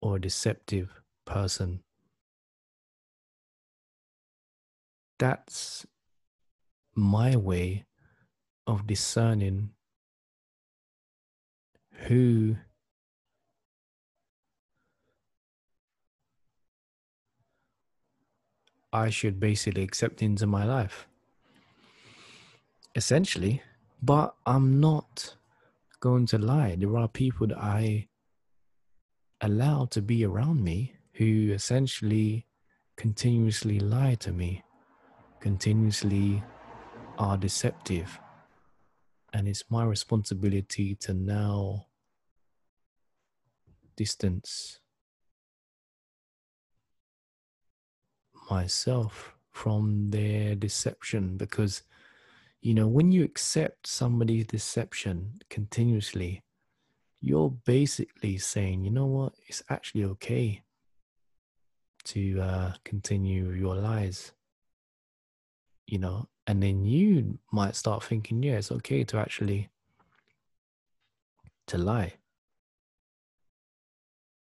or 0.00 0.16
a 0.16 0.20
deceptive 0.20 1.02
person. 1.24 1.82
That's 5.18 5.86
my 6.94 7.36
way 7.36 7.86
of 8.66 8.86
discerning 8.86 9.70
who 12.06 12.56
I 18.98 19.10
should 19.10 19.38
basically 19.38 19.82
accept 19.82 20.22
into 20.22 20.46
my 20.46 20.64
life. 20.64 21.06
Essentially, 22.94 23.62
but 24.02 24.34
I'm 24.44 24.80
not 24.80 25.36
going 26.00 26.26
to 26.26 26.38
lie. 26.38 26.76
There 26.76 26.96
are 26.96 27.08
people 27.08 27.46
that 27.48 27.58
I 27.58 28.08
allow 29.40 29.84
to 29.86 30.02
be 30.02 30.24
around 30.24 30.62
me 30.62 30.94
who 31.14 31.52
essentially 31.52 32.46
continuously 32.96 33.78
lie 33.78 34.16
to 34.16 34.32
me, 34.32 34.64
continuously 35.40 36.42
are 37.18 37.36
deceptive. 37.36 38.18
And 39.32 39.46
it's 39.46 39.64
my 39.70 39.84
responsibility 39.84 40.94
to 40.96 41.14
now 41.14 41.86
distance 43.96 44.80
myself 48.50 49.34
from 49.50 50.08
their 50.08 50.54
deception 50.54 51.36
because 51.36 51.82
you 52.60 52.74
know 52.74 52.86
when 52.86 53.12
you 53.12 53.24
accept 53.24 53.86
somebody's 53.86 54.46
deception 54.46 55.32
continuously 55.48 56.42
you're 57.20 57.50
basically 57.50 58.38
saying 58.38 58.84
you 58.84 58.90
know 58.90 59.06
what? 59.06 59.34
It's 59.46 59.62
actually 59.68 60.04
okay 60.04 60.62
to 62.04 62.40
uh, 62.40 62.72
continue 62.84 63.50
your 63.50 63.74
lies. 63.74 64.32
You 65.86 65.98
know 65.98 66.28
and 66.46 66.62
then 66.62 66.84
you 66.84 67.38
might 67.50 67.74
start 67.74 68.04
thinking 68.04 68.42
yeah 68.42 68.56
it's 68.58 68.72
okay 68.72 69.04
to 69.04 69.18
actually 69.18 69.70
to 71.66 71.78
lie. 71.78 72.14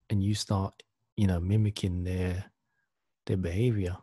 And 0.09 0.22
you 0.22 0.34
start 0.34 0.82
you 1.16 1.26
know 1.26 1.40
mimicking 1.40 2.05
their 2.05 2.51
behavior. 3.37 3.97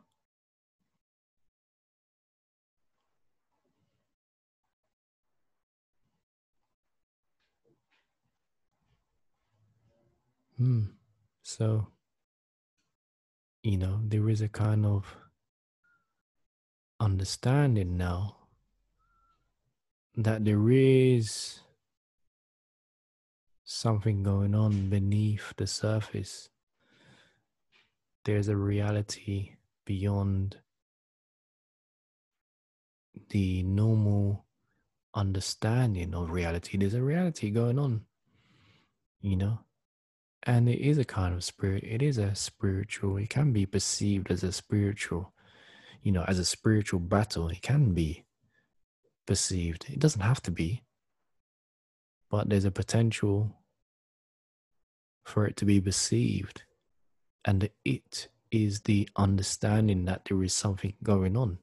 Hmm. 10.58 10.86
So, 11.44 11.88
you 13.64 13.78
know, 13.78 14.02
there 14.04 14.28
is 14.30 14.42
a 14.42 14.50
kind 14.50 14.86
of 14.86 15.16
understanding 17.00 17.96
now 17.96 18.38
that 20.16 20.44
there 20.46 20.70
is 20.72 21.60
something 23.64 24.24
going 24.24 24.56
on 24.56 24.90
beneath 24.90 25.54
the 25.58 25.68
surface. 25.68 26.50
There's 28.28 28.50
a 28.50 28.58
reality 28.58 29.54
beyond 29.86 30.58
the 33.30 33.64
normal 33.64 34.46
understanding 35.14 36.14
of 36.14 36.30
reality. 36.30 36.78
There's 36.78 36.94
a 36.94 37.02
reality 37.02 37.52
going 37.52 37.80
on, 37.80 38.02
you 39.22 39.38
know? 39.38 39.60
And 40.44 40.68
it 40.68 40.82
is 40.82 40.98
a 40.98 41.06
kind 41.06 41.36
of 41.36 41.46
spirit, 41.46 41.86
it 41.86 42.02
is 42.02 42.18
a 42.18 42.36
spiritual, 42.36 43.16
it 43.16 43.30
can 43.30 43.54
be 43.54 43.66
perceived 43.66 44.30
as 44.30 44.44
a 44.44 44.52
spiritual, 44.52 45.32
you 46.04 46.12
know, 46.12 46.26
as 46.28 46.38
a 46.38 46.44
spiritual 46.44 47.00
battle. 47.00 47.48
It 47.48 47.62
can 47.62 47.94
be 47.94 48.26
perceived. 49.26 49.86
It 49.90 50.00
doesn't 50.00 50.20
have 50.20 50.42
to 50.42 50.52
be, 50.52 50.84
but 52.30 52.50
there's 52.50 52.66
a 52.66 52.72
potential 52.72 53.56
for 55.24 55.48
it 55.48 55.56
to 55.56 55.64
be 55.64 55.80
perceived. 55.80 56.64
And 57.46 57.70
it 57.86 58.30
is 58.52 58.82
the 58.82 59.08
understanding 59.16 60.06
that 60.06 60.26
there 60.26 60.44
is 60.44 60.54
something 60.54 60.94
going 61.04 61.38
on. 61.38 61.60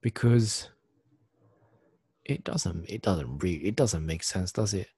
Because 0.00 0.68
it 2.24 2.44
doesn't 2.44 2.88
it 2.88 3.02
doesn't 3.02 3.42
really 3.42 3.64
it 3.66 3.76
doesn't 3.76 4.06
make 4.06 4.22
sense 4.22 4.52
does 4.52 4.74
it? 4.74 4.88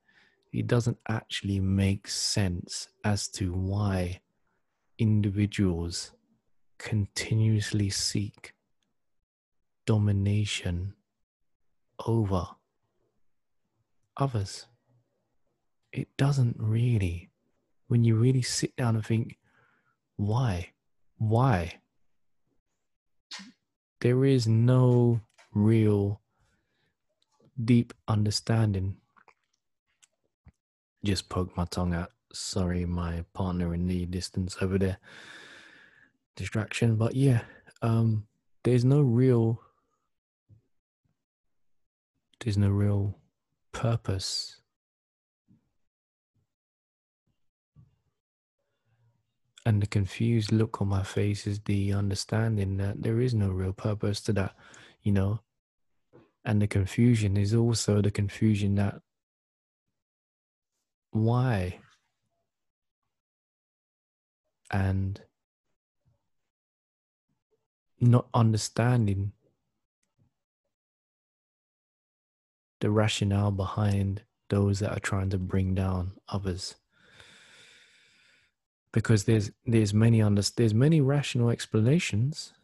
It 0.52 0.66
doesn't 0.66 0.98
actually 1.08 1.58
make 1.60 2.06
sense 2.06 2.88
as 3.02 3.28
to 3.28 3.52
why 3.52 4.20
individuals 4.98 6.12
continuously 6.78 7.90
seek 7.90 8.54
domination 9.86 10.94
over 12.06 12.46
others. 14.16 14.66
It 15.92 16.08
doesn't 16.16 16.56
really 16.58 17.30
when 17.88 18.04
you 18.04 18.16
really 18.16 18.42
sit 18.42 18.74
down 18.76 18.96
and 18.96 19.04
think 19.04 19.38
why 20.16 20.70
why 21.18 21.80
there 24.00 24.24
is 24.24 24.46
no 24.46 25.20
real 25.54 26.20
deep 27.62 27.94
understanding. 28.08 28.96
Just 31.04 31.28
poke 31.28 31.56
my 31.56 31.64
tongue 31.64 31.94
out. 31.94 32.10
Sorry, 32.32 32.84
my 32.84 33.24
partner 33.32 33.72
in 33.74 33.86
the 33.86 34.06
distance 34.06 34.56
over 34.60 34.78
there. 34.78 34.98
Distraction, 36.36 36.96
but 36.96 37.14
yeah, 37.14 37.42
um, 37.80 38.26
there's 38.64 38.84
no 38.84 39.00
real, 39.00 39.60
there's 42.40 42.58
no 42.58 42.70
real 42.70 43.16
purpose 43.72 44.60
and 49.66 49.80
the 49.80 49.86
confused 49.86 50.52
look 50.52 50.80
on 50.80 50.88
my 50.88 51.02
face 51.02 51.46
is 51.46 51.60
the 51.60 51.92
understanding 51.92 52.76
that 52.76 53.02
there 53.02 53.20
is 53.20 53.34
no 53.34 53.48
real 53.48 53.72
purpose 53.72 54.20
to 54.22 54.32
that, 54.34 54.54
you 55.02 55.12
know. 55.12 55.40
And 56.44 56.60
the 56.60 56.66
confusion 56.66 57.38
is 57.38 57.54
also 57.54 58.02
the 58.02 58.10
confusion 58.10 58.74
that 58.74 59.00
why? 61.12 61.78
And 64.70 65.20
not 68.00 68.26
understanding 68.34 69.32
the 72.80 72.90
rationale 72.90 73.50
behind 73.50 74.22
those 74.50 74.80
that 74.80 74.92
are 74.94 75.00
trying 75.00 75.30
to 75.30 75.38
bring 75.38 75.74
down 75.74 76.12
others 76.28 76.74
because 78.94 79.24
there's 79.24 79.50
there's 79.66 79.92
many 79.92 80.22
under, 80.22 80.40
there's 80.56 80.72
many 80.72 81.00
rational 81.00 81.50
explanations 81.50 82.54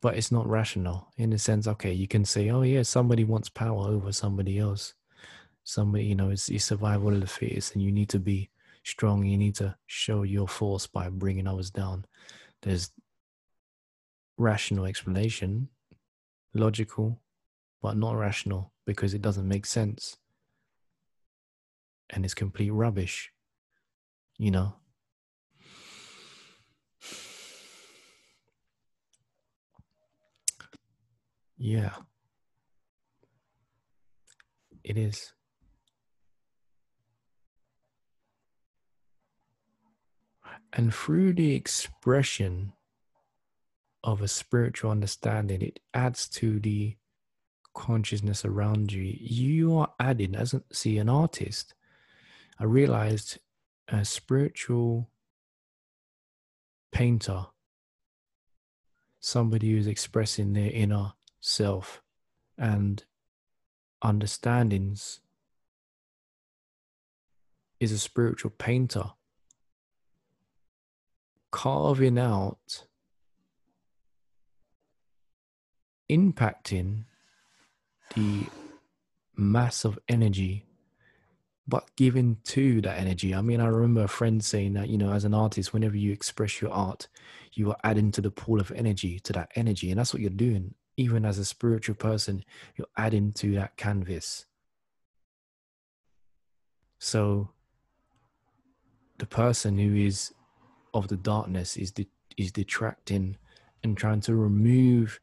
but 0.00 0.16
it's 0.16 0.30
not 0.30 0.48
rational 0.48 1.08
in 1.16 1.30
the 1.30 1.38
sense 1.38 1.66
okay 1.66 1.92
you 1.92 2.06
can 2.06 2.24
say 2.24 2.48
oh 2.48 2.62
yeah 2.62 2.82
somebody 2.82 3.24
wants 3.24 3.48
power 3.48 3.88
over 3.88 4.12
somebody 4.12 4.58
else. 4.58 4.94
Somebody 5.64 6.04
you 6.04 6.14
know 6.14 6.30
it's, 6.30 6.48
it's 6.48 6.64
survival 6.64 7.12
of 7.12 7.20
the 7.20 7.26
fittest 7.26 7.74
and 7.74 7.82
you 7.82 7.90
need 7.90 8.08
to 8.10 8.20
be 8.20 8.50
strong 8.84 9.24
you 9.24 9.36
need 9.36 9.56
to 9.56 9.74
show 9.86 10.22
your 10.22 10.46
force 10.46 10.86
by 10.86 11.08
bringing 11.08 11.48
others 11.48 11.70
down. 11.70 12.06
There's 12.62 12.92
rational 14.38 14.86
explanation 14.86 15.68
logical 16.54 17.18
but 17.82 17.96
not 17.96 18.16
rational 18.16 18.72
because 18.86 19.12
it 19.12 19.22
doesn't 19.22 19.48
make 19.48 19.66
sense. 19.66 20.18
And 22.10 22.24
it's 22.24 22.34
complete 22.34 22.70
rubbish 22.70 23.32
you 24.38 24.52
know 24.52 24.76
Yeah, 31.58 31.94
it 34.84 34.98
is. 34.98 35.32
And 40.72 40.92
through 40.94 41.32
the 41.32 41.54
expression 41.54 42.74
of 44.04 44.20
a 44.20 44.28
spiritual 44.28 44.90
understanding, 44.90 45.62
it 45.62 45.80
adds 45.94 46.28
to 46.28 46.60
the 46.60 46.96
consciousness 47.74 48.44
around 48.44 48.92
you. 48.92 49.02
You 49.18 49.78
are 49.78 49.92
adding, 49.98 50.34
as 50.34 50.54
a, 50.54 50.62
see 50.72 50.98
an 50.98 51.08
artist. 51.08 51.74
I 52.58 52.64
realized 52.64 53.38
a 53.88 54.04
spiritual 54.04 55.08
painter, 56.92 57.46
somebody 59.20 59.72
who's 59.72 59.86
expressing 59.86 60.52
their 60.52 60.70
inner 60.70 61.12
self 61.46 62.02
and 62.58 63.04
understandings 64.02 65.20
is 67.78 67.92
a 67.92 67.98
spiritual 67.98 68.50
painter. 68.50 69.12
Carving 71.52 72.18
out 72.18 72.86
impacting 76.10 77.04
the 78.14 78.44
mass 79.36 79.84
of 79.84 79.98
energy 80.08 80.64
but 81.68 81.90
giving 81.96 82.36
to 82.44 82.80
that 82.80 82.96
energy. 82.96 83.34
I 83.34 83.40
mean 83.40 83.60
i 83.60 83.66
remember 83.66 84.04
a 84.04 84.08
friend 84.08 84.44
saying 84.44 84.74
that 84.74 84.88
you 84.88 84.98
know 84.98 85.12
as 85.12 85.24
an 85.24 85.34
artist 85.34 85.72
whenever 85.72 85.96
you 85.96 86.12
express 86.12 86.60
your 86.60 86.70
art 86.70 87.08
you 87.54 87.70
are 87.70 87.76
adding 87.82 88.12
to 88.12 88.20
the 88.20 88.30
pool 88.30 88.60
of 88.60 88.70
energy 88.72 89.18
to 89.20 89.32
that 89.32 89.50
energy 89.56 89.90
and 89.90 89.98
that's 89.98 90.12
what 90.12 90.20
you're 90.20 90.30
doing 90.30 90.74
even 90.96 91.24
as 91.24 91.38
a 91.38 91.44
spiritual 91.44 91.94
person, 91.94 92.44
you're 92.76 92.88
adding 92.96 93.32
to 93.32 93.54
that 93.54 93.76
canvas. 93.76 94.46
So 96.98 97.50
the 99.18 99.26
person 99.26 99.78
who 99.78 99.94
is 99.94 100.32
of 100.94 101.08
the 101.08 101.16
darkness 101.16 101.76
is 101.76 101.90
de- 101.90 102.08
is 102.36 102.52
detracting 102.52 103.36
and 103.82 103.96
trying 103.96 104.20
to 104.20 104.34
remove 104.34 105.20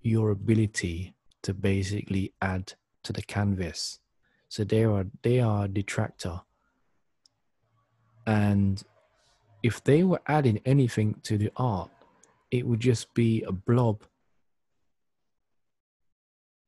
your 0.00 0.30
ability 0.30 1.14
to 1.42 1.54
basically 1.54 2.32
add 2.40 2.72
to 3.02 3.12
the 3.12 3.22
canvas. 3.22 4.00
So 4.48 4.64
they 4.64 4.84
are 4.84 5.06
they 5.22 5.40
are 5.40 5.64
a 5.64 5.68
detractor. 5.68 6.40
And 8.26 8.82
if 9.62 9.84
they 9.84 10.04
were 10.04 10.22
adding 10.26 10.60
anything 10.64 11.16
to 11.24 11.36
the 11.36 11.50
art, 11.56 11.90
it 12.50 12.66
would 12.66 12.80
just 12.80 13.12
be 13.14 13.42
a 13.42 13.52
blob 13.52 14.04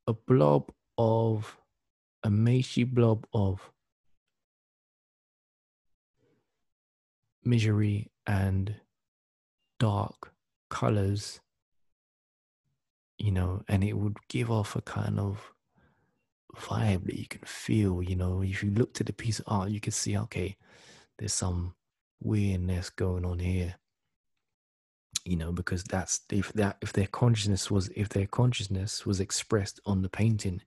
a 0.06 0.12
blob 0.12 0.70
of 0.98 1.56
a 2.22 2.28
meshy 2.28 2.84
blob 2.84 3.26
of 3.32 3.70
misery 7.44 8.10
and 8.26 8.74
dark 9.78 10.32
colors 10.68 11.40
you 13.18 13.30
know 13.30 13.62
and 13.68 13.84
it 13.84 13.92
would 13.94 14.16
give 14.28 14.50
off 14.50 14.74
a 14.74 14.82
kind 14.82 15.18
of 15.20 15.52
vibe 16.56 17.04
that 17.04 17.18
you 17.18 17.26
can 17.28 17.42
feel 17.44 18.02
you 18.02 18.16
know. 18.16 18.42
If 18.42 18.62
you 18.62 18.70
looked 18.70 19.00
at 19.00 19.06
the 19.06 19.12
piece 19.12 19.40
of 19.40 19.44
art 19.48 19.70
you 19.70 19.80
can 19.80 19.92
see 19.92 20.16
okay 20.18 20.56
there's 21.18 21.34
some 21.34 21.74
weirdness 22.20 22.90
going 22.90 23.24
on 23.24 23.38
here 23.38 23.76
you 25.26 25.36
know 25.36 25.52
because 25.52 25.82
that's 25.84 26.20
if 26.30 26.52
that 26.52 26.76
if 26.80 26.92
their 26.92 27.08
consciousness 27.08 27.70
was 27.70 27.88
if 27.96 28.08
their 28.08 28.26
consciousness 28.26 29.04
was 29.04 29.20
expressed 29.20 29.80
on 29.84 30.02
the 30.02 30.08
painting 30.08 30.62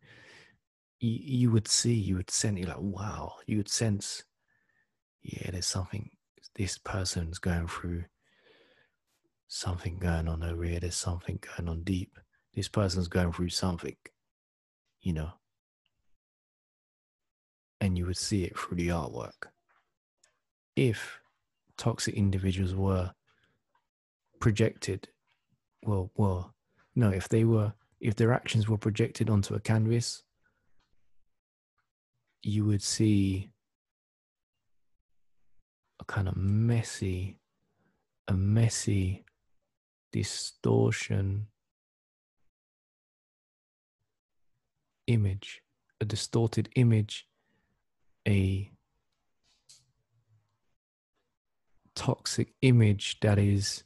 you, 0.99 1.19
you 1.21 1.51
would 1.51 1.67
see, 1.67 1.93
you 1.93 2.15
would 2.17 2.29
sense, 2.29 2.59
you're 2.59 2.67
like, 2.67 2.79
wow, 2.79 3.35
you 3.45 3.57
would 3.57 3.69
sense, 3.69 4.23
yeah, 5.23 5.51
there's 5.51 5.65
something, 5.65 6.09
this 6.55 6.77
person's 6.77 7.39
going 7.39 7.67
through 7.67 8.05
something 9.47 9.97
going 9.97 10.27
on 10.27 10.43
over 10.43 10.63
here, 10.63 10.79
there's 10.79 10.95
something 10.95 11.39
going 11.55 11.69
on 11.69 11.83
deep. 11.83 12.17
This 12.53 12.67
person's 12.67 13.07
going 13.07 13.31
through 13.31 13.49
something, 13.49 13.95
you 15.01 15.13
know, 15.13 15.31
and 17.79 17.97
you 17.97 18.05
would 18.05 18.17
see 18.17 18.43
it 18.43 18.57
through 18.57 18.77
the 18.77 18.89
artwork. 18.89 19.47
If 20.75 21.19
toxic 21.77 22.15
individuals 22.15 22.75
were 22.75 23.13
projected, 24.39 25.07
well, 25.83 26.11
well, 26.15 26.53
no, 26.95 27.09
if 27.09 27.29
they 27.29 27.43
were, 27.43 27.73
if 27.99 28.15
their 28.15 28.33
actions 28.33 28.67
were 28.67 28.77
projected 28.77 29.29
onto 29.29 29.55
a 29.55 29.59
canvas, 29.59 30.23
you 32.41 32.65
would 32.65 32.81
see 32.81 33.49
a 35.99 36.05
kind 36.05 36.27
of 36.27 36.37
messy, 36.37 37.39
a 38.27 38.33
messy 38.33 39.25
distortion 40.11 41.47
image, 45.07 45.61
a 45.99 46.05
distorted 46.05 46.69
image, 46.75 47.27
a 48.27 48.71
toxic 51.95 52.53
image 52.61 53.19
that 53.21 53.37
is 53.37 53.83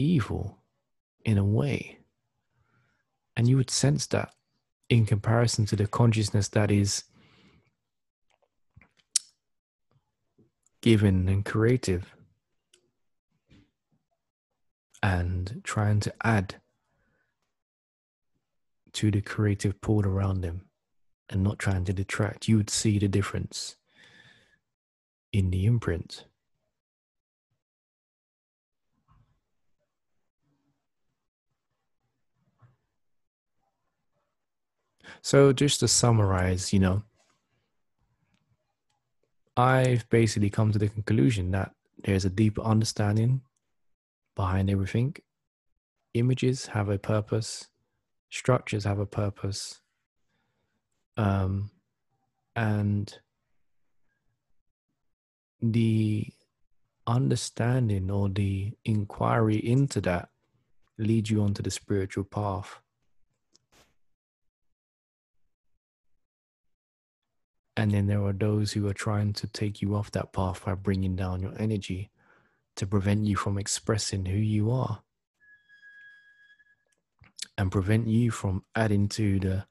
evil 0.00 0.58
in 1.24 1.38
a 1.38 1.44
way. 1.44 1.98
And 3.36 3.48
you 3.48 3.56
would 3.56 3.70
sense 3.70 4.06
that 4.08 4.34
in 4.88 5.06
comparison 5.06 5.66
to 5.66 5.76
the 5.76 5.86
consciousness 5.86 6.48
that 6.48 6.70
is 6.70 7.04
given 10.80 11.28
and 11.28 11.44
creative 11.44 12.14
and 15.02 15.60
trying 15.64 16.00
to 16.00 16.14
add 16.24 16.56
to 18.92 19.10
the 19.10 19.20
creative 19.20 19.80
pool 19.80 20.04
around 20.06 20.40
them 20.40 20.66
and 21.28 21.42
not 21.42 21.58
trying 21.58 21.84
to 21.84 21.92
detract, 21.92 22.48
you 22.48 22.56
would 22.56 22.70
see 22.70 22.98
the 22.98 23.08
difference 23.08 23.76
in 25.32 25.50
the 25.50 25.66
imprint. 25.66 26.24
So, 35.22 35.52
just 35.52 35.80
to 35.80 35.88
summarize, 35.88 36.72
you 36.72 36.78
know, 36.78 37.02
I've 39.56 40.08
basically 40.08 40.50
come 40.50 40.72
to 40.72 40.78
the 40.78 40.88
conclusion 40.88 41.50
that 41.50 41.72
there's 42.04 42.24
a 42.24 42.30
deeper 42.30 42.62
understanding 42.62 43.42
behind 44.36 44.70
everything. 44.70 45.16
Images 46.14 46.66
have 46.66 46.88
a 46.88 46.98
purpose, 46.98 47.66
structures 48.30 48.84
have 48.84 49.00
a 49.00 49.06
purpose, 49.06 49.80
um, 51.16 51.70
and 52.54 53.18
the 55.60 56.26
understanding 57.06 58.10
or 58.10 58.28
the 58.28 58.72
inquiry 58.84 59.56
into 59.56 60.00
that 60.02 60.28
leads 60.98 61.30
you 61.30 61.42
onto 61.42 61.62
the 61.62 61.70
spiritual 61.70 62.24
path. 62.24 62.80
And 67.78 67.92
then 67.92 68.08
there 68.08 68.24
are 68.24 68.32
those 68.32 68.72
who 68.72 68.88
are 68.88 68.92
trying 68.92 69.34
to 69.34 69.46
take 69.46 69.80
you 69.80 69.94
off 69.94 70.10
that 70.10 70.32
path 70.32 70.64
by 70.64 70.74
bringing 70.74 71.14
down 71.14 71.40
your 71.40 71.54
energy 71.60 72.10
to 72.74 72.88
prevent 72.88 73.24
you 73.24 73.36
from 73.36 73.56
expressing 73.56 74.26
who 74.26 74.36
you 74.36 74.72
are 74.72 75.02
and 77.56 77.70
prevent 77.70 78.08
you 78.08 78.32
from 78.32 78.64
adding 78.74 79.08
to 79.10 79.38
the 79.38 79.66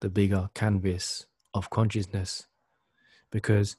the 0.00 0.08
bigger 0.08 0.48
canvas 0.54 1.26
of 1.52 1.68
consciousness. 1.68 2.46
Because 3.30 3.76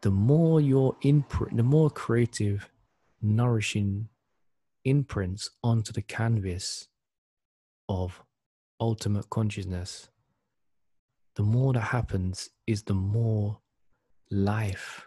the 0.00 0.10
more 0.10 0.60
your 0.60 0.96
input 1.02 1.56
the 1.56 1.62
more 1.62 1.88
creative 1.88 2.68
nourishing 3.22 4.08
imprints 4.84 5.50
onto 5.62 5.92
the 5.92 6.02
canvas 6.02 6.88
of 7.88 8.24
ultimate 8.80 9.30
consciousness 9.30 10.08
the 11.36 11.42
more 11.42 11.72
that 11.72 11.80
happens 11.80 12.50
is 12.66 12.82
the 12.82 12.94
more 12.94 13.60
life 14.30 15.06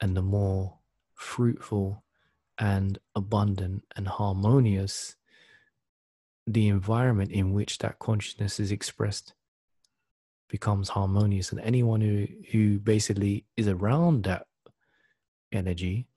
and 0.00 0.16
the 0.16 0.22
more 0.22 0.78
fruitful 1.14 2.02
and 2.58 2.98
abundant 3.14 3.84
and 3.96 4.08
harmonious 4.08 5.16
the 6.46 6.68
environment 6.68 7.30
in 7.30 7.52
which 7.52 7.78
that 7.78 7.98
consciousness 7.98 8.58
is 8.58 8.72
expressed 8.72 9.34
becomes 10.48 10.88
harmonious. 10.88 11.52
And 11.52 11.60
anyone 11.60 12.00
who 12.00 12.26
who 12.50 12.78
basically 12.78 13.44
is 13.56 13.68
around 13.68 14.24
that 14.24 14.46
energy 15.52 16.08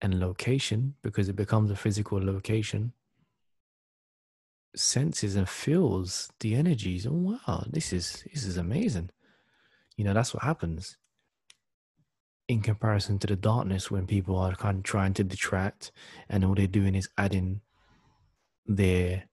and 0.00 0.20
location 0.20 0.94
because 1.02 1.28
it 1.28 1.36
becomes 1.36 1.70
a 1.70 1.76
physical 1.76 2.22
location 2.24 2.92
senses 4.74 5.36
and 5.36 5.48
feels 5.48 6.30
the 6.40 6.54
energies. 6.54 7.06
Oh 7.06 7.12
wow, 7.12 7.64
this 7.68 7.92
is 7.92 8.24
this 8.32 8.44
is 8.44 8.56
amazing. 8.56 9.10
You 9.96 10.04
know, 10.04 10.14
that's 10.14 10.34
what 10.34 10.42
happens 10.42 10.96
in 12.48 12.60
comparison 12.60 13.18
to 13.18 13.26
the 13.26 13.36
darkness 13.36 13.90
when 13.90 14.06
people 14.06 14.36
are 14.36 14.54
kind 14.54 14.78
of 14.78 14.84
trying 14.84 15.14
to 15.14 15.24
detract 15.24 15.92
and 16.28 16.44
all 16.44 16.54
they're 16.54 16.66
doing 16.66 16.94
is 16.94 17.08
adding 17.16 17.60
their 18.66 19.24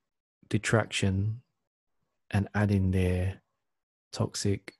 detraction 0.47 1.41
and 2.31 2.47
adding 2.53 2.91
their 2.91 3.41
toxic, 4.11 4.75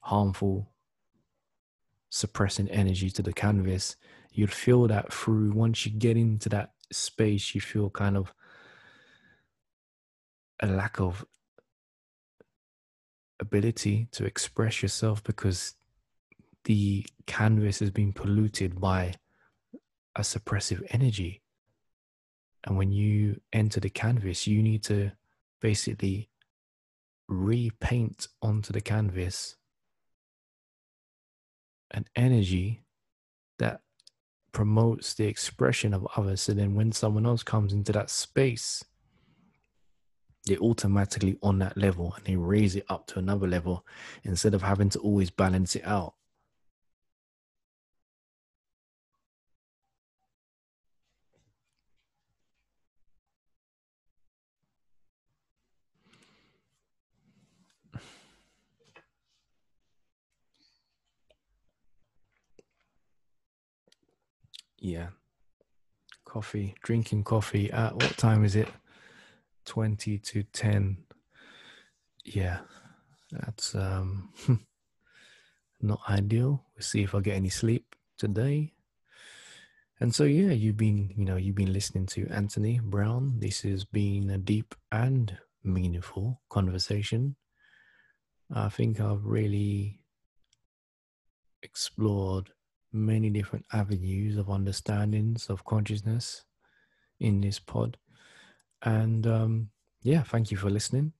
harmful, 0.00 0.70
suppressing 2.10 2.68
energy 2.70 3.10
to 3.10 3.22
the 3.22 3.32
canvas. 3.32 3.96
You'd 4.32 4.52
feel 4.52 4.86
that 4.88 5.12
through 5.12 5.52
once 5.52 5.86
you 5.86 5.92
get 5.92 6.16
into 6.16 6.48
that 6.50 6.72
space, 6.92 7.54
you 7.54 7.60
feel 7.60 7.90
kind 7.90 8.16
of 8.16 8.32
a 10.60 10.66
lack 10.66 11.00
of 11.00 11.24
ability 13.40 14.08
to 14.12 14.24
express 14.24 14.82
yourself 14.82 15.22
because 15.22 15.74
the 16.64 17.06
canvas 17.26 17.78
has 17.78 17.90
been 17.90 18.12
polluted 18.12 18.80
by 18.80 19.14
a 20.16 20.22
suppressive 20.22 20.82
energy. 20.90 21.42
And 22.64 22.76
when 22.76 22.90
you 22.90 23.40
enter 23.52 23.80
the 23.80 23.90
canvas, 23.90 24.46
you 24.46 24.62
need 24.62 24.82
to 24.84 25.12
basically 25.60 26.30
repaint 27.28 28.28
onto 28.42 28.72
the 28.72 28.80
canvas 28.80 29.56
an 31.92 32.06
energy 32.16 32.84
that 33.58 33.80
promotes 34.52 35.14
the 35.14 35.26
expression 35.26 35.94
of 35.94 36.06
others. 36.16 36.40
So 36.40 36.52
then 36.54 36.74
when 36.74 36.90
someone 36.92 37.26
else 37.26 37.42
comes 37.42 37.72
into 37.72 37.92
that 37.92 38.10
space, 38.10 38.82
they're 40.46 40.58
automatically 40.58 41.36
on 41.42 41.58
that 41.58 41.76
level 41.76 42.14
and 42.16 42.24
they 42.24 42.36
raise 42.36 42.76
it 42.76 42.86
up 42.88 43.06
to 43.08 43.18
another 43.18 43.48
level 43.48 43.84
instead 44.24 44.54
of 44.54 44.62
having 44.62 44.88
to 44.90 44.98
always 45.00 45.30
balance 45.30 45.74
it 45.76 45.84
out. 45.84 46.14
Yeah. 64.78 65.08
Coffee, 66.24 66.74
drinking 66.82 67.24
coffee. 67.24 67.70
At 67.72 67.94
what 67.94 68.16
time 68.16 68.44
is 68.44 68.54
it? 68.54 68.68
20 69.66 70.18
to 70.18 70.42
10 70.42 70.96
yeah 72.24 72.58
that's 73.30 73.74
um 73.74 74.30
not 75.80 76.00
ideal. 76.08 76.64
We'll 76.74 76.82
see 76.82 77.02
if 77.02 77.14
i 77.14 77.20
get 77.20 77.36
any 77.36 77.48
sleep 77.48 77.94
today. 78.18 78.72
And 80.00 80.14
so 80.14 80.24
yeah 80.24 80.52
you've 80.52 80.76
been 80.76 81.12
you 81.16 81.24
know 81.24 81.36
you've 81.36 81.56
been 81.56 81.72
listening 81.72 82.06
to 82.06 82.28
anthony 82.28 82.80
brown. 82.82 83.40
This 83.40 83.62
has 83.62 83.84
been 83.84 84.30
a 84.30 84.38
deep 84.38 84.74
and 84.92 85.36
meaningful 85.64 86.40
conversation. 86.48 87.36
I 88.54 88.68
think 88.68 89.00
i've 89.00 89.24
really 89.24 90.00
explored 91.62 92.50
many 92.92 93.28
different 93.30 93.64
avenues 93.72 94.36
of 94.36 94.48
understandings 94.48 95.50
of 95.50 95.64
consciousness 95.64 96.44
in 97.18 97.40
this 97.40 97.58
pod. 97.58 97.96
And 98.86 99.26
um, 99.26 99.70
yeah, 100.02 100.22
thank 100.22 100.52
you 100.52 100.56
for 100.56 100.70
listening. 100.70 101.12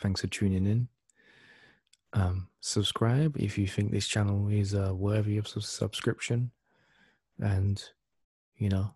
Thanks 0.00 0.20
for 0.20 0.26
tuning 0.26 0.66
in. 0.66 0.88
Um, 2.12 2.48
subscribe 2.60 3.36
if 3.38 3.56
you 3.56 3.66
think 3.66 3.90
this 3.90 4.06
channel 4.06 4.48
is 4.48 4.74
uh, 4.74 4.92
worthy 4.94 5.38
of 5.38 5.48
subscription. 5.48 6.50
And, 7.40 7.82
you 8.58 8.68
know, 8.68 8.94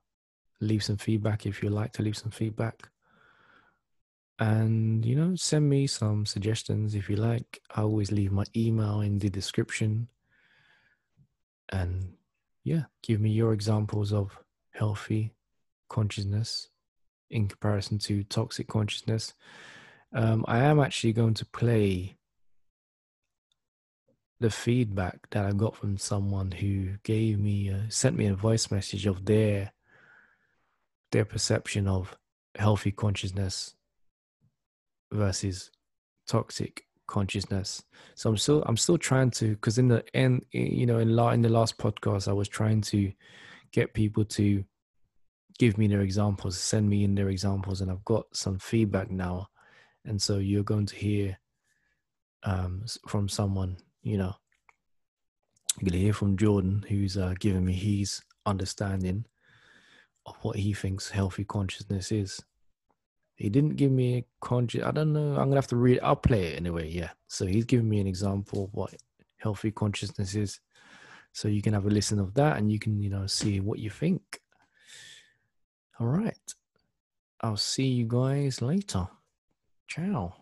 leave 0.60 0.84
some 0.84 0.98
feedback 0.98 1.46
if 1.46 1.62
you 1.62 1.70
like 1.70 1.92
to 1.94 2.02
leave 2.02 2.18
some 2.18 2.30
feedback. 2.30 2.90
And, 4.38 5.04
you 5.04 5.16
know, 5.16 5.34
send 5.34 5.66
me 5.66 5.86
some 5.86 6.26
suggestions 6.26 6.94
if 6.94 7.08
you 7.08 7.16
like. 7.16 7.62
I 7.74 7.80
always 7.80 8.12
leave 8.12 8.32
my 8.32 8.44
email 8.54 9.00
in 9.00 9.18
the 9.18 9.30
description. 9.30 10.08
And 11.70 12.12
yeah, 12.64 12.84
give 13.02 13.18
me 13.18 13.30
your 13.30 13.54
examples 13.54 14.12
of 14.12 14.38
healthy 14.72 15.32
consciousness 15.88 16.68
in 17.30 17.48
comparison 17.48 17.98
to 17.98 18.24
toxic 18.24 18.68
consciousness. 18.68 19.34
Um, 20.12 20.44
I 20.48 20.58
am 20.58 20.80
actually 20.80 21.12
going 21.12 21.34
to 21.34 21.46
play 21.46 22.16
the 24.40 24.50
feedback 24.50 25.28
that 25.30 25.44
I 25.44 25.52
got 25.52 25.76
from 25.76 25.98
someone 25.98 26.50
who 26.50 26.96
gave 27.02 27.38
me 27.38 27.70
uh, 27.70 27.82
sent 27.88 28.16
me 28.16 28.26
a 28.26 28.34
voice 28.34 28.70
message 28.70 29.06
of 29.06 29.26
their 29.26 29.72
their 31.12 31.24
perception 31.24 31.86
of 31.86 32.16
healthy 32.56 32.90
consciousness 32.90 33.74
versus 35.12 35.70
toxic 36.26 36.84
consciousness. 37.06 37.82
So 38.14 38.30
I'm 38.30 38.36
still 38.38 38.62
I'm 38.66 38.76
still 38.76 38.98
trying 38.98 39.30
to 39.32 39.50
because 39.50 39.78
in 39.78 39.88
the 39.88 40.04
end 40.14 40.46
you 40.52 40.86
know 40.86 40.98
in 40.98 41.14
la, 41.14 41.30
in 41.30 41.42
the 41.42 41.48
last 41.48 41.76
podcast 41.76 42.26
I 42.26 42.32
was 42.32 42.48
trying 42.48 42.80
to 42.82 43.12
get 43.72 43.94
people 43.94 44.24
to 44.24 44.64
give 45.60 45.76
me 45.76 45.86
their 45.86 46.00
examples, 46.00 46.58
send 46.58 46.88
me 46.88 47.04
in 47.04 47.14
their 47.14 47.28
examples, 47.28 47.82
and 47.82 47.90
I've 47.90 48.04
got 48.06 48.24
some 48.32 48.58
feedback 48.58 49.10
now, 49.10 49.48
and 50.06 50.20
so 50.20 50.38
you're 50.38 50.62
going 50.64 50.86
to 50.86 50.96
hear 50.96 51.38
um, 52.44 52.86
from 53.06 53.28
someone 53.28 53.76
you 54.02 54.16
know 54.16 54.34
you're 55.78 55.90
gonna 55.90 56.02
hear 56.02 56.14
from 56.14 56.38
Jordan 56.38 56.82
who's 56.88 57.18
uh, 57.18 57.34
giving 57.38 57.66
me 57.66 57.74
his 57.74 58.22
understanding 58.46 59.26
of 60.24 60.34
what 60.40 60.56
he 60.56 60.72
thinks 60.72 61.10
healthy 61.10 61.44
consciousness 61.44 62.10
is. 62.10 62.40
He 63.36 63.50
didn't 63.50 63.76
give 63.76 63.92
me 63.92 64.16
a 64.16 64.24
conscious. 64.40 64.82
I 64.82 64.92
don't 64.92 65.12
know. 65.12 65.32
I'm 65.32 65.48
gonna 65.48 65.56
have 65.56 65.66
to 65.68 65.76
read. 65.76 66.00
I'll 66.02 66.16
play 66.16 66.52
it 66.52 66.56
anyway. 66.56 66.88
Yeah. 66.88 67.10
So 67.28 67.44
he's 67.44 67.66
giving 67.66 67.88
me 67.88 68.00
an 68.00 68.06
example 68.06 68.64
of 68.64 68.70
what 68.72 68.94
healthy 69.36 69.70
consciousness 69.70 70.34
is. 70.34 70.58
So 71.34 71.48
you 71.48 71.60
can 71.60 71.74
have 71.74 71.84
a 71.84 71.90
listen 71.90 72.18
of 72.18 72.32
that, 72.34 72.56
and 72.56 72.72
you 72.72 72.78
can 72.78 72.98
you 73.02 73.10
know 73.10 73.26
see 73.26 73.60
what 73.60 73.78
you 73.78 73.90
think. 73.90 74.39
All 76.00 76.06
right. 76.06 76.54
I'll 77.42 77.56
see 77.58 77.86
you 77.86 78.06
guys 78.06 78.62
later. 78.62 79.06
Ciao. 79.86 80.39